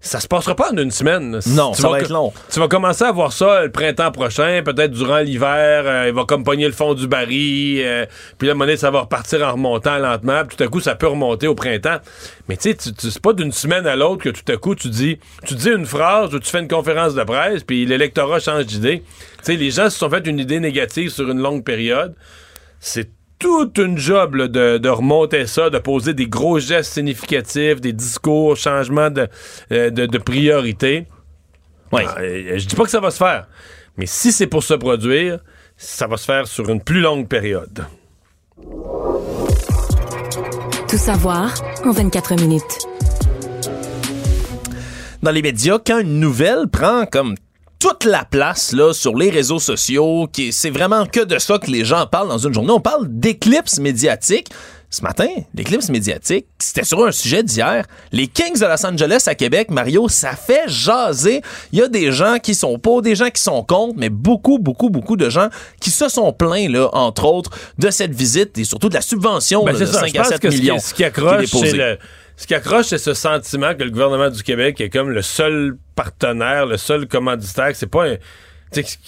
[0.00, 1.40] ça se passera pas en une semaine.
[1.48, 2.32] Non, Tu ça va être long.
[2.52, 6.24] Tu vas commencer à voir ça le printemps prochain, peut-être durant l'hiver, euh, il va
[6.24, 8.06] comme pogner le fond du baril, euh,
[8.38, 11.08] puis la monnaie, ça va repartir en remontant lentement, puis tout à coup, ça peut
[11.08, 11.98] remonter au printemps.
[12.48, 15.18] Mais tu sais, c'est pas d'une semaine à l'autre que tout à coup, tu dis,
[15.44, 19.02] tu dis une phrase ou tu fais une conférence de presse, puis l'électorat change d'idée.
[19.38, 22.14] Tu sais, les gens se sont fait une idée négative sur une longue période.
[22.78, 27.80] C'est toute une job là, de, de remonter ça, de poser des gros gestes significatifs,
[27.80, 29.28] des discours, changement de,
[29.72, 31.06] euh, de, de priorité.
[31.92, 33.46] Ah, euh, je dis pas que ça va se faire,
[33.96, 35.38] mais si c'est pour se produire,
[35.76, 37.86] ça va se faire sur une plus longue période.
[40.88, 42.86] Tout savoir en 24 minutes.
[45.22, 47.34] dans les médias, quand une nouvelle prend comme
[47.78, 51.70] toute la place là, sur les réseaux sociaux, qui c'est vraiment que de ça que
[51.70, 52.70] les gens parlent dans une journée.
[52.72, 54.48] On parle d'éclipse médiatique.
[54.88, 57.84] Ce matin, l'éclipse médiatique, c'était sur un sujet d'hier.
[58.12, 61.42] Les Kings de Los Angeles à Québec, Mario, ça fait jaser.
[61.72, 64.58] Il y a des gens qui sont pour, des gens qui sont contre, mais beaucoup,
[64.58, 65.48] beaucoup, beaucoup de gens
[65.80, 69.64] qui se sont plaints, là, entre autres, de cette visite et surtout de la subvention
[69.64, 70.00] Ben, là, de ça.
[70.00, 70.78] 5 Je à pense 7 que ce qui, millions.
[70.78, 71.98] ce qui qui est
[72.36, 75.76] Ce qui accroche, c'est ce sentiment que le gouvernement du Québec est comme le seul
[75.94, 77.70] partenaire, le seul commanditaire.
[77.74, 78.16] C'est pas un.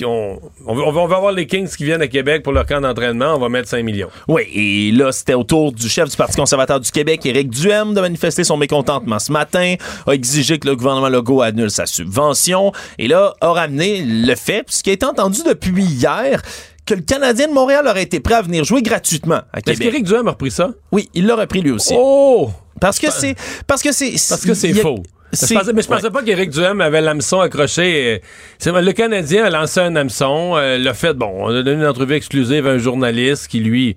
[0.04, 3.34] On, on, va, on avoir les Kings qui viennent à Québec pour leur camp d'entraînement,
[3.34, 4.08] on va mettre 5 millions.
[4.28, 7.92] Oui, et là, c'était au tour du chef du Parti conservateur du Québec, Éric Duhem,
[7.92, 9.74] de manifester son mécontentement ce matin,
[10.06, 14.64] a exigé que le gouvernement Legault annule sa subvention, et là, a ramené le fait,
[14.68, 16.40] ce qui a été entendu depuis hier,
[16.88, 19.80] que le Canadien de Montréal aurait été prêt à venir jouer gratuitement à Québec.
[19.80, 20.70] Est-ce qu'Éric Duhem a repris ça?
[20.92, 21.94] Oui, il l'a repris lui aussi.
[21.96, 22.50] Oh!
[22.80, 23.34] Parce que c'est...
[23.66, 24.12] Parce que c'est...
[24.28, 25.02] Parce que c'est faux.
[25.32, 26.10] Je c'est- pensais- mais je pensais ouais.
[26.10, 28.22] pas qu'Éric Duhem avait l'hameçon accroché.
[28.66, 30.54] euh, Le Canadien a lancé un hameçon.
[30.56, 33.96] euh, l'a fait, bon, on a donné une entrevue exclusive à un journaliste qui, lui,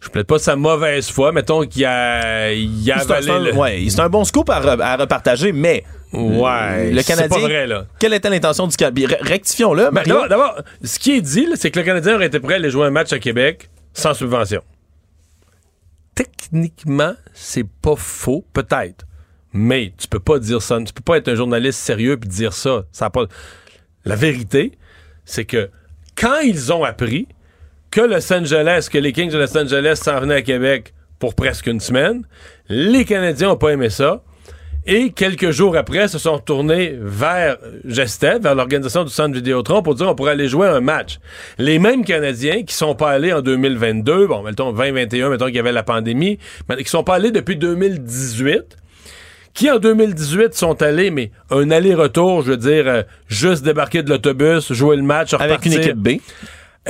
[0.00, 3.54] je plaide pas sa mauvaise foi, mettons qu'il a, il a avalé c'est un, le-
[3.54, 7.28] ouais, c'est un bon scoop à, re- à repartager, mais Ouais, le c'est Canadien.
[7.28, 7.86] pas vrai, là.
[7.98, 9.08] Quelle était l'intention du Canadien?
[9.20, 9.90] Rectifions-le.
[9.90, 10.02] Ben.
[10.04, 12.86] D'abord, ce qui est dit, c'est que le Canadien aurait été prêt à aller jouer
[12.86, 14.62] un match à Québec sans subvention.
[16.14, 19.06] Techniquement, c'est pas faux, peut-être.
[19.52, 20.78] Mais tu peux pas dire ça.
[20.84, 22.84] Tu peux pas être un journaliste sérieux et dire ça.
[22.92, 23.26] ça pas...
[24.04, 24.72] La vérité,
[25.24, 25.70] c'est que
[26.16, 27.26] quand ils ont appris
[27.90, 31.66] que Los Angeles, que les Kings de Los Angeles s'en venaient à Québec pour presque
[31.66, 32.22] une semaine,
[32.68, 34.22] les Canadiens ont pas aimé ça.
[34.88, 39.96] Et quelques jours après, se sont retournés vers Gestet, vers l'organisation du Centre Vidéotron, pour
[39.96, 41.18] dire on pourrait aller jouer un match.
[41.58, 45.58] Les mêmes Canadiens qui sont pas allés en 2022, bon, mettons 2021, mettons qu'il y
[45.58, 48.76] avait la pandémie, mais qui sont pas allés depuis 2018,
[49.54, 54.10] qui en 2018 sont allés, mais un aller-retour, je veux dire, euh, juste débarquer de
[54.10, 55.80] l'autobus, jouer le match, Avec une repartir.
[55.80, 56.08] équipe B.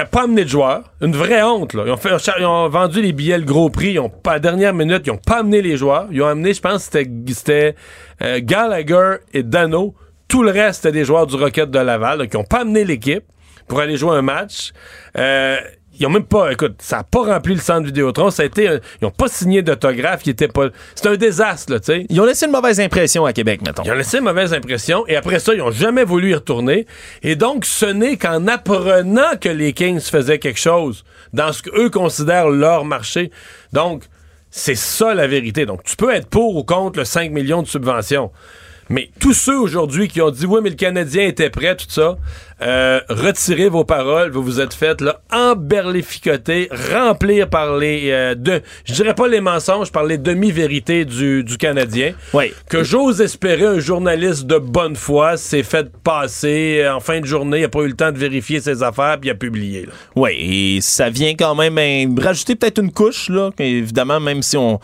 [0.04, 0.82] Pas amené de joueurs.
[1.00, 1.84] Une vraie honte, là.
[1.86, 3.92] Ils ont, fait, ils ont vendu les billets le gros prix.
[3.92, 6.06] Ils ont pas, à la dernière minute, ils ont pas amené les joueurs.
[6.10, 7.74] Ils ont amené, je pense, c'était,
[8.22, 9.94] euh, Gallagher et Dano.
[10.28, 12.84] Tout le reste, c'était des joueurs du Rocket de Laval, donc ils ont pas amené
[12.84, 13.24] l'équipe
[13.68, 14.72] pour aller jouer un match.
[15.16, 15.56] Euh,
[15.98, 18.30] ils ont même pas, écoute, ça a pas rempli le centre Vidéotron.
[18.30, 20.22] Ça a été, un- ils ont pas signé d'autographe.
[20.22, 22.06] Qui était pas, c'est un désastre, là, tu sais.
[22.08, 23.82] Ils ont laissé une mauvaise impression à Québec, mettons.
[23.84, 26.86] Ils ont laissé une mauvaise impression et après ça, ils ont jamais voulu y retourner.
[27.22, 31.90] Et donc, ce n'est qu'en apprenant que les Kings faisaient quelque chose dans ce qu'eux
[31.90, 33.30] considèrent leur marché.
[33.72, 34.04] Donc,
[34.50, 35.66] c'est ça la vérité.
[35.66, 38.30] Donc, tu peux être pour ou contre le 5 millions de subventions.
[38.88, 42.16] Mais tous ceux aujourd'hui qui ont dit oui, mais le Canadien était prêt, tout ça,
[42.62, 48.62] euh, retirez vos paroles, vous vous êtes fait là, emberlificoter, remplir par les euh, de,
[48.84, 52.12] je dirais pas les mensonges, par les demi-vérités du, du Canadien.
[52.32, 52.52] Oui.
[52.70, 57.26] Que j'ose espérer un journaliste de bonne foi s'est fait passer euh, en fin de
[57.26, 59.86] journée, il a pas eu le temps de vérifier ses affaires, puis il a publié.
[59.86, 59.92] Là.
[60.14, 64.56] Oui, et ça vient quand même ben, rajouter peut-être une couche, là, évidemment, même si
[64.56, 64.78] on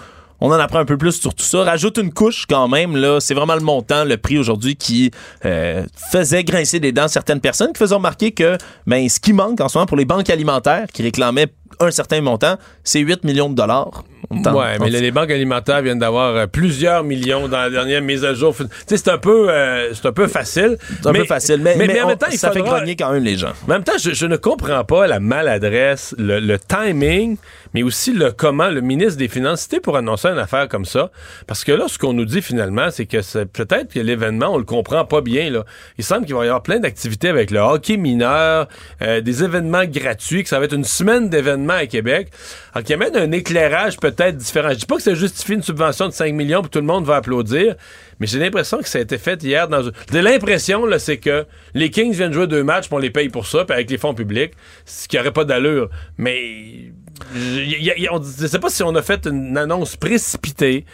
[0.44, 1.62] on en apprend un peu plus sur tout ça.
[1.62, 3.20] Rajoute une couche quand même, là.
[3.20, 5.12] C'est vraiment le montant, le prix aujourd'hui qui
[5.44, 8.58] euh, faisait grincer des dents certaines personnes, qui faisaient remarquer que
[8.88, 11.46] ben, ce qui manque en ce moment pour les banques alimentaires qui réclamaient
[11.78, 14.04] un certain montant, c'est 8 millions de dollars.
[14.30, 18.34] Ouais, mais les banques alimentaires viennent d'avoir euh, plusieurs millions dans la dernière mise à
[18.34, 18.54] jour.
[18.56, 20.78] Tu sais, c'est un peu, euh, c'est un peu facile.
[21.02, 23.52] C'est un peu facile, mais, en même temps, ça fait grogner quand même les gens.
[23.64, 27.36] en même temps, je, ne comprends pas la maladresse, le, timing,
[27.74, 31.10] mais aussi le comment le ministre des Finances, c'était pour annoncer une affaire comme ça.
[31.46, 34.64] Parce que là, ce qu'on nous dit finalement, c'est que peut-être que l'événement, on le
[34.64, 35.50] comprend pas bien.
[35.50, 35.64] Là.
[35.98, 38.68] Il semble qu'il va y avoir plein d'activités avec le hockey mineur,
[39.02, 42.28] euh, des événements gratuits, que ça va être une semaine d'événements à Québec.
[42.74, 44.70] Alors qu'il amène un éclairage peut-être différent.
[44.70, 47.04] Je dis pas que ça justifie une subvention de 5 millions pour tout le monde
[47.04, 47.76] va applaudir,
[48.20, 51.46] mais j'ai l'impression que ça a été fait hier dans J'ai l'impression, là, c'est que
[51.74, 53.98] les Kings viennent jouer deux matchs, puis on les paye pour ça, puis avec les
[53.98, 54.52] fonds publics,
[54.84, 55.88] ce qui aurait pas d'allure.
[56.18, 56.91] Mais
[57.34, 60.84] je ne sais pas si on a fait une annonce précipitée.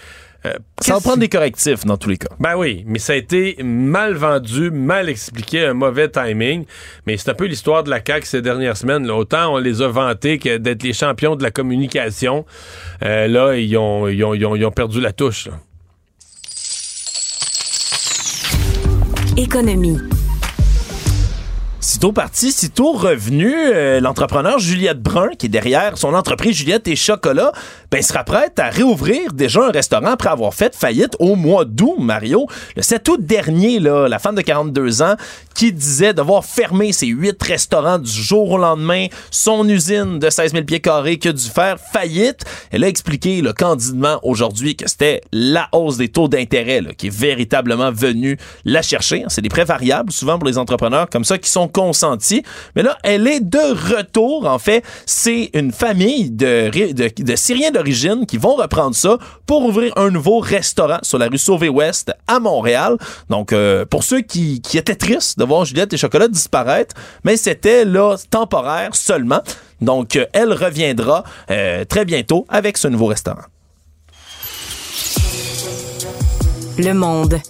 [0.46, 2.28] Euh, ça va prendre des correctifs dans tous les cas.
[2.38, 6.64] Ben oui, mais ça a été mal vendu, mal expliqué, un mauvais timing.
[7.06, 9.10] Mais c'est un peu l'histoire de la CAQ ces dernières semaines.
[9.10, 12.46] Autant on les a vantés que d'être les champions de la communication.
[13.02, 15.48] Euh, là, ils ont, ils, ont, ils, ont, perdu la touche.
[19.36, 19.98] Économie.
[21.88, 26.96] Sitôt parti, sitôt revenu, euh, l'entrepreneur Juliette Brun, qui est derrière son entreprise Juliette et
[26.96, 27.50] Chocolat,
[27.90, 31.96] ben, sera prête à réouvrir déjà un restaurant après avoir fait faillite au mois d'août,
[31.98, 32.46] Mario.
[32.76, 35.14] Le 7 août dernier, là, la femme de 42 ans
[35.54, 40.52] qui disait devoir fermer ses huit restaurants du jour au lendemain, son usine de 16
[40.52, 42.44] 000 pieds carrés qui a dû faire faillite.
[42.70, 47.16] Elle a expliqué le candidement aujourd'hui que c'était la hausse des taux d'intérêt qui est
[47.16, 49.24] véritablement venue la chercher.
[49.28, 52.42] C'est des prêts variables souvent pour les entrepreneurs comme ça qui sont consentis.
[52.76, 54.46] Mais là, elle est de retour.
[54.46, 57.70] En fait, c'est une famille de, de, de Syriens
[58.26, 62.96] qui vont reprendre ça pour ouvrir un nouveau restaurant sur la rue Sauvé-Ouest à Montréal.
[63.28, 66.94] Donc, euh, pour ceux qui, qui étaient tristes de voir Juliette et Chocolat disparaître,
[67.24, 69.40] mais c'était là temporaire seulement.
[69.80, 73.44] Donc, euh, elle reviendra euh, très bientôt avec ce nouveau restaurant.
[76.78, 77.40] Le monde.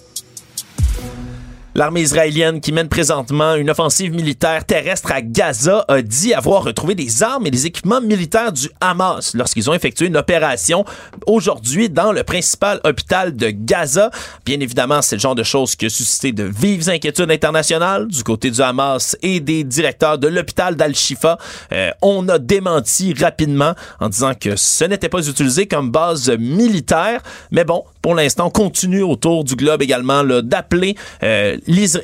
[1.79, 6.93] L'armée israélienne qui mène présentement une offensive militaire terrestre à Gaza a dit avoir retrouvé
[6.93, 10.83] des armes et des équipements militaires du Hamas lorsqu'ils ont effectué une opération
[11.25, 14.11] aujourd'hui dans le principal hôpital de Gaza.
[14.45, 18.25] Bien évidemment, c'est le genre de choses qui a suscité de vives inquiétudes internationales du
[18.25, 21.37] côté du Hamas et des directeurs de l'hôpital d'Al-Shifa.
[21.71, 27.21] Euh, on a démenti rapidement en disant que ce n'était pas utilisé comme base militaire.
[27.51, 31.55] Mais bon, pour l'instant, on continue autour du globe également d'appeler euh,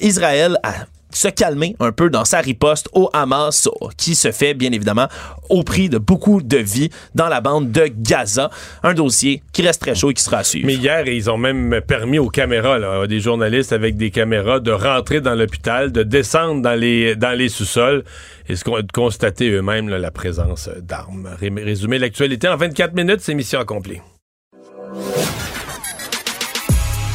[0.02, 4.72] Israël à se calmer un peu dans sa riposte au Hamas qui se fait bien
[4.72, 5.08] évidemment
[5.50, 8.50] au prix de beaucoup de vies dans la bande de Gaza.
[8.84, 10.68] Un dossier qui reste très chaud et qui sera à suivre.
[10.68, 14.72] Mais hier, ils ont même permis aux caméras, là, des journalistes avec des caméras, de
[14.72, 18.04] rentrer dans l'hôpital, de descendre dans les, dans les sous-sols
[18.50, 21.30] et de constater eux-mêmes la présence d'armes.
[21.40, 24.02] Résumer l'actualité en 24 minutes, c'est mission accomplie.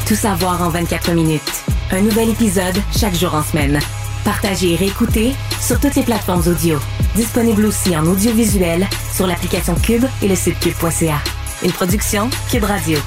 [0.07, 1.80] Tout savoir en 24 minutes.
[1.93, 3.77] Un nouvel épisode chaque jour en semaine.
[4.23, 6.79] Partagez et réécoutez sur toutes les plateformes audio.
[7.15, 11.19] Disponible aussi en audiovisuel sur l'application Cube et le site cube.ca.
[11.63, 12.97] Une production Cube Radio.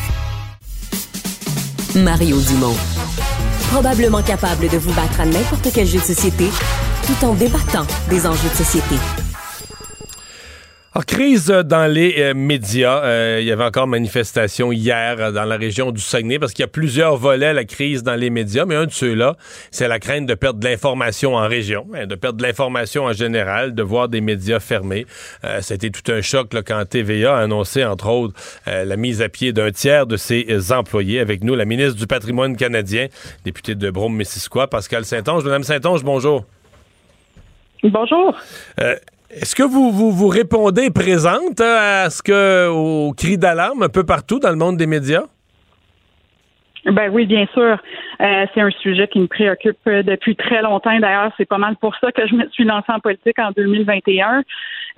[1.94, 2.76] Mario Dumont.
[3.72, 6.50] Probablement capable de vous battre à n'importe quel jeu de société
[7.06, 8.96] tout en débattant des enjeux de société.
[10.96, 13.02] Alors, crise dans les euh, médias.
[13.02, 16.62] Euh, il y avait encore manifestation hier euh, dans la région du Saguenay parce qu'il
[16.62, 19.34] y a plusieurs volets à la crise dans les médias, mais un de ceux-là,
[19.72, 23.12] c'est la crainte de perdre de l'information en région, hein, de perdre de l'information en
[23.12, 25.04] général, de voir des médias fermés.
[25.62, 28.34] C'était tout un choc là, quand TVA a annoncé, entre autres,
[28.66, 31.18] la mise à pied d'un tiers de ses employés.
[31.18, 33.08] Avec nous, la ministre du patrimoine canadien,
[33.44, 35.42] députée de Brome-Missisquoi, Pascal Saint-Onge.
[35.44, 36.44] Madame Saint-Onge, bonjour.
[37.82, 38.36] Bonjour.
[39.40, 44.04] Est-ce que vous, vous, répondez présente hein, à ce que au cri d'alarme un peu
[44.04, 45.24] partout dans le monde des médias?
[46.86, 47.78] Ben oui, bien sûr.
[48.20, 50.96] Euh, c'est un sujet qui me préoccupe euh, depuis très longtemps.
[51.00, 54.42] D'ailleurs, c'est pas mal pour ça que je me suis lancée en politique en 2021.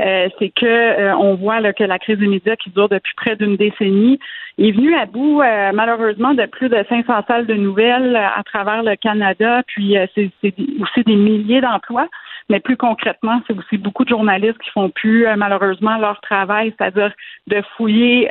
[0.01, 3.57] Euh, c'est que on voit que la crise des médias qui dure depuis près d'une
[3.57, 4.19] décennie
[4.59, 5.43] est venue à bout,
[5.73, 9.63] malheureusement, de plus de 500 salles de nouvelles à travers le Canada.
[9.67, 12.09] Puis c'est aussi des milliers d'emplois.
[12.49, 17.13] Mais plus concrètement, c'est aussi beaucoup de journalistes qui font plus malheureusement leur travail, c'est-à-dire
[17.49, 18.31] de fouiller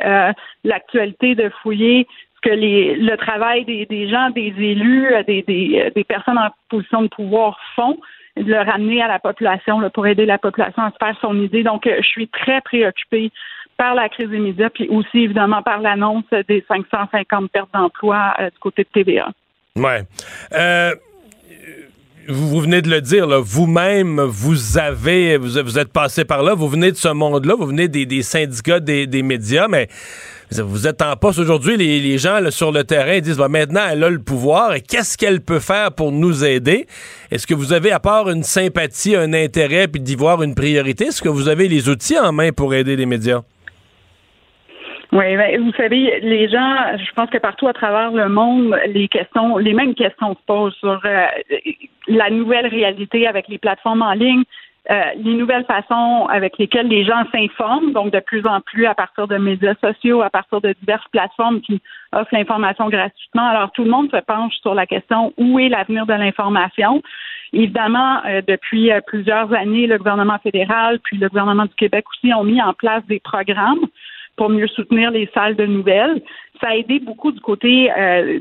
[0.64, 2.06] l'actualité, de fouiller
[2.46, 6.38] que les, le travail des, des gens, des élus, euh, des, des, euh, des, personnes
[6.38, 7.98] en position de pouvoir font,
[8.36, 11.40] de le ramener à la population là, pour aider la population à se faire son
[11.40, 11.64] idée.
[11.64, 13.32] Donc, euh, je suis très préoccupée
[13.76, 18.58] par la crise des médias, puis aussi évidemment par l'annonce des 550 pertes d'emplois du
[18.58, 19.28] côté de TVA.
[19.76, 20.00] Ouais.
[20.54, 20.94] Euh,
[22.28, 26.92] vous, venez de le dire, vous-même, vous avez, vous, êtes passé par là, vous venez
[26.92, 29.88] de ce monde-là, vous venez des, syndicats des, des médias, mais
[30.50, 34.10] vous êtes en poste aujourd'hui, les, gens sur le terrain disent bah, maintenant elle a
[34.10, 36.86] le pouvoir et qu'est-ce qu'elle peut faire pour nous aider?
[37.30, 41.06] Est-ce que vous avez, à part une sympathie, un intérêt, puis d'y voir une priorité,
[41.06, 43.42] est-ce que vous avez les outils en main pour aider les médias?
[45.12, 49.08] Oui, ben, vous savez, les gens, je pense que partout à travers le monde, les
[49.08, 51.26] questions, les mêmes questions se posent sur euh,
[52.08, 54.42] la nouvelle réalité avec les plateformes en ligne,
[54.88, 58.94] euh, les nouvelles façons avec lesquelles les gens s'informent, donc de plus en plus à
[58.94, 61.80] partir de médias sociaux, à partir de diverses plateformes qui
[62.12, 63.48] offrent l'information gratuitement.
[63.48, 67.02] Alors tout le monde se penche sur la question où est l'avenir de l'information?
[67.52, 72.32] Évidemment, euh, depuis euh, plusieurs années, le gouvernement fédéral puis le gouvernement du Québec aussi
[72.32, 73.86] ont mis en place des programmes
[74.36, 76.22] pour mieux soutenir les salles de nouvelles.
[76.60, 77.90] Ça a aidé beaucoup du côté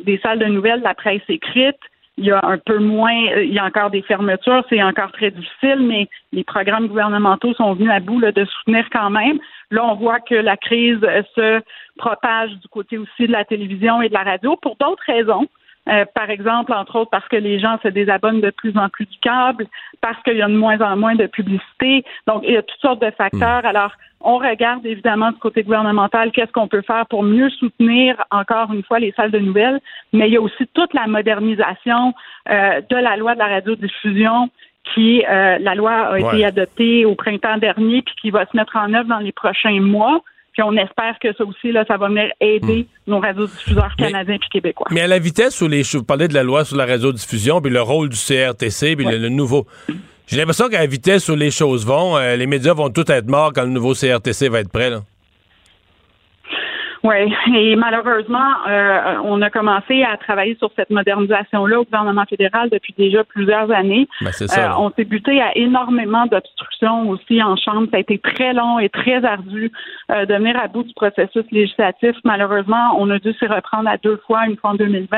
[0.06, 1.78] des salles de nouvelles, la presse écrite,
[2.18, 5.32] il y a un peu moins, il y a encore des fermetures, c'est encore très
[5.32, 9.38] difficile, mais les programmes gouvernementaux sont venus à bout de soutenir quand même.
[9.70, 11.02] Là, on voit que la crise
[11.36, 11.62] se
[11.98, 15.48] propage du côté aussi de la télévision et de la radio pour d'autres raisons.
[15.88, 19.06] Euh, par exemple, entre autres, parce que les gens se désabonnent de plus en plus
[19.06, 19.68] du câble,
[20.02, 22.04] parce qu'il y a de moins en moins de publicité.
[22.28, 23.64] Donc, il y a toutes sortes de facteurs.
[23.64, 23.68] Hmm.
[23.68, 23.92] Alors,
[24.22, 28.84] on regarde évidemment du côté gouvernemental qu'est-ce qu'on peut faire pour mieux soutenir encore une
[28.84, 29.80] fois les salles de nouvelles,
[30.14, 32.14] mais il y a aussi toute la modernisation
[32.50, 34.50] euh, de la loi de la radiodiffusion
[34.94, 38.76] qui, euh, la loi a été adoptée au printemps dernier puis qui va se mettre
[38.76, 40.22] en œuvre dans les prochains mois.
[40.56, 43.12] Puis on espère que ça aussi, là, ça va venir aider hmm.
[43.12, 44.88] nos radiodiffuseurs canadiens et québécois.
[44.90, 47.72] Mais à la vitesse où les vous parlez de la loi sur la radiodiffusion, puis
[47.72, 49.68] le rôle du CRTC, puis le, nouveau.
[50.28, 53.28] J'ai l'impression qu'à la vitesse où les choses vont, euh, les médias vont tous être
[53.28, 54.90] morts quand le nouveau CRTC va être prêt.
[54.90, 55.02] Là.
[57.06, 62.70] Oui, et malheureusement, euh, on a commencé à travailler sur cette modernisation-là au gouvernement fédéral
[62.72, 64.08] depuis déjà plusieurs années.
[64.22, 67.88] Ben, ça, euh, on s'est buté à énormément d'obstructions aussi en Chambre.
[67.92, 69.72] Ça a été très long et très ardu
[70.12, 72.16] euh, de venir à bout du processus législatif.
[72.24, 75.18] Malheureusement, on a dû s'y reprendre à deux fois, une fois en 2020,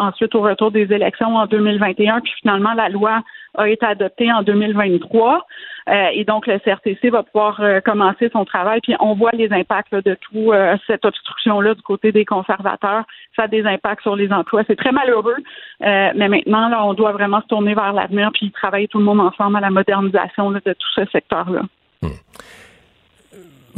[0.00, 3.22] ensuite au retour des élections en 2021, puis finalement la loi
[3.58, 5.46] a été adoptée en 2023.
[5.88, 8.80] Euh, et donc, le CRTC va pouvoir euh, commencer son travail.
[8.82, 13.04] Puis, on voit les impacts de tout euh, cette obstruction-là du côté des conservateurs.
[13.36, 14.62] Ça a des impacts sur les emplois.
[14.66, 15.36] C'est très malheureux.
[15.80, 19.20] mais maintenant, là, on doit vraiment se tourner vers l'avenir puis travailler tout le monde
[19.20, 21.62] ensemble à la modernisation de tout ce secteur-là.
[22.02, 22.08] Hmm.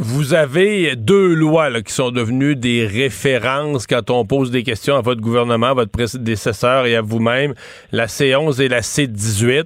[0.03, 5.01] Vous avez deux lois qui sont devenues des références quand on pose des questions à
[5.01, 7.53] votre gouvernement, à votre prédécesseur et à vous-même,
[7.91, 9.65] la C11 et la C18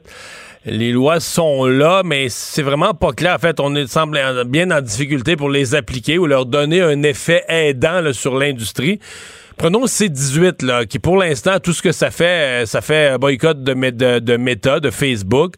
[0.65, 3.35] les lois sont là, mais c'est vraiment pas clair.
[3.35, 7.03] En fait, on est, semble bien en difficulté pour les appliquer ou leur donner un
[7.03, 8.99] effet aidant sur l'industrie.
[9.57, 13.17] Prenons C18, là, qui pour l'instant, tout ce que ça fait, euh, ça fait un
[13.17, 15.53] boycott de, de, de Meta, de Facebook.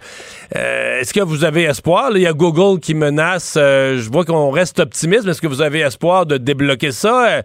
[0.55, 2.11] Euh, est-ce que vous avez espoir?
[2.13, 3.55] il y a Google qui menace.
[3.57, 7.41] Euh, je vois qu'on reste optimiste, est-ce que vous avez espoir de débloquer ça?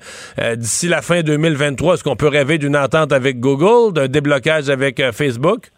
[0.56, 1.94] D'ici la fin 2023?
[1.94, 5.70] Est-ce qu'on peut rêver d'une entente avec Google, d'un déblocage avec Facebook?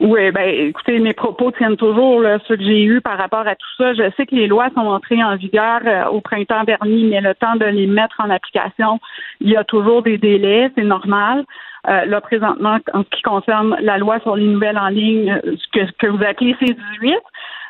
[0.00, 3.54] Oui, ben écoutez, mes propos tiennent toujours là, ceux que j'ai eus par rapport à
[3.54, 3.92] tout ça.
[3.92, 7.34] Je sais que les lois sont entrées en vigueur euh, au printemps dernier, mais le
[7.34, 8.98] temps de les mettre en application,
[9.40, 11.44] il y a toujours des délais, c'est normal.
[11.86, 15.54] Euh, là, présentement, en ce qui concerne la loi sur les nouvelles en ligne, euh,
[15.58, 17.16] ce que, que vous appelez C18,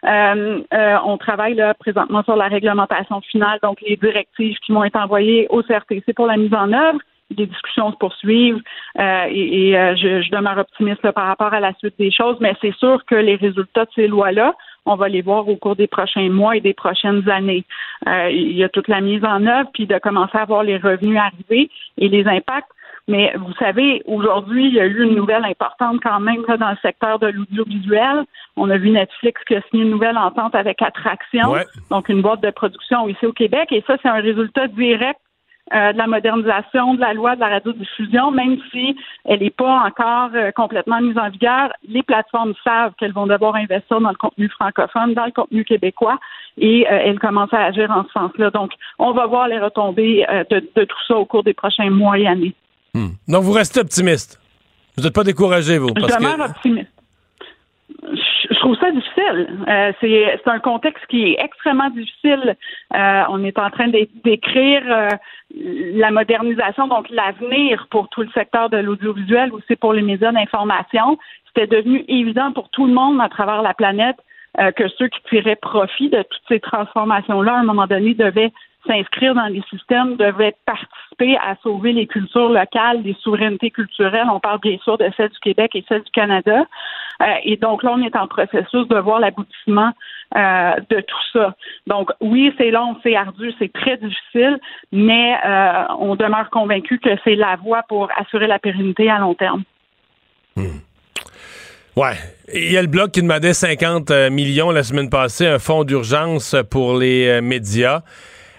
[0.07, 4.85] euh, euh, on travaille là présentement sur la réglementation finale, donc les directives qui vont
[4.85, 7.01] être envoyées au CRTC pour la mise en œuvre
[7.31, 8.61] des discussions se poursuivent
[8.99, 12.55] euh, et, euh, je, je, demeure optimiste par rapport à la suite des choses, mais
[12.61, 14.55] c'est sûr que les résultats de ces lois-là,
[14.87, 17.65] on va les voir au cours des prochains mois et des prochaines années.
[18.09, 20.79] Euh, il y a toute la mise en œuvre, puis de commencer à voir les
[20.79, 22.71] revenus arriver et les impacts.
[23.09, 26.77] Mais vous savez, aujourd'hui, il y a eu une nouvelle importante quand même dans le
[26.81, 28.25] secteur de l'audiovisuel.
[28.57, 31.55] On a vu Netflix qui a signé une nouvelle entente avec Attraction,
[31.91, 33.69] donc une boîte de production ici au Québec.
[33.73, 35.19] Et ça, c'est un résultat direct
[35.75, 39.85] euh, de la modernisation de la loi de la radiodiffusion, même si elle n'est pas
[39.87, 41.73] encore euh, complètement mise en vigueur.
[41.89, 46.19] Les plateformes savent qu'elles vont devoir investir dans le contenu francophone, dans le contenu québécois,
[46.59, 48.51] et elles commencent à agir en ce sens-là.
[48.51, 52.27] Donc, on va voir les retombées de, tout ça au cours des prochains mois et
[52.27, 52.55] années.
[52.93, 53.11] Hmm.
[53.29, 54.41] Donc, vous restez optimiste.
[54.97, 55.95] Vous n'êtes pas découragé, vous?
[55.95, 57.00] Parce Je demeure optimiste
[58.03, 59.49] je trouve ça difficile.
[59.69, 62.57] Euh, c'est un contexte qui est extrêmement difficile.
[62.95, 63.89] Euh, on est en train
[64.25, 65.09] d'écrire euh,
[65.55, 71.19] la modernisation, donc l'avenir pour tout le secteur de l'audiovisuel, aussi pour les médias d'information.
[71.47, 74.17] C'était devenu évident pour tout le monde à travers la planète
[74.77, 78.53] que ceux qui tiraient profit de toutes ces transformations-là, à un moment donné, devaient
[78.87, 84.27] s'inscrire dans les systèmes, devaient participer à sauver les cultures locales, les souverainetés culturelles.
[84.33, 86.65] On parle bien sûr de celle du Québec et celle du Canada.
[87.23, 89.93] Euh, et donc là, on est en processus de voir l'aboutissement
[90.37, 91.55] euh, de tout ça.
[91.87, 94.59] Donc oui, c'est long, c'est ardu, c'est très difficile,
[94.93, 99.35] mais euh, on demeure convaincu que c'est la voie pour assurer la pérennité à long
[99.35, 99.63] terme.
[100.57, 100.81] Hmm.
[101.97, 102.15] Ouais.
[102.55, 106.57] Il y a le Bloc qui demandait 50 millions la semaine passée, un fonds d'urgence
[106.71, 108.01] pour les médias.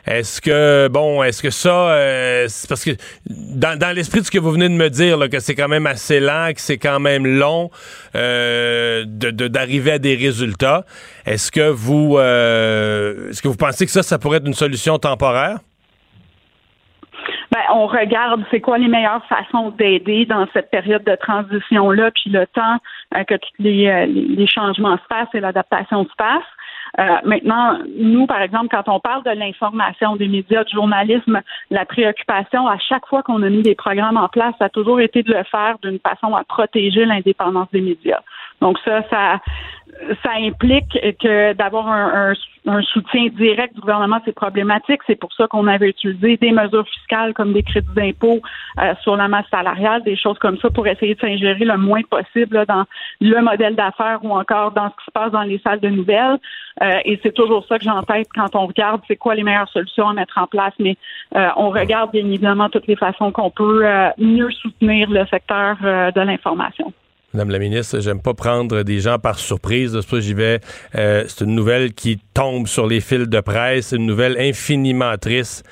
[0.08, 2.92] Est-ce que, bon, est-ce que ça, euh, parce que
[3.28, 5.86] dans, l'esprit de ce que vous venez de me dire, là, que c'est quand même
[5.86, 7.70] assez lent, que c'est quand même long
[8.16, 10.86] euh, d'arriver à des résultats,
[11.26, 14.98] est-ce que vous, euh, est-ce que vous pensez que ça, ça pourrait être une solution
[14.98, 15.60] temporaire?
[17.52, 22.32] Ben, on regarde c'est quoi les meilleures façons d'aider dans cette période de transition-là, puis
[22.32, 22.78] le temps
[23.28, 26.44] que tous les, les changements se passent et l'adaptation se passe.
[27.00, 31.86] Euh, maintenant, nous, par exemple, quand on parle de l'information des médias, du journalisme, la
[31.86, 35.24] préoccupation à chaque fois qu'on a mis des programmes en place, ça a toujours été
[35.24, 38.22] de le faire d'une façon à protéger l'indépendance des médias.
[38.62, 39.40] Donc ça, ça,
[40.24, 42.34] ça implique que d'avoir un,
[42.68, 45.02] un, soutien direct du gouvernement, c'est problématique.
[45.08, 48.40] C'est pour ça qu'on avait utilisé des mesures fiscales comme des crédits d'impôt
[48.80, 52.02] euh, sur la masse salariale, des choses comme ça pour essayer de s'ingérer le moins
[52.04, 52.86] possible dans
[53.20, 56.38] le modèle d'affaires ou encore dans ce qui se passe dans les salles de nouvelles.
[56.82, 59.44] Euh, et c'est toujours ça que j'ai en tête quand on regarde c'est quoi les
[59.44, 60.74] meilleures solutions à mettre en place.
[60.80, 60.98] Mais
[61.36, 63.86] euh, on regarde bien évidemment toutes les façons qu'on peut
[64.18, 66.94] mieux soutenir le secteur de l'information.
[67.34, 69.94] Madame la ministre, j'aime pas prendre des gens par surprise.
[69.94, 70.60] De j'y vais.
[70.96, 75.64] Euh, c'est une nouvelle qui tombe sur les fils de presse, une nouvelle infiniment triste.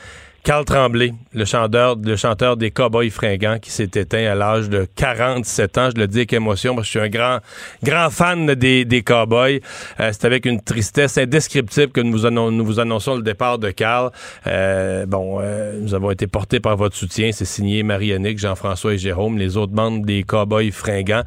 [0.44, 4.88] Carl Tremblay, le chanteur, le chanteur des Cowboys fringants, qui s'est éteint à l'âge de
[4.96, 5.90] 47 ans.
[5.94, 7.40] Je le dis avec émotion parce que je suis un grand,
[7.84, 9.60] grand fan des, des Cowboys.
[10.00, 14.12] Euh, c'est avec une tristesse indescriptible que nous vous, annonçons le départ de Carl.
[14.48, 17.32] Euh, bon, euh, nous avons été portés par votre soutien.
[17.34, 21.24] C'est signé Marie-Annick, Jean-François et Jérôme, les autres membres des Cowboys fringants.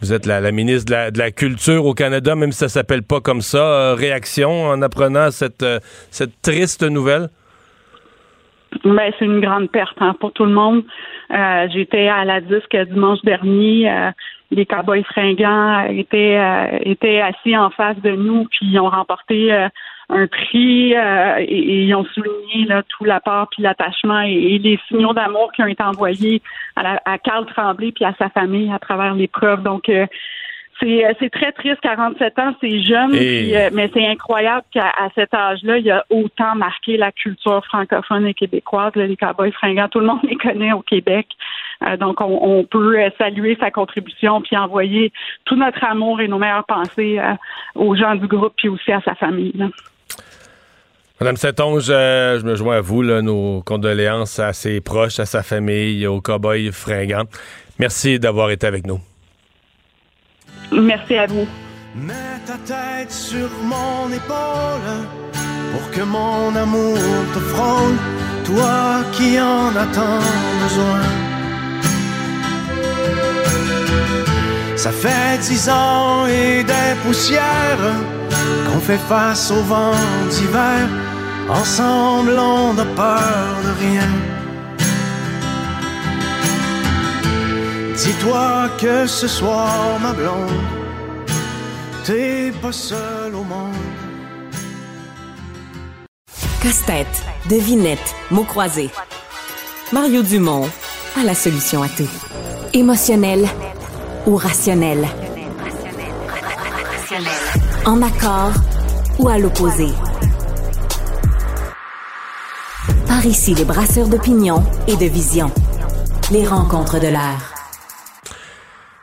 [0.00, 3.02] Vous êtes la, ministre de la, de la, Culture au Canada, même si ça s'appelle
[3.02, 3.94] pas comme ça.
[3.94, 5.64] réaction en apprenant cette,
[6.10, 7.28] cette triste nouvelle?
[8.84, 10.82] Ben, c'est une grande perte hein, pour tout le monde.
[11.30, 13.90] Euh, J'étais à la disque dimanche dernier.
[13.90, 14.10] Euh,
[14.50, 19.52] les Cowboys fringants étaient, euh, étaient assis en face de nous, puis ils ont remporté
[19.52, 19.68] euh,
[20.10, 25.50] un prix et, ils ont souligné là, tout l'apport puis l'attachement et, les signaux d'amour
[25.52, 26.42] qui ont été envoyés
[26.76, 29.62] à, à Carl Tremblay puis à sa famille à travers l'épreuve.
[29.62, 30.06] Donc euh,
[31.20, 35.84] c'est très triste, 47 ans, c'est jeune, euh, mais c'est incroyable qu'à cet âge-là, il
[35.84, 38.92] y a autant marqué la culture francophone et québécoise.
[38.96, 41.28] les cowboys fringants, tout le monde les connaît au Québec.
[41.82, 45.12] Euh, donc, on, peut saluer sa contribution puis envoyer
[45.44, 47.18] tout notre amour et nos meilleures pensées
[47.74, 49.54] aux gens du groupe puis aussi à sa famille.
[51.20, 56.06] Madame Saint-Onge, je me joins à vous, nos condoléances à ses proches, à sa famille,
[56.06, 57.24] aux cowboys fringants.
[57.78, 59.00] Merci d'avoir été avec nous.
[60.72, 61.46] Merci à vous.
[61.94, 65.06] Mets ta tête sur mon épaule
[65.72, 66.98] pour que mon amour
[67.34, 67.96] te frôle,
[68.44, 70.22] toi qui en as tant
[70.62, 71.02] besoin.
[74.76, 77.92] Ça fait dix ans et des poussières
[78.66, 79.94] qu'on fait face au vent
[80.30, 80.88] d'hiver.
[81.48, 84.08] Ensemble, on n'a peur de rien.
[88.04, 90.50] Dis-toi que ce soir, ma blonde,
[92.04, 93.76] t'es pas seule au monde.
[96.60, 98.90] Casse-tête, devinette, mots croisés.
[99.92, 100.68] Mario Dumont
[101.16, 102.10] a la solution à tout.
[102.72, 103.48] Émotionnel
[104.26, 105.06] ou rationnel?
[107.86, 108.52] En accord
[109.20, 109.86] ou à l'opposé?
[113.06, 115.52] Par ici, les brasseurs d'opinion et de vision.
[116.32, 117.51] Les rencontres de l'air.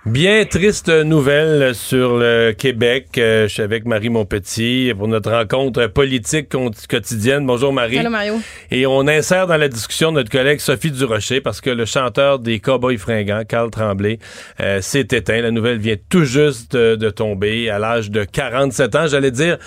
[0.06, 3.10] Bien triste nouvelle sur le Québec.
[3.18, 6.48] Euh, je suis avec Marie Monpetit pour notre rencontre politique
[6.88, 7.46] quotidienne.
[7.46, 7.98] Bonjour Marie.
[7.98, 8.40] Hello Mario.
[8.72, 12.62] Et on insère dans la discussion notre collègue Sophie Durocher parce que le chanteur des
[12.62, 14.20] Cowboys fringants, Carl Tremblay,
[14.62, 15.42] euh, s'est éteint.
[15.42, 19.08] La nouvelle vient tout juste de, tomber à l'âge de 47 ans.
[19.08, 19.58] J'allais dire,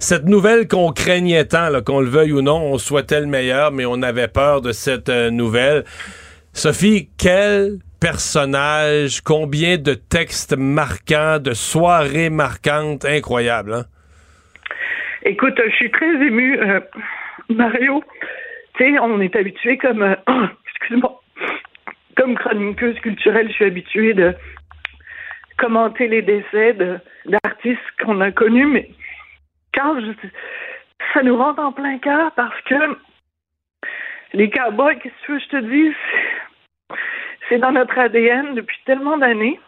[0.00, 3.86] cette nouvelle qu'on craignait tant, qu'on le veuille ou non, on souhaitait le meilleur, mais
[3.86, 5.84] on avait peur de cette euh, nouvelle.
[6.52, 13.74] Sophie, quelle personnages, combien de textes marquants, de soirées marquantes, incroyables.
[13.74, 13.84] Hein?
[15.22, 16.80] Écoute, je suis très ému, euh,
[17.48, 18.02] Mario.
[18.76, 20.14] Tu sais, on est habitué comme, euh,
[20.70, 21.20] excuse-moi,
[22.16, 24.34] comme chroniqueuse culturelle, je suis habituée de
[25.58, 26.76] commenter les décès
[27.24, 28.90] d'artistes qu'on a connus, mais
[29.74, 29.96] quand
[31.12, 32.98] ça nous rentre en plein cœur parce que
[34.32, 35.94] les cowboys, qu'est-ce que je te dise?
[37.48, 39.60] C'est dans notre ADN depuis tellement d'années.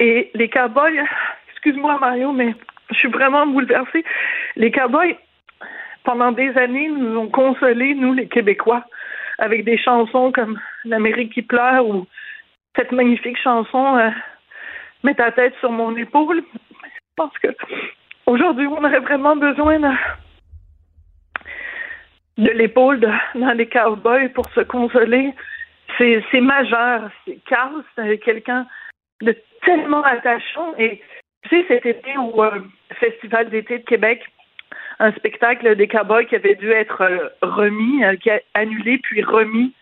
[0.00, 1.04] Et les cowboys,
[1.52, 2.54] excuse-moi Mario, mais
[2.90, 4.04] je suis vraiment bouleversée.
[4.56, 5.16] Les cowboys,
[6.04, 8.84] pendant des années, nous ont consolés, nous les Québécois,
[9.38, 12.06] avec des chansons comme L'Amérique qui pleure ou
[12.76, 14.10] cette magnifique chanson euh,
[15.02, 16.42] Mets ta tête sur mon épaule.
[16.52, 17.48] Je pense que
[18.26, 19.90] aujourd'hui, on aurait vraiment besoin de,
[22.38, 23.00] de l'épaule
[23.34, 25.34] dans les cowboys pour se consoler
[25.98, 27.10] c'est majeur.
[27.48, 28.66] Carl, c'est quelqu'un
[29.22, 30.74] de tellement attachant.
[30.78, 31.00] Et
[31.48, 32.60] tu sais, cet été au euh,
[33.00, 34.20] Festival d'été de Québec,
[34.98, 39.22] un spectacle des Cowboys qui avait dû être euh, remis, euh, qui a annulé puis
[39.22, 39.72] remis.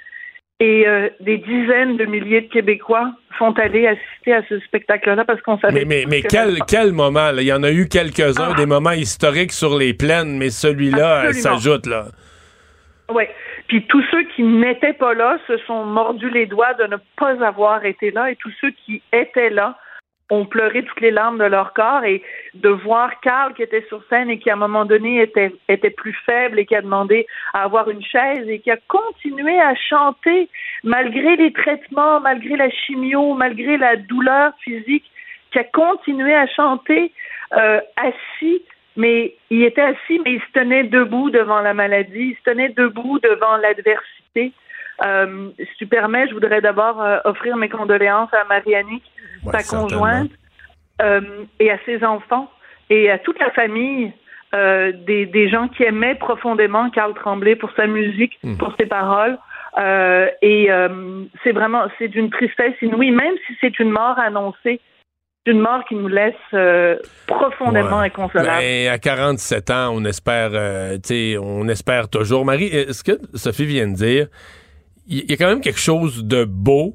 [0.61, 0.87] Et
[1.19, 5.85] des dizaines de milliers de Québécois sont allés assister à ce spectacle-là parce qu'on savait.
[5.85, 7.43] Mais, mais, mais quel, quel moment, là?
[7.43, 8.55] Il y en a eu quelques-uns, ah.
[8.57, 12.05] des moments historiques sur les plaines, mais celui-là s'ajoute, là.
[13.11, 13.25] Oui.
[13.69, 17.45] Puis tous ceux qui n'étaient pas là se sont mordus les doigts de ne pas
[17.45, 19.79] avoir été là et tous ceux qui étaient là
[20.31, 22.23] ont pleuré toutes les larmes de leur corps et
[22.55, 25.91] de voir Carl qui était sur scène et qui à un moment donné était, était
[25.91, 29.75] plus faible et qui a demandé à avoir une chaise et qui a continué à
[29.75, 30.49] chanter
[30.85, 35.05] malgré les traitements, malgré la chimio, malgré la douleur physique,
[35.51, 37.13] qui a continué à chanter
[37.55, 38.63] euh, assis
[38.97, 42.69] mais il était assis, mais il se tenait debout devant la maladie, il se tenait
[42.71, 44.53] debout devant l'adversité.
[45.05, 49.11] Euh, si tu permets, je voudrais d'abord euh, offrir mes condoléances à Marianique,
[49.51, 50.31] sa conjointe,
[51.01, 52.51] euh, et à ses enfants,
[52.91, 54.13] et à toute la famille
[54.55, 58.59] euh, des, des, gens qui aimaient profondément Carl Tremblay pour sa musique, hmm.
[58.59, 59.39] pour ses paroles.
[60.43, 60.69] et
[61.43, 64.81] c'est vraiment, c'est d'une tristesse inouïe, même si c'est une mort annoncée
[65.47, 66.97] d'une mort qui nous laisse euh,
[67.27, 68.61] profondément inconsolable.
[68.61, 70.99] Ben, à 47 ans, on espère, euh,
[71.41, 72.45] on espère toujours.
[72.45, 74.29] Marie, est-ce que Sophie vient de dire,
[75.09, 76.95] il y, a quand même quelque chose de beau.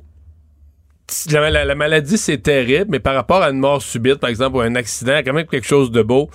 [1.30, 4.76] La, maladie, c'est terrible, mais par rapport à une mort subite, par exemple, ou un
[4.76, 6.30] accident, il y a quand même quelque chose de beau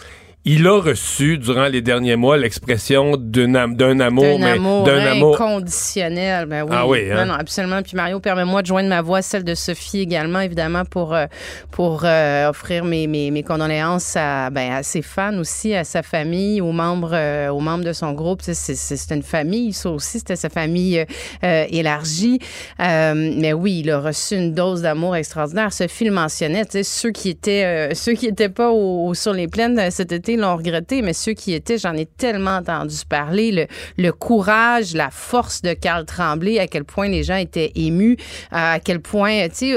[0.45, 6.47] il a reçu durant les derniers mois l'expression d'un amour, d'un amour, d'un amour inconditionnel.
[6.47, 6.71] Ben oui.
[6.73, 7.27] Ah oui, hein?
[7.27, 7.81] non, absolument.
[7.81, 11.27] Puis Mario, permets-moi de joindre ma voix, celle de Sophie également, évidemment, pour euh,
[11.71, 16.03] pour euh, offrir mes, mes, mes, condoléances à, ben, à ses fans aussi, à sa
[16.03, 18.41] famille, aux membres euh, aux membres de son groupe.
[18.43, 21.07] C'est une famille, ça aussi, c'était sa famille
[21.43, 22.41] élargie.
[22.81, 25.73] mais oui, il a reçu une dose d'amour extraordinaire.
[25.73, 30.11] Sophie le mentionnait, ceux qui étaient ceux qui étaient pas au, sur les plaines cet
[30.11, 35.11] été l'ont regretté, mais ceux qui étaient, j'en ai tellement entendu parler, le, courage, la
[35.11, 38.17] force de Carl Tremblay, à quel point les gens étaient émus,
[38.51, 39.77] à quel point, tu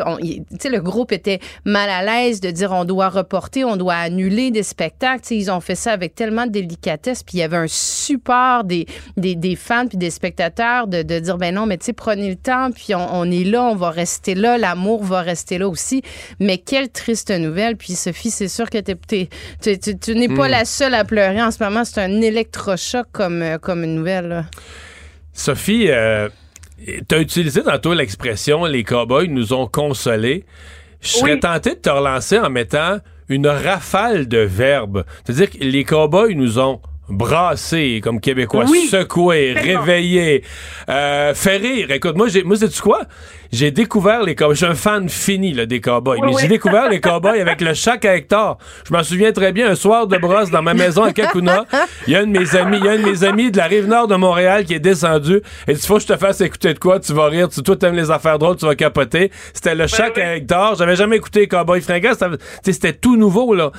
[0.60, 4.52] sais, le groupe était mal à l'aise de dire on doit reporter, on doit annuler
[4.52, 5.34] des spectacles.
[5.34, 8.86] ils ont fait ça avec tellement de délicatesse, puis il y avait un support des,
[9.18, 12.72] des, fans puis des spectateurs de, dire ben non, mais tu sais, prenez le temps,
[12.72, 16.02] puis on, est là, on va rester là, l'amour va rester là aussi.
[16.40, 17.78] Mais quelle triste nouvelle.
[17.78, 20.52] Puis Sophie, c'est sûr que tu n'es pas Hmm.
[20.52, 21.84] la seule à pleurer en ce moment.
[21.86, 24.46] C'est un électrochoc comme, euh, comme une nouvelle.
[25.34, 26.30] Sophie, euh,
[26.78, 30.46] tu as utilisé tantôt l'expression les cowboys nous ont consolés.
[31.02, 33.00] Je serais tenté de te relancer en mettant
[33.30, 35.04] une rafale de verbes.
[35.24, 40.44] C'est-à-dire que les cowboys nous ont brassés comme québécois, secoués, réveillés,
[40.90, 41.92] euh, fait rire.
[41.92, 43.04] Écoute, moi, j'ai, moi, sais-tu quoi?
[43.52, 44.56] J'ai découvert les cowboys.
[44.56, 46.20] Je suis un fan fini là, des cowboys.
[46.24, 48.58] mais j'ai découvert les cowboys avec le chac à Hector.
[48.88, 51.66] Je m'en souviens très bien, un soir de brosse dans ma maison à Kakuna.
[52.08, 53.58] Il y a un de mes amis, il y a un de mes amis de
[53.58, 55.42] la rive nord de Montréal qui est descendu.
[55.68, 57.50] Et il faut que je te fasse écouter de quoi, tu vas rire.
[57.50, 59.32] Tu, toi, t'aimes les affaires drôles, tu vas capoter.
[59.54, 60.76] C'était le ben chac à Hector.
[60.76, 62.14] J'avais jamais écouté les cowboys fringants.
[62.64, 63.72] C'était tout nouveau, là.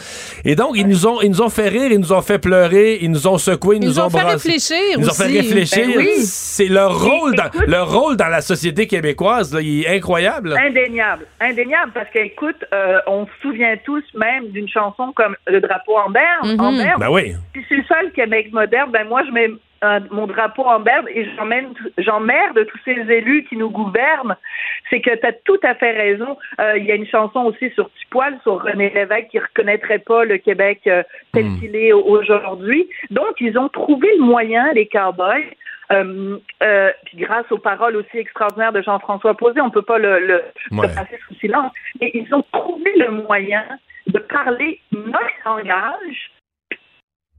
[0.44, 2.98] Et donc, ils nous ont, ils nous ont fait rire, ils nous ont fait pleurer,
[3.00, 5.86] ils nous ont secoués, ils nous, ont, fait réfléchir Ils nous ont fait réfléchir.
[5.96, 10.54] Ben C'est leur rôle, dans, leur rôle dans la société québécoise, là, il est incroyable.
[10.58, 11.26] Indéniable.
[11.40, 16.10] Indéniable, parce qu'écoute, euh, on se souvient tous même d'une chanson comme Le drapeau en
[16.10, 16.52] berne.
[16.54, 16.60] Mhm.
[16.60, 17.00] en berne.
[17.00, 17.34] Ben oui.
[17.52, 18.90] Puis c'est ça le Québec moderne.
[18.92, 19.50] Ben moi, je mets
[19.82, 21.66] un- mon drapeau en berne et j'emmène,
[21.98, 24.36] j'emmerde tous ces élus qui nous gouvernent.
[24.88, 26.36] C'est que tu as tout à fait raison.
[26.60, 29.98] Euh, Il y a une chanson aussi sur Petit Poil, sur René Lévesque, qui reconnaîtrait
[29.98, 31.02] pas le Québec euh,
[31.32, 32.88] tel qu'il est aujourd'hui.
[33.10, 35.44] Donc, ils ont trouvé le moyen, les cowboys,
[35.92, 40.18] euh, euh, puis grâce aux paroles aussi extraordinaires de Jean-François Posé, on peut pas le,
[40.26, 40.42] le,
[40.94, 41.72] passer sous silence.
[42.00, 43.64] Et ils ont trouvé le moyen
[44.06, 46.30] de parler notre langage,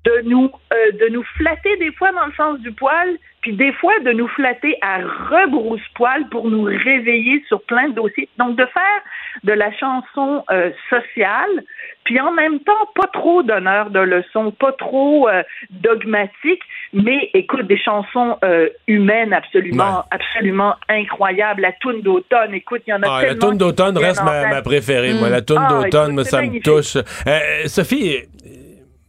[0.05, 3.73] de nous euh, de nous flatter des fois dans le sens du poil, puis des
[3.73, 8.29] fois de nous flatter à rebrousse-poil pour nous réveiller sur plein de dossiers.
[8.37, 9.01] Donc de faire
[9.43, 10.43] de la chanson
[10.89, 11.63] sociale,
[12.07, 16.61] puis en même temps pas trop d'honneur de leçons, pas trop euh, dogmatique,
[16.93, 21.61] mais écoute des chansons euh, humaines absolument absolument incroyables.
[21.63, 23.47] La toune d'automne, écoute, il y en a Ah, la tellement.
[23.49, 25.13] toune d'automne reste ma, préférée.
[25.15, 25.31] Moi, Mm.
[25.31, 26.95] la toune Ah, d'automne, ça me touche.
[26.95, 28.19] Euh, Sophie,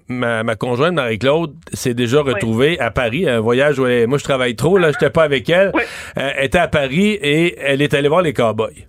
[0.08, 4.24] ma, ma conjointe Marie-Claude s'est déjà retrouvée à Paris, un voyage où elle- moi je
[4.24, 5.70] travaille trop, là, j'étais pas avec elle.
[6.18, 8.86] Euh, elle était à Paris et elle est allée voir les cowboys.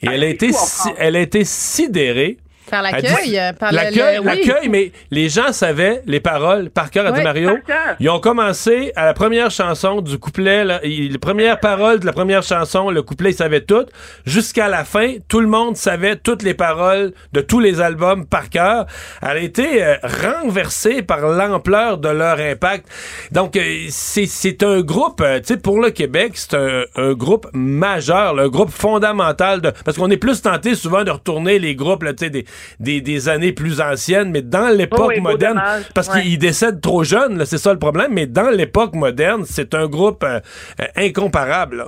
[0.00, 2.38] Et elle a été, si- elle a été sidérée.
[2.70, 4.26] Par l'accueil, euh, par le- l'accueil, le- oui.
[4.26, 7.50] l'accueil, mais les gens savaient les paroles par cœur, a dit Mario.
[7.50, 7.96] par cœur.
[8.00, 12.42] Ils ont commencé à la première chanson du couplet, les premières paroles de la première
[12.42, 13.84] chanson, le couplet, ils savaient tout.
[14.26, 18.48] Jusqu'à la fin, tout le monde savait toutes les paroles de tous les albums par
[18.48, 18.86] cœur.
[19.20, 22.86] Elle a été euh, renversée par l'ampleur de leur impact.
[23.32, 27.12] Donc, euh, c'est c'est un groupe, euh, tu sais, pour le Québec, c'est un, un
[27.12, 29.72] groupe majeur, le groupe fondamental de...
[29.84, 32.44] Parce qu'on est plus tenté souvent de retourner les groupes, tu sais, des,
[32.80, 35.62] des, des années plus anciennes, mais dans l'époque Oh oui, moderne,
[35.94, 36.22] parce Ouais.
[36.22, 40.22] qu'ils décèdent trop jeunes, c'est ça le problème, mais dans l'époque moderne, c'est un groupe
[40.24, 40.40] euh,
[40.80, 41.76] euh, incomparable.
[41.78, 41.86] là.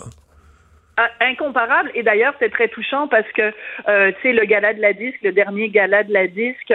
[0.96, 1.90] Ah, incomparable.
[1.96, 3.52] Et d'ailleurs, c'est très touchant parce que,
[3.88, 6.72] euh, tu sais, le gala de la disque, le dernier gala de la disque,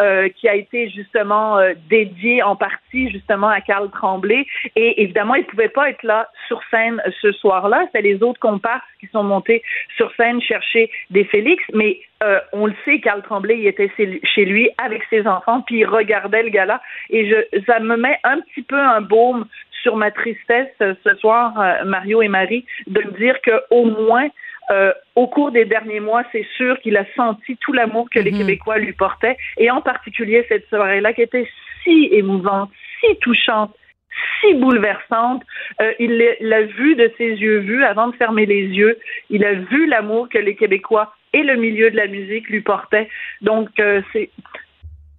[0.00, 4.46] euh, qui a été justement euh, dédié en partie justement à Carl Tremblay.
[4.74, 7.86] Et évidemment, il ne pouvait pas être là sur scène ce soir-là.
[7.92, 9.62] C'est les autres comparses qui sont montés
[9.96, 11.62] sur scène chercher des Félix.
[11.74, 15.62] Mais euh, on le sait, Carl Tremblay, il était chez- chez lui avec ses enfants,
[15.66, 16.80] puis il regardait le gala.
[17.10, 19.46] Et je, ça me met un petit peu un baume
[19.82, 23.84] sur ma tristesse euh, ce soir, euh, Mario et Marie, de me dire que au
[23.84, 24.28] moins
[24.70, 28.32] euh, au cours des derniers mois, c'est sûr qu'il a senti tout l'amour que les
[28.38, 31.48] Québécois lui portaient, et en particulier cette soirée-là qui était
[31.84, 32.70] si émouvante,
[33.00, 33.74] si touchante,
[34.40, 35.42] si bouleversante.
[35.80, 38.98] Euh, il l'a- vu de ses yeux vus avant de fermer les yeux.
[39.30, 43.08] Il a vu l'amour que les Québécois et le milieu de la musique lui portaient.
[43.42, 44.30] Donc, euh, c'est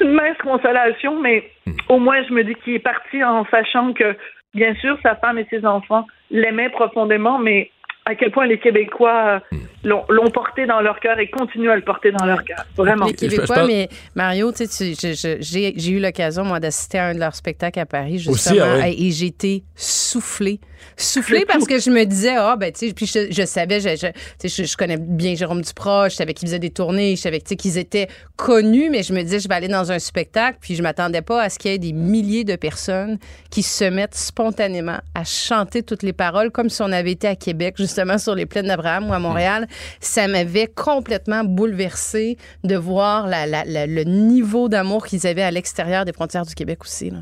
[0.02, 1.49] une mince consolation, mais
[1.90, 4.15] au moins, je me dis qu'il est parti en sachant que,
[4.53, 7.72] bien sûr, sa femme et ses enfants l'aimaient profondément, mais
[8.08, 11.76] à quel point les Québécois euh, l'ont l'ont porté dans leur cœur et continuent à
[11.76, 12.66] le porter dans leur cœur.
[12.78, 13.06] Vraiment.
[13.06, 14.94] Les Québécois, mais Mario, tu sais,
[15.42, 18.96] j'ai eu l'occasion, moi, d'assister à un de leurs spectacles à Paris, justement, ah ouais.
[18.98, 20.60] et j'ai été soufflée.
[20.96, 23.90] Soufflée parce que je me disais, ah, ben, tu sais, puis je, je savais, je,
[23.90, 27.16] je, tu sais, je, je connais bien Jérôme Duprat, je savais qu'il faisait des tournées,
[27.16, 29.92] je savais tu sais, qu'ils étaient connus, mais je me disais, je vais aller dans
[29.92, 33.18] un spectacle, puis je m'attendais pas à ce qu'il y ait des milliers de personnes
[33.50, 37.36] qui se mettent spontanément à chanter toutes les paroles, comme si on avait été à
[37.36, 39.65] Québec, justement, sur les plaines d'Abraham ou à Montréal.
[39.99, 45.52] Ça m'avait complètement bouleversée de voir la- la- la- le niveau d'amour qu'ils avaient à
[45.52, 47.10] l'extérieur des frontières du Québec aussi.
[47.10, 47.18] Là.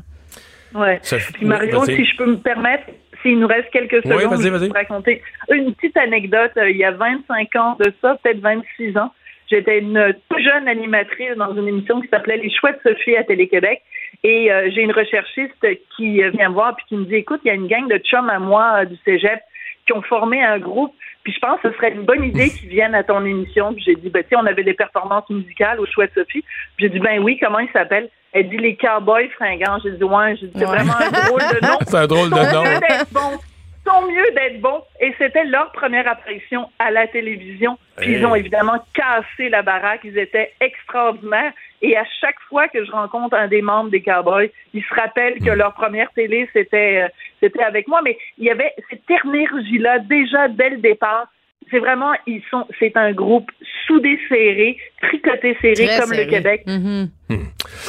[0.74, 0.98] Ouais.
[1.02, 1.96] Ça- Puis Mario, vas-y.
[1.96, 2.84] si je peux me permettre,
[3.22, 6.52] s'il nous reste quelques secondes, vas-y, je vais vous raconter une petite anecdote.
[6.58, 9.10] Euh, Il y a 25 ans de ça, peut-être 26 ans,
[9.50, 13.80] j'étais une toute jeune animatrice dans une émission qui s'appelait Les de Sophie à Télé-Québec.
[14.24, 15.54] Et euh, j'ai une recherchiste
[15.96, 17.98] qui vient me voir puis qui me dit, écoute, il y a une gang de
[17.98, 19.38] chums à moi euh, du cégep
[19.86, 20.94] qui ont formé un groupe.
[21.22, 23.72] Puis je pense que ce serait une bonne idée qu'ils viennent à ton émission.
[23.74, 26.44] Puis j'ai dit, ben, tu sais, on avait des performances musicales au choix de Sophie.
[26.76, 28.08] Puis j'ai dit, ben oui, comment ils s'appellent?
[28.32, 29.78] Elle dit les Cowboys fringants.
[29.82, 30.76] J'ai dit, ouais, j'ai dit, c'est Ouais.
[30.76, 31.78] vraiment un drôle de nom.
[31.86, 32.62] C'est un drôle de nom.
[32.64, 33.38] mieux d'être bons.
[33.86, 34.82] Ils sont mieux d'être bons.
[35.00, 37.78] Et c'était leur première apparition à la télévision.
[37.96, 38.18] Puis Hey.
[38.20, 40.00] ils ont évidemment cassé la baraque.
[40.04, 41.52] Ils étaient extraordinaires.
[41.82, 45.40] Et à chaque fois que je rencontre un des membres des Cowboys, ils se rappellent
[45.40, 47.08] que leur première télé, c'était euh,
[47.40, 48.00] c'était avec moi.
[48.02, 51.28] Mais il y avait cette énergie-là déjà dès le départ.
[51.68, 53.50] C'est vraiment, ils sont, c'est un groupe
[53.86, 56.24] soudé serré, tricoté serré Très comme serré.
[56.24, 56.62] le Québec.
[56.66, 57.08] Mhm.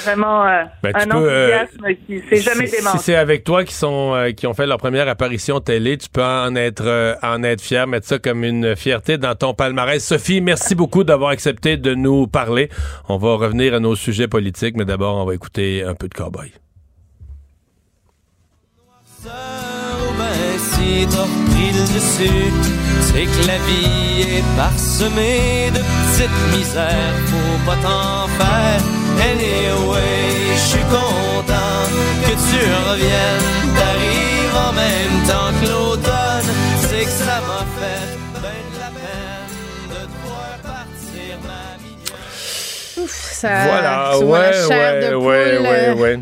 [0.03, 2.97] Vraiment euh, Ben, un peux, euh, enthousiasme qui s'est jamais si, démenti.
[2.97, 6.09] si c'est avec toi qui sont euh, qui ont fait leur première apparition télé, tu
[6.09, 10.03] peux en être euh, en être fier, mettre ça comme une fierté dans ton palmarès.
[10.03, 12.69] Sophie, merci beaucoup d'avoir accepté de nous parler.
[13.09, 16.15] On va revenir à nos sujets politiques, mais d'abord on va écouter un peu de
[16.15, 16.51] cowboy.
[21.99, 28.81] si c'est que la vie est parsemée de petites misères, faut pas t'en faire.
[29.19, 31.83] Anyway, je suis content
[32.25, 36.49] que tu reviennes, t'arrives en même temps que l'automne,
[36.81, 38.07] c'est que ça m'a fait
[38.43, 39.53] ben de la peine
[39.93, 43.03] de te voir partir ma vie.
[43.03, 43.65] Ouf, ça.
[43.67, 46.19] Voilà, ouais, la chair ouais, de ouais, poule, ouais, euh, ouais.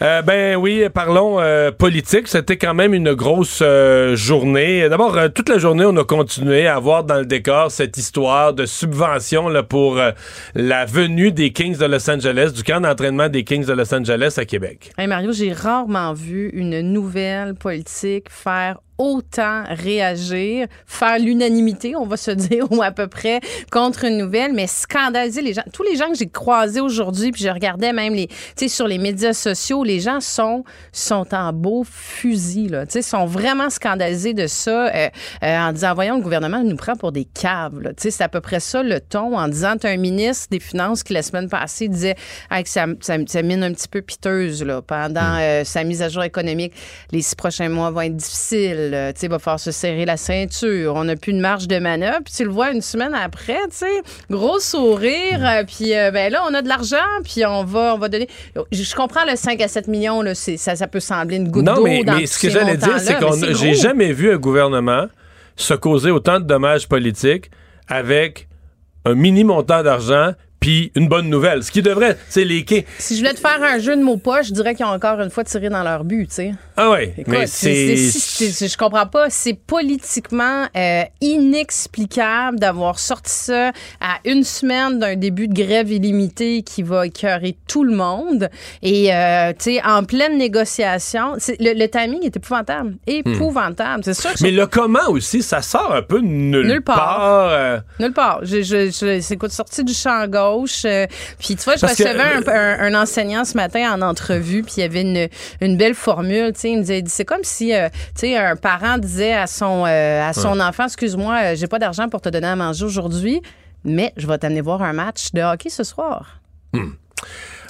[0.00, 2.28] Euh, ben oui, parlons euh, politique.
[2.28, 4.88] C'était quand même une grosse euh, journée.
[4.88, 8.54] D'abord, euh, toute la journée, on a continué à avoir dans le décor cette histoire
[8.54, 10.12] de subvention là, pour euh,
[10.54, 14.34] la venue des Kings de Los Angeles, du camp d'entraînement des Kings de Los Angeles
[14.36, 14.92] à Québec.
[14.98, 22.16] Hey Mario, j'ai rarement vu une nouvelle politique faire autant réagir, faire l'unanimité, on va
[22.16, 25.62] se dire, ou à peu près, contre une nouvelle, mais scandaliser les gens.
[25.72, 28.86] Tous les gens que j'ai croisés aujourd'hui, puis je regardais même les, tu sais, sur
[28.88, 32.86] les médias sociaux, les gens sont, sont en beau fusil, là.
[32.86, 35.08] Tu sais, sont vraiment scandalisés de ça, euh,
[35.42, 37.90] euh, en disant, voyons, le gouvernement nous prend pour des caves, là.
[37.90, 40.60] Tu sais, c'est à peu près ça le ton, en disant, t'as un ministre des
[40.60, 42.16] Finances qui, la semaine passée, disait
[42.50, 46.02] hey, que ça, ça, ça mine un petit peu piteuse, là, pendant euh, sa mise
[46.02, 46.72] à jour économique.
[47.12, 48.87] Les six prochains mois vont être difficiles.
[48.94, 50.94] Euh, tu sais, va falloir se serrer la ceinture.
[50.96, 52.18] On n'a plus de marge de manœuvre.
[52.24, 55.40] Puis tu le vois une semaine après, tu sais, gros sourire.
[55.44, 58.28] euh, puis euh, ben là, on a de l'argent, puis on va, on va donner.
[58.72, 61.64] Je, je comprends le 5 à 7 millions, là, ça, ça peut sembler une goutte
[61.64, 64.36] Non, d'eau mais, dans mais ce que j'allais dire, c'est c'est j'ai jamais vu un
[64.38, 65.06] gouvernement
[65.56, 67.50] se causer autant de dommages politiques
[67.88, 68.48] avec
[69.04, 71.62] un mini montant d'argent puis une bonne nouvelle.
[71.62, 72.84] Ce qui devrait, c'est les quais.
[72.98, 75.20] Si je voulais te faire un jeu de mots poche, je dirais qu'ils ont encore
[75.20, 76.52] une fois tiré dans leur but, tu sais.
[76.76, 79.30] Ah ouais, Écoute, mais c'est- je comprends pas.
[79.30, 86.62] C'est politiquement euh, inexplicable d'avoir sorti ça à une semaine d'un début de grève illimitée
[86.62, 88.48] qui va écœurer tout le monde.
[88.82, 92.94] Et, euh, tu sais, en pleine négociation, le, le timing est épouvantable.
[93.06, 94.04] Épouvantable.
[94.04, 96.96] C'est sûr que mais le comment aussi, ça sort un peu nulle, Nulle part.
[96.96, 97.48] part.
[97.50, 98.40] euh, Nulle part.
[98.42, 100.47] Je, je, je- c'est quoi, sorti du champ gauche.
[100.84, 101.06] Euh,
[101.38, 104.02] puis tu vois, je Parce que, recevais un, euh, un- un enseignant ce matin en
[104.02, 105.28] entrevue, puis il y avait une,
[105.60, 106.52] une belle formule.
[106.54, 109.46] Tu sais, il me disait, c'est comme si, euh, tu sais, un parent disait à
[109.46, 110.62] son, euh, à son Ouais.
[110.64, 113.40] enfant, excuse-moi, j'ai pas d'argent pour te donner à manger aujourd'hui,
[113.84, 116.40] mais je vais t'amener voir un match de hockey ce soir.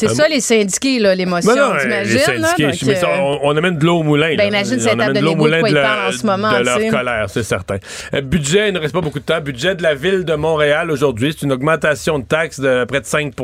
[0.01, 2.19] C'est Euh, ça, les syndiqués, là, l'émotion, Ben t'imagines?
[3.03, 4.37] euh, on, on amène de l'eau au moulin.
[4.37, 6.57] Ben, imagine cette table de de l'eau moulin quoi de, leur- parlent en ce moment,
[6.57, 6.89] de leur tu sais.
[6.89, 7.79] colère, c'est certain.
[8.15, 9.41] Euh, budget, il ne reste pas beaucoup de temps.
[9.41, 13.07] Budget de la ville de Montréal aujourd'hui, c'est une augmentation de taxes de près de
[13.07, 13.35] 5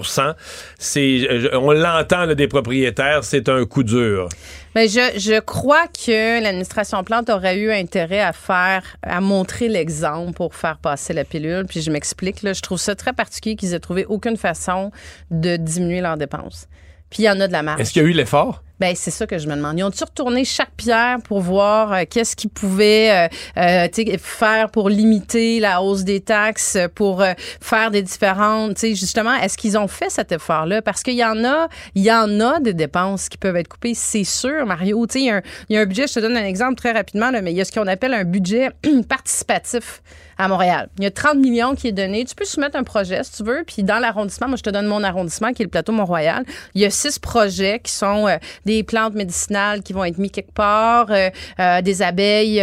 [0.78, 4.28] C'est, On l'entend des propriétaires, c'est un coup dur.
[4.74, 10.32] Mais je, je crois que l'administration Plante aurait eu intérêt à faire, à montrer l'exemple
[10.32, 11.66] pour faire passer la pilule.
[11.66, 14.90] Puis je m'explique, là, je trouve ça très particulier qu'ils aient trouvé aucune façon
[15.30, 16.66] de diminuer leurs dépenses.
[17.10, 17.80] Puis il y en a de la marge.
[17.80, 18.63] Est-ce qu'il y a eu l'effort?
[18.80, 19.78] Ben c'est ça que je me demande.
[19.78, 24.88] Ils ont-tu retourné chaque pierre pour voir euh, qu'est-ce qu'ils pouvaient euh, euh, faire pour
[24.88, 27.24] limiter la hausse des taxes, pour
[27.60, 30.82] faire des différentes, justement, est-ce qu'ils ont fait cet effort-là?
[30.82, 33.94] Parce qu'il y en a, il y en a des dépenses qui peuvent être coupées,
[33.94, 35.06] c'est sûr, Mario.
[35.14, 35.24] Il y,
[35.72, 36.06] y a un budget.
[36.08, 38.14] Je te donne un exemple très rapidement, là, mais il y a ce qu'on appelle
[38.14, 38.70] un budget
[39.08, 40.02] participatif
[40.38, 40.88] à Montréal.
[40.98, 42.24] Il y a 30 millions qui est donné.
[42.24, 44.86] Tu peux soumettre un projet si tu veux, puis dans l'arrondissement, moi je te donne
[44.86, 46.44] mon arrondissement qui est le plateau Mont-Royal.
[46.74, 50.30] Il y a six projets qui sont euh, des plantes médicinales qui vont être mis
[50.30, 51.30] quelque part, euh,
[51.60, 52.60] euh, des abeilles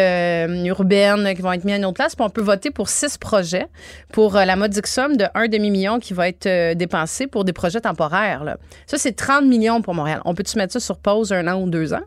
[0.68, 2.15] urbaines qui vont être mis à une autre place.
[2.15, 3.68] Puis on peut voter pour six projets
[4.11, 8.43] pour la modique somme de un demi-million qui va être dépensé pour des projets temporaires.
[8.43, 8.57] là.
[8.85, 10.22] Ça, c'est 30 millions pour Montréal.
[10.26, 12.03] On peut-tu mettre ça sur pause un an ou deux ans?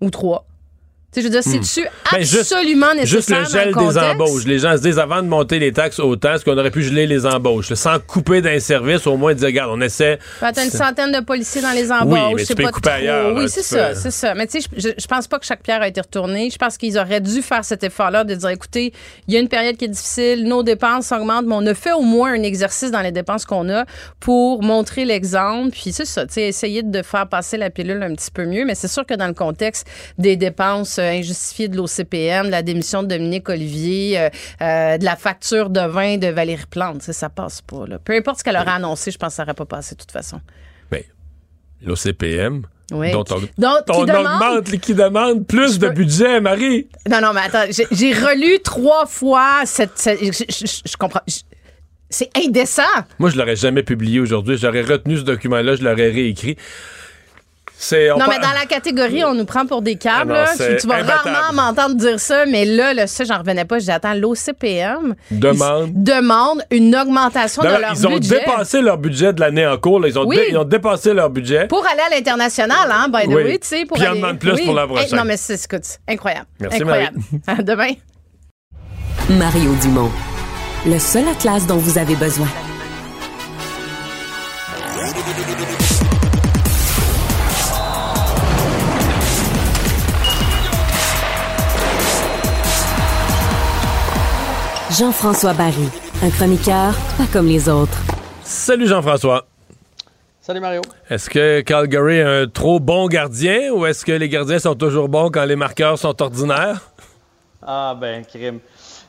[0.00, 0.46] Ou trois?
[1.20, 3.98] Je veux dire, c'est-tu Ben, juste- absolument nécessaire Juste le dans gel des contexte?
[3.98, 4.44] embauches.
[4.44, 7.06] Les gens se disent avant de monter les taxes autant, est-ce qu'on aurait pu geler
[7.06, 7.72] les embauches?
[7.74, 10.18] Sans couper d'un service, au moins dire, regarde, on essaie.
[10.40, 12.18] Ben, t'as une centaine de policiers dans les embauches.
[12.28, 12.98] Oui, mais tu c'est peux pas couper trop.
[12.98, 14.34] ailleurs, là, Oui, tu c'est peux- ça, c'est ça.
[14.34, 16.50] Mais tu sais, je, je- je pense pas que chaque pierre a été retournée.
[16.50, 18.92] Je pense qu'ils auraient dû faire cet effort-là de dire, écoutez,
[19.26, 21.92] il y a une période qui est difficile, nos dépenses augmentent, mais on a fait
[21.92, 23.84] au moins un exercice dans les dépenses qu'on a
[24.20, 25.70] pour montrer l'exemple.
[25.72, 28.64] Puis c'est ça, tu sais, essayer de faire passer la pilule un petit peu mieux.
[28.64, 29.86] Mais c'est sûr que dans le contexte
[30.18, 34.28] des dépenses euh, injustifiées de l'OCPM, de la démission de Dominique Olivier, euh,
[34.62, 37.86] euh, de la facture de vin de Valérie Plante, ça passe pas.
[37.86, 37.98] Là.
[37.98, 40.12] Peu importe ce qu'elle aurait annoncé, je pense que ça n'aurait pas passé de toute
[40.12, 40.40] façon.
[40.90, 41.06] Mais
[41.82, 42.62] l'OCPM,
[42.92, 43.12] Oui.
[43.12, 46.88] dont on, Donc, qui on demande- augmente, qui demande plus de budget, Marie.
[47.08, 49.96] Non, non, mais attends, j'ai- relu trois fois cette.
[49.98, 51.20] cette- je, je- comprends.
[52.10, 52.82] c'est indécent.
[53.18, 54.56] Moi, je l'aurais jamais publié aujourd'hui.
[54.56, 56.56] J'aurais retenu ce document-là, je l'aurais réécrit.
[57.92, 60.34] Non, mais dans la catégorie, on nous prend pour des câbles.
[60.36, 63.78] Ah tu, vas rarement m'entendre dire ça, mais là, le, ça, j'en revenais pas.
[63.78, 65.14] J'attends l'OCPM.
[65.30, 65.90] Demande.
[65.94, 68.00] demande une augmentation de leur budget.
[68.00, 70.04] Ils ont dépassé leur budget de l'année en cours.
[70.06, 71.68] Ils, ont ils ont dépassé leur budget.
[71.68, 73.84] Pour aller à l'international, hein, by the way, tu sais.
[73.84, 74.18] Pour Puis aller...
[74.18, 75.16] en demande plus pour la prochaine.
[75.16, 76.46] non, mais c'est, écoute, incroyable.
[76.60, 77.18] Merci, incroyable.
[77.46, 77.58] Marie.
[77.60, 77.92] à demain.
[79.30, 80.10] Mario Dumont.
[80.86, 82.48] Le seul atlas dont vous avez besoin.
[94.98, 95.88] Jean-François Barry,
[96.24, 98.02] un chroniqueur pas comme les autres.
[98.42, 99.46] Salut Jean-François.
[100.40, 100.82] Salut Mario.
[101.08, 105.08] Est-ce que Calgary est un trop bon gardien ou est-ce que les gardiens sont toujours
[105.08, 106.80] bons quand les marqueurs sont ordinaires?
[107.64, 108.58] Ah ben, crime.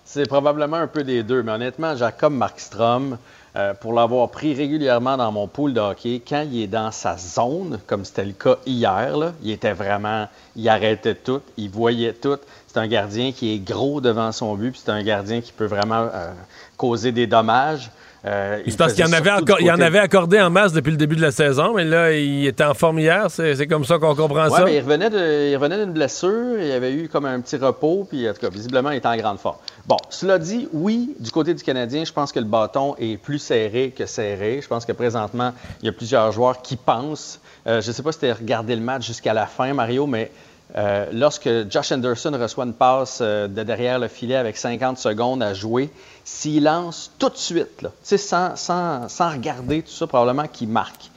[0.05, 3.17] C'est probablement un peu des deux, mais honnêtement, Jacob Markstrom,
[3.55, 7.17] euh, pour l'avoir pris régulièrement dans mon pool de hockey, quand il est dans sa
[7.17, 12.13] zone, comme c'était le cas hier, là, il était vraiment, il arrêtait tout, il voyait
[12.13, 12.37] tout.
[12.71, 15.65] C'est un gardien qui est gros devant son but, puis c'est un gardien qui peut
[15.65, 16.31] vraiment euh,
[16.77, 17.89] causer des dommages.
[18.25, 19.31] Euh, c'est parce qu'il en, avait
[19.61, 22.45] il en avait accordé en masse depuis le début de la saison, mais là, il
[22.45, 23.27] était en forme hier.
[23.31, 24.65] C'est comme ça qu'on comprend ça.
[24.65, 26.59] Mais il revenait d'une blessure.
[26.59, 28.05] Il avait eu comme un petit repos.
[28.09, 29.55] Puis, en tout cas, visiblement, il était en grande forme.
[29.87, 33.39] Bon, cela dit, oui, du côté du Canadien, je pense que le bâton est plus
[33.39, 34.59] serré que serré.
[34.61, 37.39] Je pense que présentement, il y a plusieurs joueurs qui pensent.
[37.67, 40.07] Euh, je ne sais pas si tu as regardé le match jusqu'à la fin, Mario,
[40.07, 40.31] mais
[40.75, 45.41] euh, lorsque Josh Anderson reçoit une passe euh, de derrière le filet avec 50 secondes
[45.41, 45.89] à jouer,
[46.23, 51.09] s'il lance tout de suite, sans regarder tout ça, probablement qu'il marque.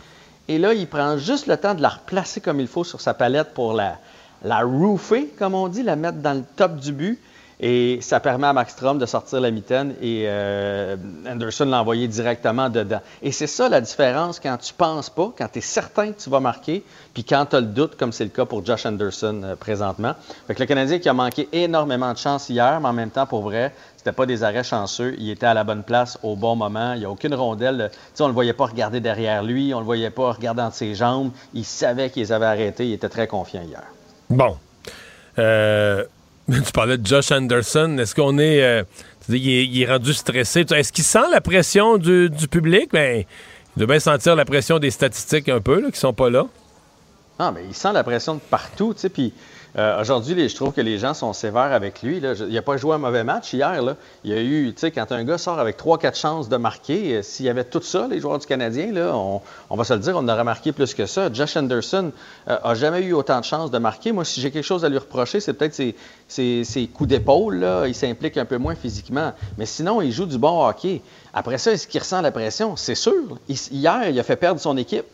[0.48, 3.14] Et là, il prend juste le temps de la replacer comme il faut sur sa
[3.14, 3.98] palette pour la,
[4.42, 7.20] la roofer, comme on dit, la mettre dans le top du but.
[7.64, 10.96] Et ça permet à Max Strom de sortir la mitaine et euh,
[11.28, 13.00] Anderson l'a envoyé directement dedans.
[13.22, 16.28] Et c'est ça la différence quand tu penses pas, quand tu es certain que tu
[16.28, 16.82] vas marquer,
[17.14, 20.14] puis quand tu as le doute, comme c'est le cas pour Josh Anderson euh, présentement.
[20.48, 23.26] Fait que le Canadien qui a manqué énormément de chance hier, mais en même temps,
[23.26, 25.14] pour vrai, c'était pas des arrêts chanceux.
[25.18, 26.94] Il était à la bonne place au bon moment.
[26.94, 27.92] Il n'y a aucune rondelle.
[28.18, 29.72] On le voyait pas regarder derrière lui.
[29.72, 31.30] On le voyait pas regarder entre ses jambes.
[31.54, 32.88] Il savait qu'ils avaient arrêté.
[32.88, 33.84] Il était très confiant hier.
[34.28, 34.56] Bon.
[35.38, 36.04] Euh,
[36.50, 37.96] tu parlais de Josh Anderson.
[37.98, 38.62] Est-ce qu'on est.
[38.62, 38.82] Euh,
[39.28, 40.64] il, est, rendu stressé?
[40.70, 42.90] Est-ce qu'il sent la pression du, public?
[42.92, 43.24] Ben,
[43.76, 46.46] il doit bien sentir la pression des statistiques un peu, là, qui sont pas là.
[47.38, 49.08] Ah, mais il sent la pression de partout, tu sais.
[49.08, 49.32] Puis
[49.78, 52.18] euh, aujourd'hui, je trouve que les gens sont sévères avec lui.
[52.18, 53.96] il n'a pas joué un mauvais match hier.
[54.22, 57.16] Il y a eu, tu sais, quand un gars sort avec 3-4 chances de marquer,
[57.16, 60.00] euh, s'il y avait tout ça, les joueurs du Canadien, là, on, va se le
[60.00, 61.32] dire, on aurait marqué plus que ça.
[61.32, 62.12] Josh Anderson
[62.46, 64.12] n'a euh, jamais eu autant de chances de marquer.
[64.12, 65.74] Moi, si j'ai quelque chose à lui reprocher, c'est peut-être
[66.28, 67.66] ses, coups d'épaule.
[67.86, 69.32] Il s'implique un peu moins physiquement.
[69.56, 71.00] Mais sinon, il joue du bon hockey.
[71.32, 72.76] Après ça, est-ce qu'il ressent la pression?
[72.76, 73.38] C'est sûr.
[73.48, 75.06] hier, il a fait perdre son équipe.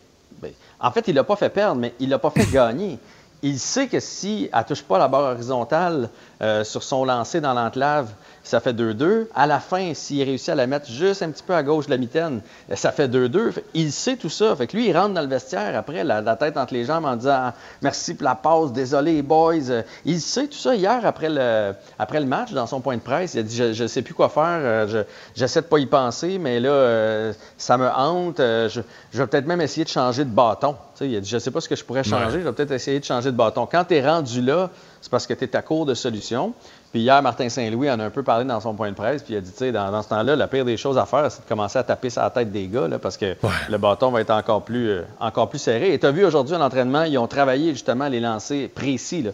[0.43, 2.99] Ben, en fait, il l'a pas fait perdre, mais il l'a pas fait gagner
[3.43, 6.11] il sait que si elle ne touche pas la barre horizontale
[6.43, 8.11] euh, sur son lancer dans l'enclave,
[8.49, 9.27] ça fait 2-2.
[9.35, 11.91] À la fin, s'il réussit à la mettre juste un petit peu à gauche de
[11.91, 12.41] la mitaine,
[12.75, 13.53] ça fait 2-2.
[13.75, 14.57] Il sait tout ça.
[14.57, 17.17] Fait que lui, il rentre dans le vestiaire après, la, tête entre les jambes en
[17.17, 17.53] disant
[17.83, 19.83] Merci pour la passe, désolé, boys.
[20.07, 23.35] Il sait tout ça hier après le, après le match, dans son point de presse.
[23.35, 25.05] Il a dit Je ne sais plus quoi faire, euh,
[25.37, 28.39] j'essaie de pas y penser, mais là, euh, ça me hante.
[28.39, 28.81] Je,
[29.13, 30.75] vais peut-être même essayer de changer de bâton.
[31.03, 32.73] il a dit Je ne sais pas ce que je pourrais changer, je vais peut-être
[32.73, 33.69] essayer de changer de bâton.
[33.71, 34.71] Quand tu es rendu là,
[35.03, 36.55] c'est parce que tu es à court de solutions.
[36.99, 39.35] Puis hier, Martin Saint-Louis en a un peu parlé dans son point de presse, puis
[39.35, 41.45] il a dit, tu sais, dans, ce temps-là, la pire des choses à faire, c'est
[41.45, 43.37] de commencer à taper sur la tête des gars, parce que
[43.71, 45.93] le bâton va être encore plus, euh, encore plus serré.
[45.93, 49.25] Et tu as vu aujourd'hui à l'entraînement, ils ont travaillé justement les lancers précis.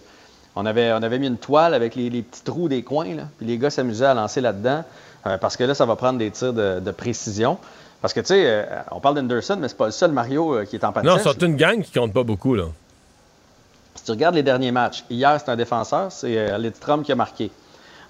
[0.55, 3.47] On, avait, on avait mis une toile avec les, petits trous des coins, là, puis
[3.47, 4.85] les gars s'amusaient à lancer là-dedans,
[5.27, 7.57] euh, parce que là, ça va prendre des tirs de, précision.
[8.03, 10.77] Parce que, tu sais, euh, on parle d'Anderson, mais c'est pas le seul Mario qui
[10.77, 11.17] est en patin.
[11.17, 12.65] Non, c'est une gang qui compte pas beaucoup, là.
[14.05, 17.51] Tu regardes les derniers matchs, hier, c'est un défenseur, c'est euh, Lidstrom qui a marqué.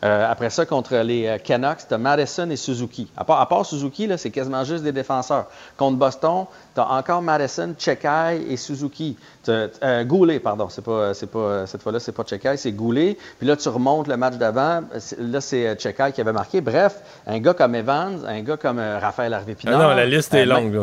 [0.04, 3.08] Euh, après ça, contre les euh, Canucks, tu as Madison et Suzuki.
[3.16, 5.46] À part, à part Suzuki, c'est quasiment juste des défenseurs.
[5.78, 6.44] Contre Boston,
[6.74, 9.16] tu as encore Madison, Chekai et Suzuki.
[9.48, 10.68] Euh, Goulet, pardon.
[10.68, 13.16] C'est pas, c'est pas, cette fois-là, c'est pas Chekai, c'est Goulet.
[13.38, 14.82] Puis là, tu remontes le match d'avant.
[15.18, 16.60] Là, c'est Chekai qui avait marqué.
[16.60, 16.96] Bref,
[17.26, 19.80] un gars comme Evans, un gars comme Raphaël Harvey-Pinard.
[19.80, 20.82] Ah non, la liste est longue, là.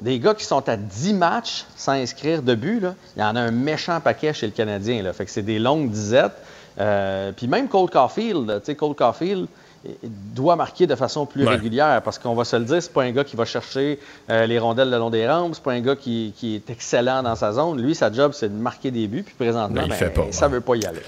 [0.00, 2.82] Des gars qui sont à 10 matchs sans inscrire de but,
[3.16, 5.02] il y en a un méchant paquet chez le Canadien.
[5.02, 5.12] Là.
[5.12, 6.36] Fait c'est des longues disettes.
[6.80, 9.46] Euh, puis même Cole Caulfield, tu sais, Cole Caulfield,
[10.34, 13.10] doit marquer de façon plus régulière parce qu'on va se le dire, c'est pas un
[13.10, 13.98] gars qui va chercher
[14.30, 17.36] euh, les rondelles le long des rampes, c'est pas un gars qui, est excellent dans
[17.36, 17.80] sa zone.
[17.80, 20.84] Lui, sa job, c'est de marquer des buts, puis présentement, ben, ça veut pas y
[20.84, 21.00] aller.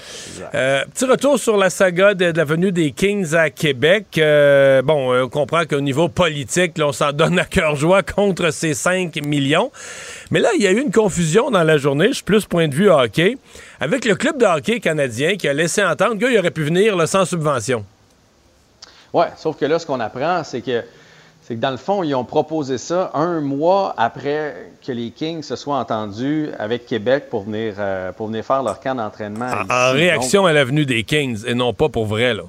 [0.53, 4.05] Euh, petit retour sur la saga de, la venue des Kings à Québec.
[4.17, 8.73] Euh, bon, on comprend qu'au niveau politique, on s'en donne à cœur joie contre ces
[8.73, 9.71] 5 millions.
[10.31, 12.67] Mais là, il y a eu une confusion dans la journée, je suis plus point
[12.67, 13.37] de vue hockey,
[13.79, 17.25] avec le club de hockey canadien qui a laissé entendre qu'il aurait pu venir sans
[17.25, 17.83] subvention.
[19.13, 20.83] Oui, sauf que là, ce qu'on apprend, c'est que,
[21.41, 25.43] c'est que dans le fond, ils ont proposé ça un mois après que les Kings
[25.43, 29.49] se soient entendus avec Québec pour venir, euh, pour venir faire leur camp d'entraînement.
[29.69, 32.43] En, réaction à la venue des Kings et non pas pour vrai, là.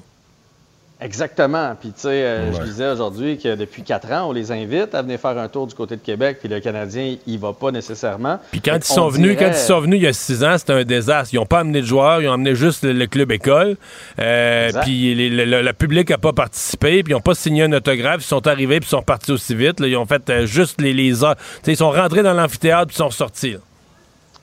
[1.01, 1.75] Exactement.
[1.79, 5.01] Puis, tu sais, euh, je disais aujourd'hui que depuis quatre ans, on les invite à
[5.01, 8.39] venir faire un tour du côté de Québec, puis le Canadien, il va pas nécessairement.
[8.51, 10.73] Puis quand ils sont venus, quand ils sont venus il y a six ans, c'était
[10.73, 11.33] un désastre.
[11.33, 13.77] Ils n'ont pas amené de joueurs, ils ont amené juste le, club école.
[14.19, 18.21] Euh, puis le, public n'a pas participé, puis ils n'ont pas signé un autographe.
[18.21, 19.79] Ils sont arrivés, puis ils sont partis aussi vite.
[19.79, 21.37] Ils ont fait euh, juste les, les heures.
[21.65, 23.55] ils sont rentrés dans l'amphithéâtre, puis ils sont sortis.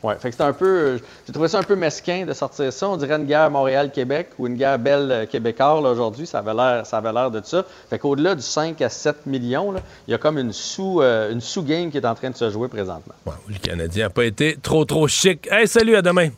[0.07, 1.01] Oui, fait que c'était un peu.
[1.27, 2.89] J'ai trouvé ça un peu mesquin de sortir ça.
[2.89, 6.29] On dirait une guerre Montréal-Québec ou une guerre belle euh, québécoise aujourd'hui.
[6.29, 7.65] Ça avait l'air, ça avait l'air de ça.
[7.91, 9.75] Fait qu'au-delà du 5 à 7 millions,
[10.07, 12.51] il y a comme une sous, euh, une sous-game qui est en train de se
[12.51, 13.15] jouer présentement.
[13.49, 15.49] le Canadien n'a pas été trop, trop chic.
[15.51, 16.29] Hey, salut, à demain.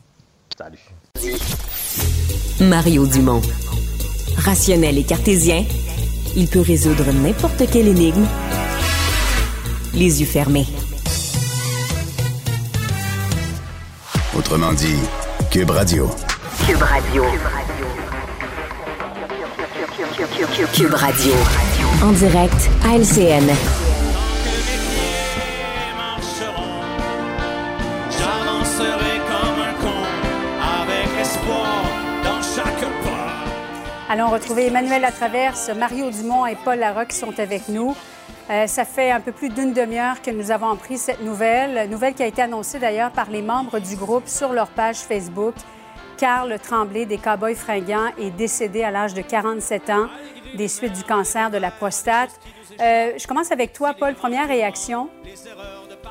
[0.57, 0.79] Salut.
[2.59, 3.41] Mario Dumont.
[4.35, 5.63] Rationnel et cartésien,
[6.35, 8.25] il peut résoudre n'importe quelle énigme
[9.93, 10.65] les yeux fermés.
[14.37, 14.95] Autrement dit,
[15.49, 16.09] Cube Radio.
[16.65, 17.23] Cube Radio.
[20.73, 21.33] Cube Radio.
[22.03, 23.49] En direct à LCN.
[34.11, 37.95] Allons retrouver Emmanuel Latraverse, Mario Dumont et Paul Larocque qui sont avec nous.
[38.49, 42.15] Euh, ça fait un peu plus d'une demi-heure que nous avons appris cette nouvelle, nouvelle
[42.15, 45.53] qui a été annoncée d'ailleurs par les membres du groupe sur leur page Facebook.
[46.17, 50.07] Carl Tremblay des Cowboys fringants est décédé à l'âge de 47 ans
[50.55, 52.31] des suites du cancer de la prostate.
[52.81, 54.15] Euh, je commence avec toi, Paul.
[54.15, 55.09] Première réaction?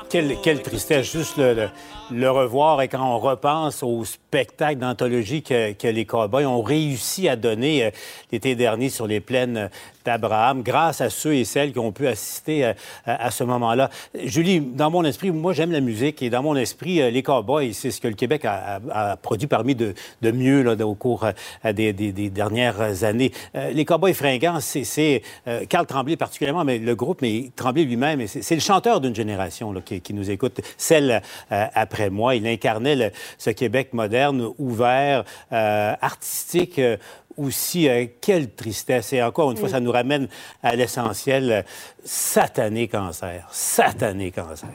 [0.09, 1.67] Quelle, tristesse, juste le,
[2.11, 7.35] revoir et quand on repense au spectacle d'anthologie que, que, les Cowboys ont réussi à
[7.35, 7.91] donner euh,
[8.31, 9.69] l'été dernier sur les plaines
[10.05, 12.73] d'Abraham, grâce à ceux et celles qui ont pu assister euh,
[13.05, 13.89] à, ce moment-là.
[14.23, 17.73] Julie, dans mon esprit, moi j'aime la musique et dans mon esprit, euh, les Cowboys,
[17.73, 21.27] c'est ce que le Québec a, produit parmi de, de mieux là, au cours
[21.63, 23.31] des, des, des, dernières années.
[23.53, 25.21] les Cowboys fringants, c'est
[25.67, 29.81] Carl Tremblay particulièrement, mais le groupe, mais Tremblay lui-même, c'est le chanteur d'une génération là,
[29.81, 32.35] qui, qui, nous écoute, celle après moi.
[32.35, 36.97] Il incarnait ce Québec moderne ouvert, euh, artistique euh,
[37.37, 37.89] aussi.
[37.89, 39.13] Euh, quelle tristesse.
[39.13, 40.27] Et encore une fois, ça nous ramène
[40.63, 41.65] à l'essentiel.
[42.03, 43.47] satané cancer.
[43.51, 44.69] Satané cancer.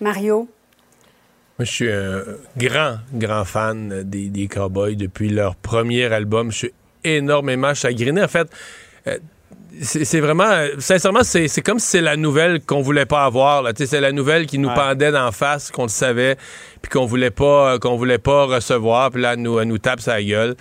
[0.00, 0.48] Mario?
[1.58, 2.22] Moi, je suis un
[2.56, 6.50] grand, grand fan des, des Cowboys depuis leur premier album.
[6.50, 6.74] Je suis
[7.04, 8.22] énormément chagriné.
[8.22, 8.48] En fait,
[9.80, 13.64] c'est vraiment, sincèrement, c'est comme si c'est la nouvelle qu'on voulait pas avoir.
[13.74, 16.36] C'est la nouvelle qui nous pendait d'en face, qu'on le savait,
[16.80, 19.10] puis qu'on voulait pas, qu'on voulait pas recevoir.
[19.10, 20.56] Puis là, elle nous, nous tape sa gueule.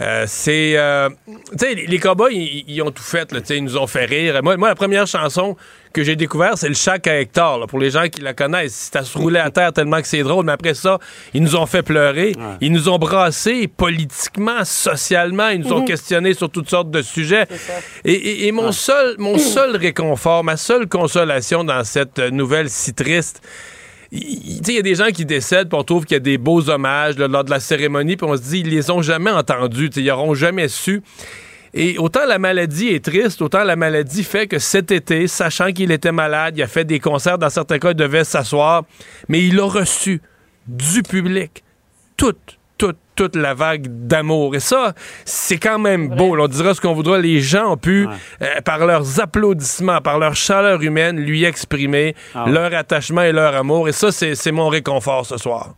[0.00, 3.32] Euh, c'est, euh, tu sais, les Cowboys, ils, ont tout fait.
[3.32, 4.40] Là, ils nous ont fait rire.
[4.42, 5.56] Moi, moi, la première chanson
[5.92, 7.66] que j'ai découvert, c'est le Chac à Hector.
[7.66, 10.44] pour les gens qui la connaissent, ça se roulait à terre tellement que c'est drôle.
[10.44, 10.98] Mais après ça,
[11.32, 12.32] ils nous ont fait pleurer.
[12.60, 15.48] Ils nous ont brassés politiquement, socialement.
[15.48, 15.86] Ils nous ont mhm.
[15.86, 17.46] questionnés sur toutes sortes de sujets.
[18.04, 23.42] Et, mon seul, mon seul réconfort, ma seule consolation dans cette nouvelle si triste,
[24.12, 26.68] il y a des gens qui décèdent, puis on trouve qu'il y a des beaux
[26.70, 30.04] hommages lors de la cérémonie, puis on se dit, ils les ont jamais entendus, ils
[30.04, 31.02] n'auront jamais su.
[31.74, 35.90] Et autant la maladie est triste, autant la maladie fait que cet été, sachant qu'il
[35.92, 38.84] était malade, il a fait des concerts, dans certains cas, il devait s'asseoir,
[39.28, 40.22] mais il a reçu
[40.66, 41.62] du public
[42.16, 42.58] toute,
[43.16, 44.54] toute, la vague d'amour.
[44.54, 44.92] Et ça,
[45.24, 46.38] c'est quand même beau.
[46.38, 47.18] on dira ce qu'on voudra.
[47.18, 48.06] Les gens ont pu,
[48.42, 53.56] euh, par leurs applaudissements, par leur chaleur humaine, lui exprimer ah leur attachement et leur
[53.56, 53.88] amour.
[53.88, 55.74] Et ça, c'est mon réconfort ce soir.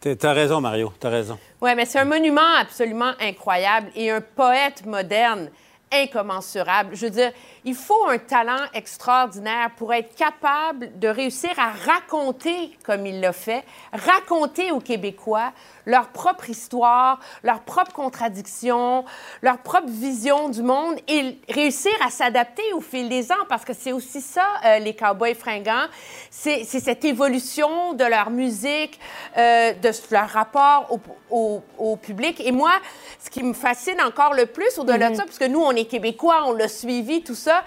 [0.00, 0.92] T'as raison, Mario.
[0.98, 1.38] T'as raison.
[1.60, 5.50] Oui, mais c'est un monument absolument incroyable et un poète moderne
[5.92, 6.94] incommensurable.
[6.94, 7.32] Je veux dire,
[7.64, 13.32] il faut un talent extraordinaire pour être capable de réussir à raconter comme il l'a
[13.32, 15.52] fait, raconter aux Québécois
[15.90, 19.04] leur propre histoire, leur propre contradiction,
[19.42, 23.72] leur propre vision du monde et réussir à s'adapter au fil des ans parce que
[23.74, 25.86] c'est aussi ça, euh, les cowboys fringants.
[26.30, 28.98] C'est cette évolution de leur musique,
[29.36, 30.98] euh, de leur rapport
[31.30, 32.40] au, au, public.
[32.44, 32.72] Et moi,
[33.18, 35.16] ce qui me fascine encore le plus au-delà de mm-hmm.
[35.16, 37.64] ça, parce que nous, on est Québécois, on l'a suivi, tout ça,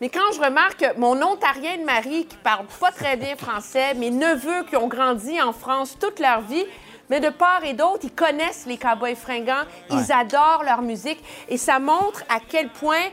[0.00, 4.10] mais quand je remarque mon ontarien de mari qui parle pas très bien français, mes
[4.10, 6.64] neveux qui ont grandi en France toute leur vie,
[7.10, 11.58] mais de part et d'autre, ils connaissent les cowboys fringants, ils adorent leur musique et
[11.58, 13.04] ça montre à quel point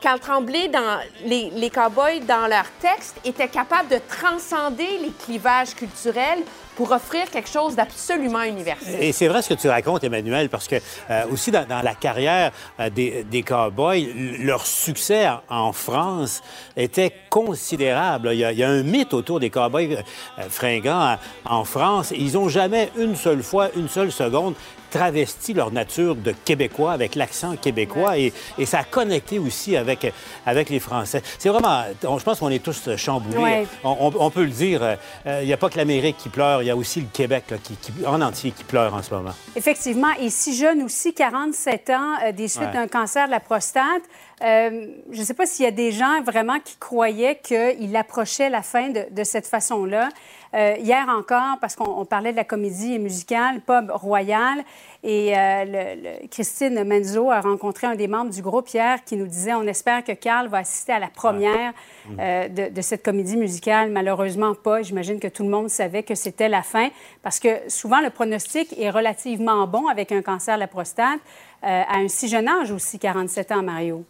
[0.00, 5.74] Carl Tremblay, dans les, les cowboys, dans leur texte, étaient capables de transcender les clivages
[5.74, 6.44] culturels
[6.76, 9.02] pour offrir quelque chose d'absolument universel.
[9.02, 10.76] Et c'est vrai ce que tu racontes, Emmanuel, parce que
[11.10, 14.06] euh, aussi dans, la carrière euh, des, cowboys,
[14.38, 16.42] leur succès en, France
[16.76, 18.30] était considérable.
[18.32, 19.96] Il y, a, un mythe autour des cowboys
[20.38, 21.16] euh, fringants
[21.46, 22.12] en France.
[22.16, 24.54] Ils n'ont jamais une seule fois, une seule seconde
[24.90, 30.12] travesti leur nature de Québécois avec l'accent québécois et, et, ça a connecté aussi avec,
[30.44, 31.22] avec les Français.
[31.38, 33.66] C'est vraiment, je pense qu'on est tous chamboulés.
[33.84, 36.70] On, peut le dire, euh, il n'y a pas que l'Amérique qui pleure, il y
[36.70, 37.76] a aussi le Québec qui,
[38.06, 39.32] en entier qui pleure en ce moment.
[39.54, 44.02] Effectivement, et si jeune aussi, 47 ans, euh, des suites d'un cancer de la prostate.
[44.42, 48.50] Euh, je ne sais pas s'il y a des gens vraiment qui croyaient qu'il approchait
[48.50, 50.10] la fin de, de cette façon-là.
[50.56, 54.64] Euh, hier encore, parce qu'on parlait de la comédie musicale Pub Royal,
[55.04, 59.52] et euh, Christine Menzo a rencontré un des membres du groupe hier qui nous disait
[59.52, 61.74] on espère que Carl va assister à la première
[62.18, 63.90] euh, de, cette comédie musicale.
[63.90, 64.80] Malheureusement pas.
[64.80, 66.88] J'imagine que tout le monde savait que c'était la fin
[67.22, 71.20] parce que souvent le pronostic est relativement bon avec un cancer de la prostate
[71.62, 74.04] à un si jeune âge aussi, 47 ans, Mario.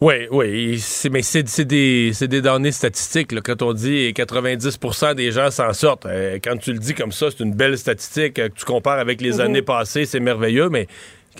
[0.00, 0.80] Oui, oui,
[1.10, 3.32] mais c'est des, des données statistiques.
[3.32, 3.40] Là.
[3.40, 7.26] Quand on dit 90% des gens s'en sortent, euh, quand tu le dis comme ça,
[7.32, 8.38] c'est une belle statistique.
[8.38, 9.40] Euh, que tu compares avec les mm-hmm.
[9.40, 10.86] années passées, c'est merveilleux, mais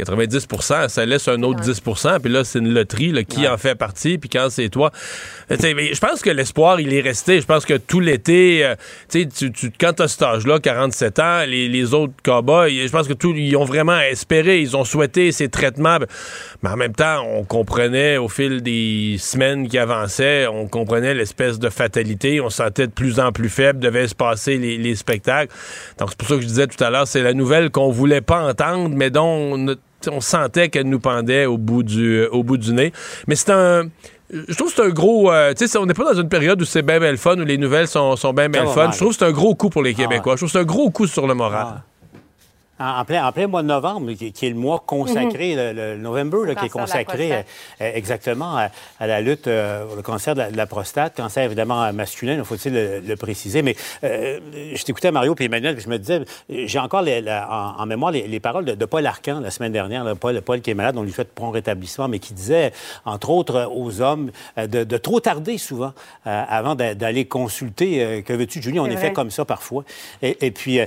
[0.02, 3.74] 90% ça laisse un autre 10% puis là, c'est une loterie, là, qui en fait
[3.74, 4.90] partie, puis quand c'est toi.
[5.50, 7.40] je pense que l'espoir, il est resté.
[7.40, 8.74] Je pense que tout l'été, euh,
[9.10, 13.08] tu, tu, quand tu as cet âge-là, 47 ans, les, les autres cowboys, je pense
[13.08, 15.98] que tout, ils ont vraiment espéré, ils ont souhaité ces traitements.
[16.62, 21.58] Mais en même temps, on comprenait au fil des semaines qui avançaient, on comprenait l'espèce
[21.58, 22.40] de fatalité.
[22.40, 25.52] On sentait de plus en plus faible, devait se passer les, les spectacles.
[25.98, 28.20] Donc, c'est pour ça que je disais tout à l'heure, c'est la nouvelle qu'on voulait
[28.20, 29.76] pas entendre, mais dont
[30.06, 32.92] on sentait qu'elle nous pendait au bout du, au bout du nez.
[33.26, 33.88] Mais c'est un
[34.30, 35.32] je trouve que c'est un gros.
[35.32, 37.38] Euh, tu sais, on n'est pas dans une période où c'est bien, bien le fun,
[37.38, 38.90] où les nouvelles sont, sont bien, bien le fun.
[38.92, 40.34] Je trouve que c'est un gros coup pour les ah Québécois.
[40.34, 41.66] Je trouve que c'est un gros coup sur le moral.
[41.66, 41.82] Ah
[42.78, 45.76] en, plein, en, plein, mois de novembre, qui, est le mois consacré, mhm.
[45.76, 47.42] le, November, qui est consacré euh,
[47.80, 52.72] euh, exactement à, la lutte euh, le cancer de la, prostate, cancer évidemment masculin, faut-il
[52.72, 53.62] le, préciser.
[53.62, 58.40] Mais je t'écoutais Mario et Emmanuel, puis je me disais, j'ai encore en, mémoire les,
[58.40, 61.28] paroles de, Paul Arcan la semaine dernière, Paul, Paul, qui est malade, on lui fait
[61.28, 62.72] prompt rétablissement, mais qui disait,
[63.04, 65.92] entre autres, aux hommes de, trop tarder souvent
[66.24, 68.22] avant d'aller consulter.
[68.24, 68.78] que veux-tu, Julie?
[68.78, 69.84] On est, fait comme ça parfois.
[70.22, 70.80] Et, et puis,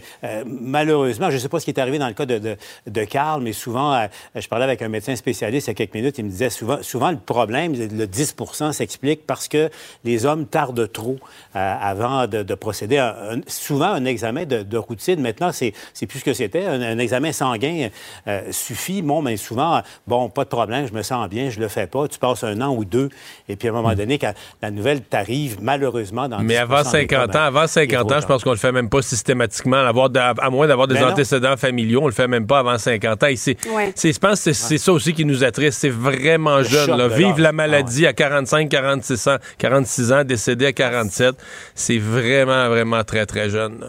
[0.45, 3.41] malheureusement, je ne sais pas ce qui est arrivé dans le cas de, de, Carl,
[3.41, 6.25] mais souvent, euh, je parlais avec un médecin spécialiste il y a quelques minutes, il
[6.25, 9.69] me disait souvent, souvent le problème, le 10% s'explique parce que
[10.03, 11.17] les hommes tardent trop
[11.55, 13.15] euh, avant de, procéder à
[13.47, 15.21] souvent un examen de, routine.
[15.21, 15.73] Maintenant, c'est
[16.07, 16.65] plus ce que c'était.
[16.65, 17.89] Un, examen sanguin
[18.27, 19.01] euh, suffit.
[19.01, 22.07] Bon, mais souvent, bon, pas de problème, je me sens bien, je le fais pas.
[22.07, 23.09] Tu passes un an ou deux,
[23.49, 23.95] et puis à un moment hmm.
[23.95, 28.27] donné, quand la nouvelle t'arrive, malheureusement, dans Mais avant 50 ans, avant 50 ans, je
[28.27, 32.03] pense qu'on le fait même pas systématiquement, à moins d'avoir des ben antécédents familiaux millions,
[32.03, 33.27] on le fait même pas avant 50 ans.
[33.27, 35.79] je pense que c'est ça aussi qui nous attriste.
[35.79, 36.97] C'est vraiment jeune.
[36.97, 37.07] Là.
[37.07, 41.35] Vivre la maladie à 45, 46 ans, 46 ans, décédé à 47,
[41.75, 43.85] c'est vraiment, vraiment très, très jeune.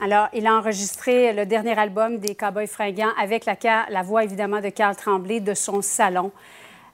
[0.00, 3.56] Alors, il a enregistré le dernier album des Cowboys fringants avec la,
[3.88, 6.32] la voix, évidemment, de Carl Tremblay de son salon.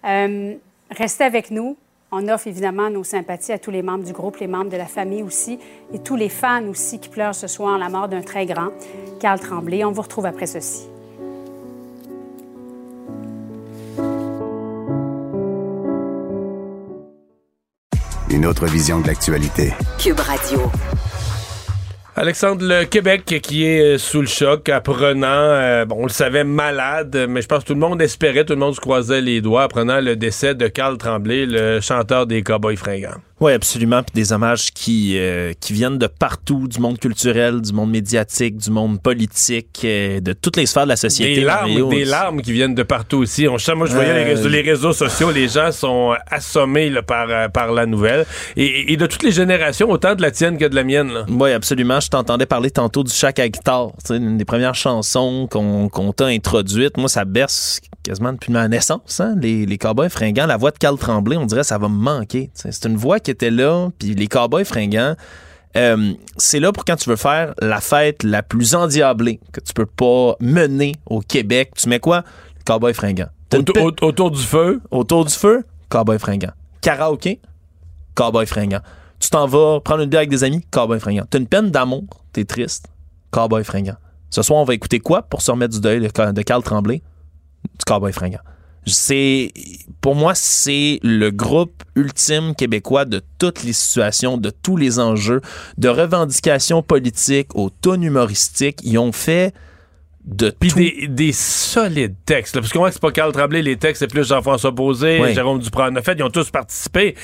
[0.05, 0.55] Euh,
[0.91, 1.79] restez avec nous.
[2.11, 4.87] On offre évidemment nos sympathies à tous les membres du groupe, les membres de la
[4.87, 5.59] famille aussi,
[5.93, 8.71] et tous les fans aussi qui pleurent ce soir la mort d'un très grand,
[9.21, 9.85] Carl Tremblay.
[9.85, 10.89] On vous retrouve après ceci.
[18.31, 19.75] Une autre vision de l'actualité.
[19.99, 20.61] Cube Radio.
[22.21, 26.43] Alexandre, le Québec qui est euh, sous le choc, apprenant, euh, bon, on le savait
[26.43, 29.41] malade, mais je pense que tout le monde espérait, tout le monde se croisait les
[29.41, 33.21] doigts, apprenant le décès de Carl Tremblay, le chanteur des Cowboys fringants.
[33.41, 34.03] Oui, absolument.
[34.03, 38.57] Puis des hommages qui, euh, qui viennent de partout, du monde culturel, du monde médiatique,
[38.57, 41.37] du monde politique, euh, de toutes les sphères de la société.
[41.37, 43.47] Des larmes, des larmes qui viennent de partout aussi.
[43.47, 47.29] On, moi, je voyais les, réseaux, les, réseaux, sociaux, les gens sont assommés là, par,
[47.31, 48.27] euh, par la nouvelle.
[48.57, 51.25] Et, et, de toutes les générations, autant de la tienne que de la mienne.
[51.29, 52.01] Oui, absolument.
[52.01, 53.93] Je t'entendais parler tantôt du Chac à guitare.
[54.11, 56.97] Une des premières chansons qu'on qu'on t'a introduite.
[56.97, 59.35] Moi, ça berce quasiment depuis ma naissance, hein?
[59.39, 60.47] les, les Cowboys fringants.
[60.47, 62.51] La voix de Carl Tremblay, on dirait ça va me manquer.
[62.55, 65.15] C'est une voix qui était là, puis les Cowboys fringants,
[65.77, 69.73] euh, c'est là pour quand tu veux faire la fête la plus endiablée que tu
[69.73, 71.73] peux pas mener au Québec.
[71.77, 72.25] Tu mets quoi?
[72.65, 73.29] Cowboy fringant.
[73.55, 74.81] Autour, du feu?
[74.91, 76.53] Autour du feu, cowboy fringant.
[76.81, 77.41] Karaoké,
[78.15, 78.81] cowboy fringant.
[79.21, 81.25] Tu t'en vas prendre une bière avec des amis, cowboy fringant.
[81.29, 82.89] T'as une peine d'amour, t'es triste,
[83.31, 83.97] cowboy fringant.
[84.31, 87.03] Ce soir, on va écouter quoi pour se remettre du deuil de, de Carl Tremblay?
[87.65, 88.41] Du cowboy fringant.
[88.89, 89.53] C'est,
[90.01, 95.41] pour moi, c'est le groupe ultime québécois de toutes les situations, de tous les enjeux,
[95.77, 98.81] de revendications politiques au ton humoristique.
[98.83, 99.55] Ils ont fait
[100.29, 102.55] de Puis des, des, solides textes.
[102.55, 105.91] parce que moi, c'est pas Carl Tremblay, les textes, c'est plus Jean-François Posé, Jérôme Duprat.
[105.91, 107.15] En fait, ils ont tous participé.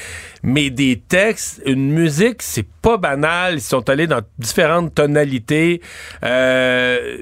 [0.42, 3.56] Mais des textes, une musique, c'est pas banal.
[3.56, 5.82] Ils sont allés dans différentes tonalités.
[6.24, 7.18] Euh,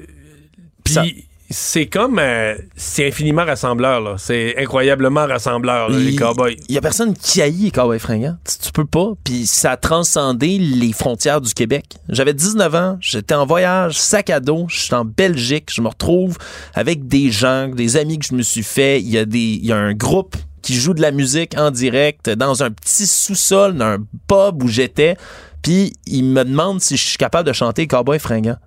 [0.85, 4.15] puis c'est comme euh, c'est infiniment rassembleur là.
[4.17, 6.57] c'est incroyablement rassembleur les cowboys.
[6.67, 9.77] Il y a personne qui haït les cowboys fringants, tu, peux pas puis ça a
[9.77, 11.85] transcendé les frontières du Québec.
[12.09, 15.87] J'avais 19 ans, j'étais en voyage, sac à dos, je suis en Belgique, je me
[15.87, 16.37] retrouve
[16.73, 19.65] avec des gens, des amis que je me suis fait, il y a des il
[19.65, 23.75] y a un groupe qui joue de la musique en direct dans un petit sous-sol
[23.75, 23.97] d'un
[24.27, 25.17] pub où j'étais,
[25.61, 28.57] puis ils me demandent si je suis capable de chanter cowboy fringant.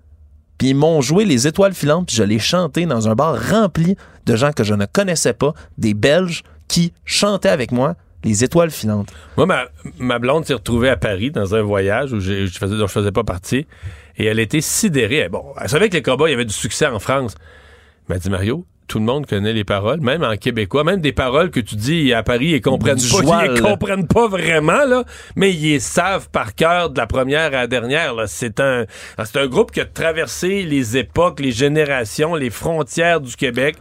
[0.58, 3.96] Puis ils m'ont joué les étoiles filantes, puis je l'ai chanté dans un bar rempli
[4.24, 8.70] de gens que je ne connaissais pas, des Belges qui chantaient avec moi les étoiles
[8.70, 9.12] filantes.
[9.36, 9.46] Moi,
[9.98, 13.66] ma, blonde s'est retrouvée à Paris dans un voyage où je, je faisais pas partie,
[14.16, 15.28] et elle était sidérée.
[15.28, 17.34] Bon, elle savait que les Cowboys avaient du succès en France.
[18.08, 21.12] Elle m'a dit, Mario, tout le monde connaît les paroles, même en québécois, même des
[21.12, 25.04] paroles que tu dis à Paris, ils comprennent pas, ils comprennent pas vraiment là,
[25.34, 28.14] mais ils savent par cœur de la première à la dernière.
[28.26, 28.84] C'est un,
[29.24, 33.76] c'est un groupe qui a traversé les époques, les générations, les frontières du Québec.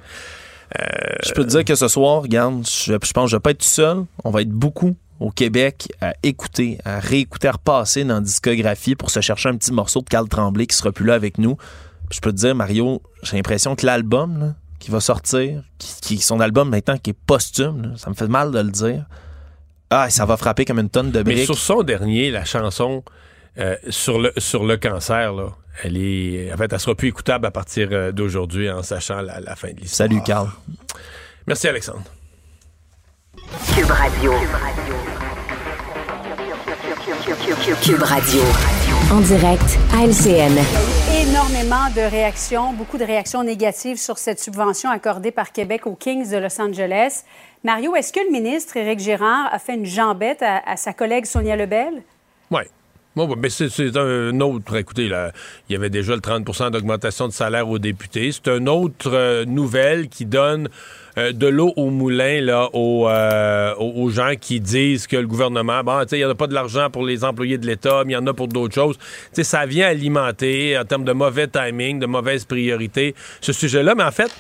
[1.24, 3.60] Je peux te dire que ce soir, regarde, je, pense que je vais pas être
[3.60, 4.06] tout seul.
[4.24, 8.96] On va être beaucoup au Québec à écouter, à réécouter, à repasser dans la discographie
[8.96, 11.58] pour se chercher un petit morceau de Carl Tremblay qui sera plus là avec nous.
[12.12, 16.70] je peux te dire, Mario, j'ai l'impression que l'album, qui va sortir, qui, son album
[16.70, 19.06] maintenant qui est posthume, ça me fait mal de le dire.
[19.90, 21.38] Ah, ça va frapper comme une tonne de briques.
[21.38, 23.04] Mais sur son dernier, la chanson
[23.58, 25.50] euh, sur, le, sur le cancer, là,
[25.84, 26.52] elle est.
[26.54, 29.80] En fait, elle sera plus écoutable à partir euh, d'aujourd'hui en sachant la, fin de
[29.80, 30.10] l'histoire.
[30.10, 30.50] Salut, Carl.
[31.48, 32.04] Merci, Alexandre.
[33.74, 34.32] Cube Radio.
[34.32, 35.25] Cube Radio.
[39.12, 40.58] En direct à LCN
[41.22, 46.30] énormément de réactions, beaucoup de réactions négatives sur cette subvention accordée par Québec aux Kings
[46.30, 47.24] de Los Angeles.
[47.64, 51.56] Mario, est-ce que le ministre Éric Girard a fait une jambette à, sa collègue Sonia
[51.56, 52.04] Lebel?
[52.52, 52.62] Oui.
[53.16, 54.76] Bon, mais c'est un autre.
[54.76, 55.32] Écoutez, là,
[55.70, 58.34] il y avait déjà le 30 d'augmentation de salaire aux députés.
[58.34, 60.68] C'est une autre euh, nouvelle qui donne
[61.18, 65.82] euh, de l'eau au moulin là, euh, aux, aux, gens qui disent que le gouvernement,
[65.82, 68.16] bon, il n'y en a pas de l'argent pour les employés de l'État, mais il
[68.16, 68.98] y en a pour d'autres choses.
[69.32, 73.96] ça vient alimenter, en termes de mauvais timing, de mauvaise priorité, ce sujet-là.
[73.96, 74.32] Mais en fait,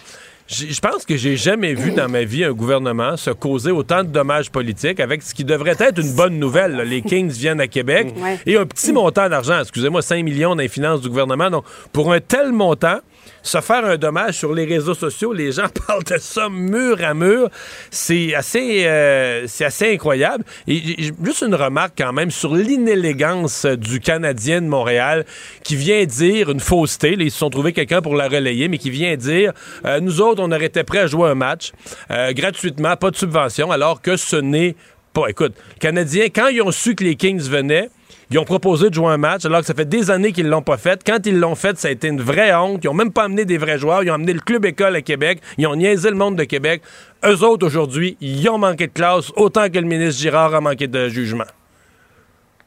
[0.47, 4.09] je pense que j'ai jamais vu dans ma vie un gouvernement se causer autant de
[4.09, 6.75] dommages politiques avec ce qui devrait être une bonne nouvelle.
[6.87, 8.13] Les Kings viennent à Québec
[8.45, 11.49] et un petit montant d'argent, excusez-moi, 5 millions dans finances du gouvernement.
[11.49, 12.99] Donc, pour un tel montant,
[13.41, 17.13] se faire un dommage sur les réseaux sociaux, les gens parlent de ça mur à
[17.13, 17.49] mur.
[17.91, 20.43] C'est assez, euh, c'est assez incroyable.
[20.67, 25.25] Juste une remarque quand même sur l'inélégance du Canadien de Montréal
[25.63, 27.15] qui vient dire une fausseté.
[27.19, 29.53] ils se sont trouvés quelqu'un pour la relayer, mais qui vient dire
[29.85, 31.71] euh, nous autres, on aurait été prêts à jouer un match
[32.11, 34.75] euh, gratuitement, pas de subvention, alors que ce n'est
[35.13, 35.27] pas.
[35.29, 37.89] Écoute, Canadiens, quand ils ont su que les Kings venaient,
[38.31, 40.61] ils ont proposé de jouer un match alors que ça fait des années qu'ils l'ont
[40.61, 41.01] pas fait.
[41.05, 42.83] Quand ils l'ont fait, ça a été une vraie honte.
[42.83, 44.03] Ils ont même pas amené des vrais joueurs.
[44.03, 45.41] Ils ont amené le club école à Québec.
[45.57, 46.81] Ils ont niaisé le monde de Québec.
[47.25, 50.87] Eux autres, aujourd'hui, ils ont manqué de classe autant que le ministre Girard a manqué
[50.87, 51.45] de jugement.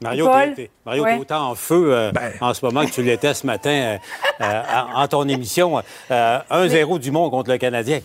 [0.01, 2.33] Mario, t'es, Mario, autant en feu euh, ben.
[2.41, 3.99] en ce moment que tu l'étais ce matin euh,
[4.41, 4.63] euh,
[4.95, 5.83] en, ton émission.
[6.11, 8.01] 1-0 du monde contre le Canadien.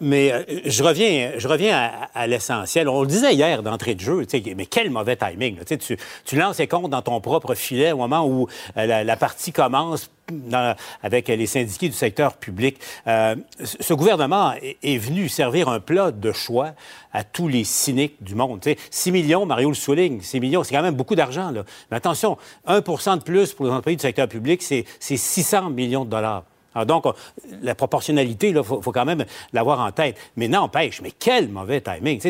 [0.00, 0.32] mais
[0.64, 2.88] je reviens, je reviens à, l'essentiel.
[2.88, 4.26] On le disait hier d'entrée de jeu,
[4.56, 5.58] mais quel mauvais timing.
[5.64, 10.10] Tu, tu lances les comptes dans ton propre filet au moment où la, partie commence
[11.02, 12.78] avec les syndiqués du secteur public.
[13.06, 16.72] Euh, ce gouvernement est, venu servir un plat de choix
[17.12, 18.60] à tous les cyniques du monde.
[18.90, 21.52] 6 millions, Mario le souligne, 6 millions, c'est quand même beaucoup d'argent.
[21.90, 22.36] Mais attention,
[22.66, 26.44] 1% de plus pour les employés du secteur public, c'est 600 millions de dollars.
[26.74, 27.06] Alors donc,
[27.62, 29.24] la proportionnalité, il faut, quand même
[29.54, 30.16] l'avoir en tête.
[30.36, 32.20] Mais n'empêche, mais quel mauvais timing.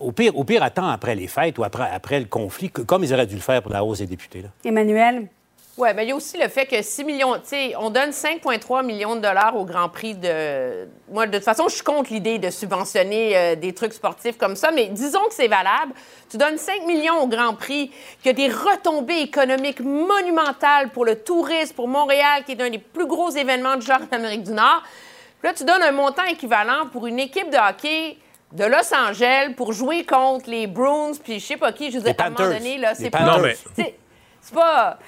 [0.00, 3.12] au, pire, au pire, attends après les fêtes ou après, après le conflit, comme ils
[3.12, 4.44] auraient dû le faire pour la hausse des députés.
[4.64, 5.26] Emmanuel?
[5.76, 8.10] Oui, mais il y a aussi le fait que 6 millions, tu sais, on donne
[8.10, 10.86] 5,3 millions de dollars au Grand Prix de.
[11.10, 14.54] Moi, de toute façon, je suis contre l'idée de subventionner euh, des trucs sportifs comme
[14.54, 15.92] ça, mais disons que c'est valable.
[16.30, 17.90] Tu donnes 5 millions au Grand Prix,
[18.22, 22.78] qui a des retombées économiques monumentales pour le tourisme, pour Montréal, qui est un des
[22.78, 24.82] plus gros événements de genre en Amérique du Nord.
[25.40, 28.16] Puis là, tu donnes un montant équivalent pour une équipe de hockey
[28.52, 32.06] de Los Angeles pour jouer contre les Bruins, puis je sais pas qui, je vous
[32.06, 33.40] ai à un moment donné, là, c'est pas.
[34.40, 34.98] C'est pas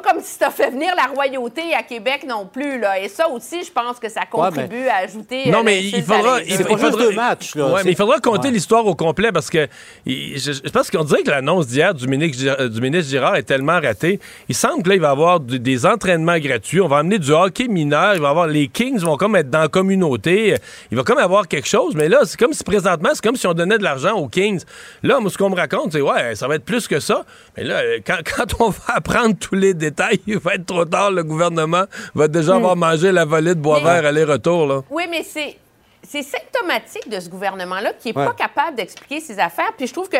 [0.00, 2.78] pas comme si ça fait venir la royauté à Québec non plus.
[2.78, 3.00] Là.
[3.00, 5.50] Et ça aussi, je pense que ça contribue à ajouter.
[5.50, 6.42] Non, euh, mais il faudra.
[6.42, 7.80] Il, faudra, match, là.
[7.84, 9.66] mais il faudra compter l'histoire au complet parce que
[10.06, 14.20] je, pense qu'on dirait que l'annonce d'hier du ministre, du ministre Girard est tellement ratée.
[14.48, 16.80] Il semble que là, il va y avoir des entraînements gratuits.
[16.80, 18.14] On va amener du hockey mineur.
[18.14, 20.56] Il va avoir les Kings vont comme être dans la communauté.
[20.90, 21.94] Il va comme avoir quelque chose.
[21.94, 24.62] Mais là, c'est comme si présentement, c'est comme si on donnait de l'argent aux Kings.
[25.02, 27.24] Là, moi, ce qu'on me raconte, c'est ouais, ça va être plus que ça.
[27.56, 29.85] Mais là, quand, quand on va apprendre tous les détails,
[30.26, 31.10] il va être trop tard.
[31.10, 31.84] Le gouvernement
[32.14, 32.56] va déjà hmm.
[32.56, 34.84] avoir mangé la volée de bois vert aller-retour.
[34.90, 35.56] Oui, mais c'est,
[36.02, 39.72] c'est symptomatique de ce gouvernement-là qui n'est pas capable d'expliquer ses affaires.
[39.76, 40.18] Puis je trouve que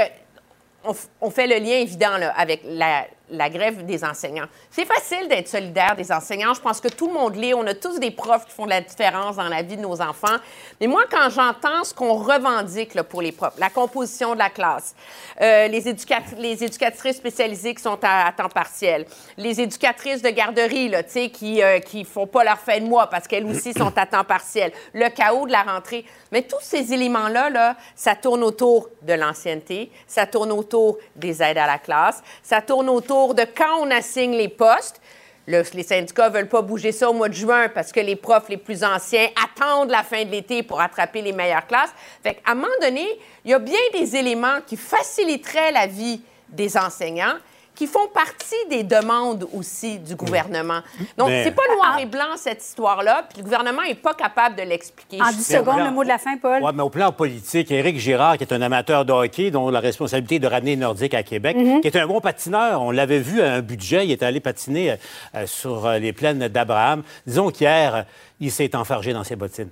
[1.20, 4.46] on, fait le lien évident avec la, la grève des enseignants.
[4.70, 6.54] C'est facile d'être solidaire des enseignants.
[6.54, 7.54] Je pense que tout le monde l'est.
[7.54, 10.36] On a tous des profs qui font la différence dans la vie de nos enfants.
[10.80, 14.94] Mais moi, quand j'entends ce qu'on revendique pour les profs, la composition de la classe,
[15.40, 21.56] euh, les, éducatrices spécialisées qui sont à, temps partiel, les éducatrices de garderie là, qui
[21.56, 24.72] ne euh, font pas leur fin de mois parce qu'elles aussi sont à temps partiel,
[24.94, 26.04] le chaos de la rentrée.
[26.30, 31.58] Mais tous ces éléments-là, là, ça tourne autour de l'ancienneté, ça tourne autour des aides
[31.58, 35.00] à la classe, ça tourne autour de quand on assigne les postes.
[35.46, 38.48] les syndicats ne veulent pas bouger ça au mois de juin parce que les profs
[38.48, 41.92] les plus anciens attendent la fin de l'été pour attraper les meilleures classes.
[42.22, 43.06] Fait à un moment donné,
[43.44, 47.36] il y a bien des éléments qui faciliteraient la vie des enseignants
[47.76, 50.80] qui font partie des demandes aussi du gouvernement.
[51.16, 54.62] Donc, c'est pas noir et blanc, cette histoire-là, puis le gouvernement n'est pas capable de
[54.62, 55.20] l'expliquer.
[55.22, 56.60] En 10 secondes, le mot de la fin, Paul.
[56.62, 59.80] Oui, mais au plan politique, Éric Girard, qui est un amateur de hockey, dont la
[59.80, 61.80] responsabilité est de ramener Nordique à Québec, mhm.
[61.82, 64.96] qui est un bon patineur, on l'avait vu à un budget, il est allé patiner
[65.34, 67.02] euh, sur euh, les plaines d'Abraham.
[67.26, 68.06] Disons qu'hier,
[68.40, 69.70] il s'est enfargé dans ses bottines.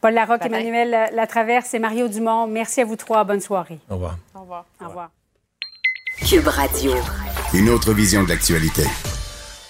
[0.00, 3.24] Paul Larocque, Emmanuel Latraverse et Mario Dumont, merci à vous trois.
[3.24, 3.78] Bonne soirée.
[3.88, 4.18] Au revoir.
[4.34, 4.66] Au revoir.
[4.82, 5.10] Au revoir.
[6.22, 6.92] Cube Radio.
[7.52, 8.84] Une autre vision de l'actualité.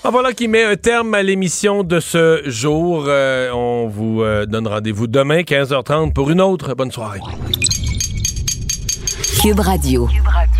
[0.04, 3.06] Ah, voilà qui met un terme à l'émission de ce jour.
[3.08, 6.74] Euh, on vous euh, donne rendez-vous demain, 15h30, pour une autre.
[6.74, 7.20] Bonne soirée.
[9.42, 10.06] Cube Radio.
[10.06, 10.53] Cube Radio.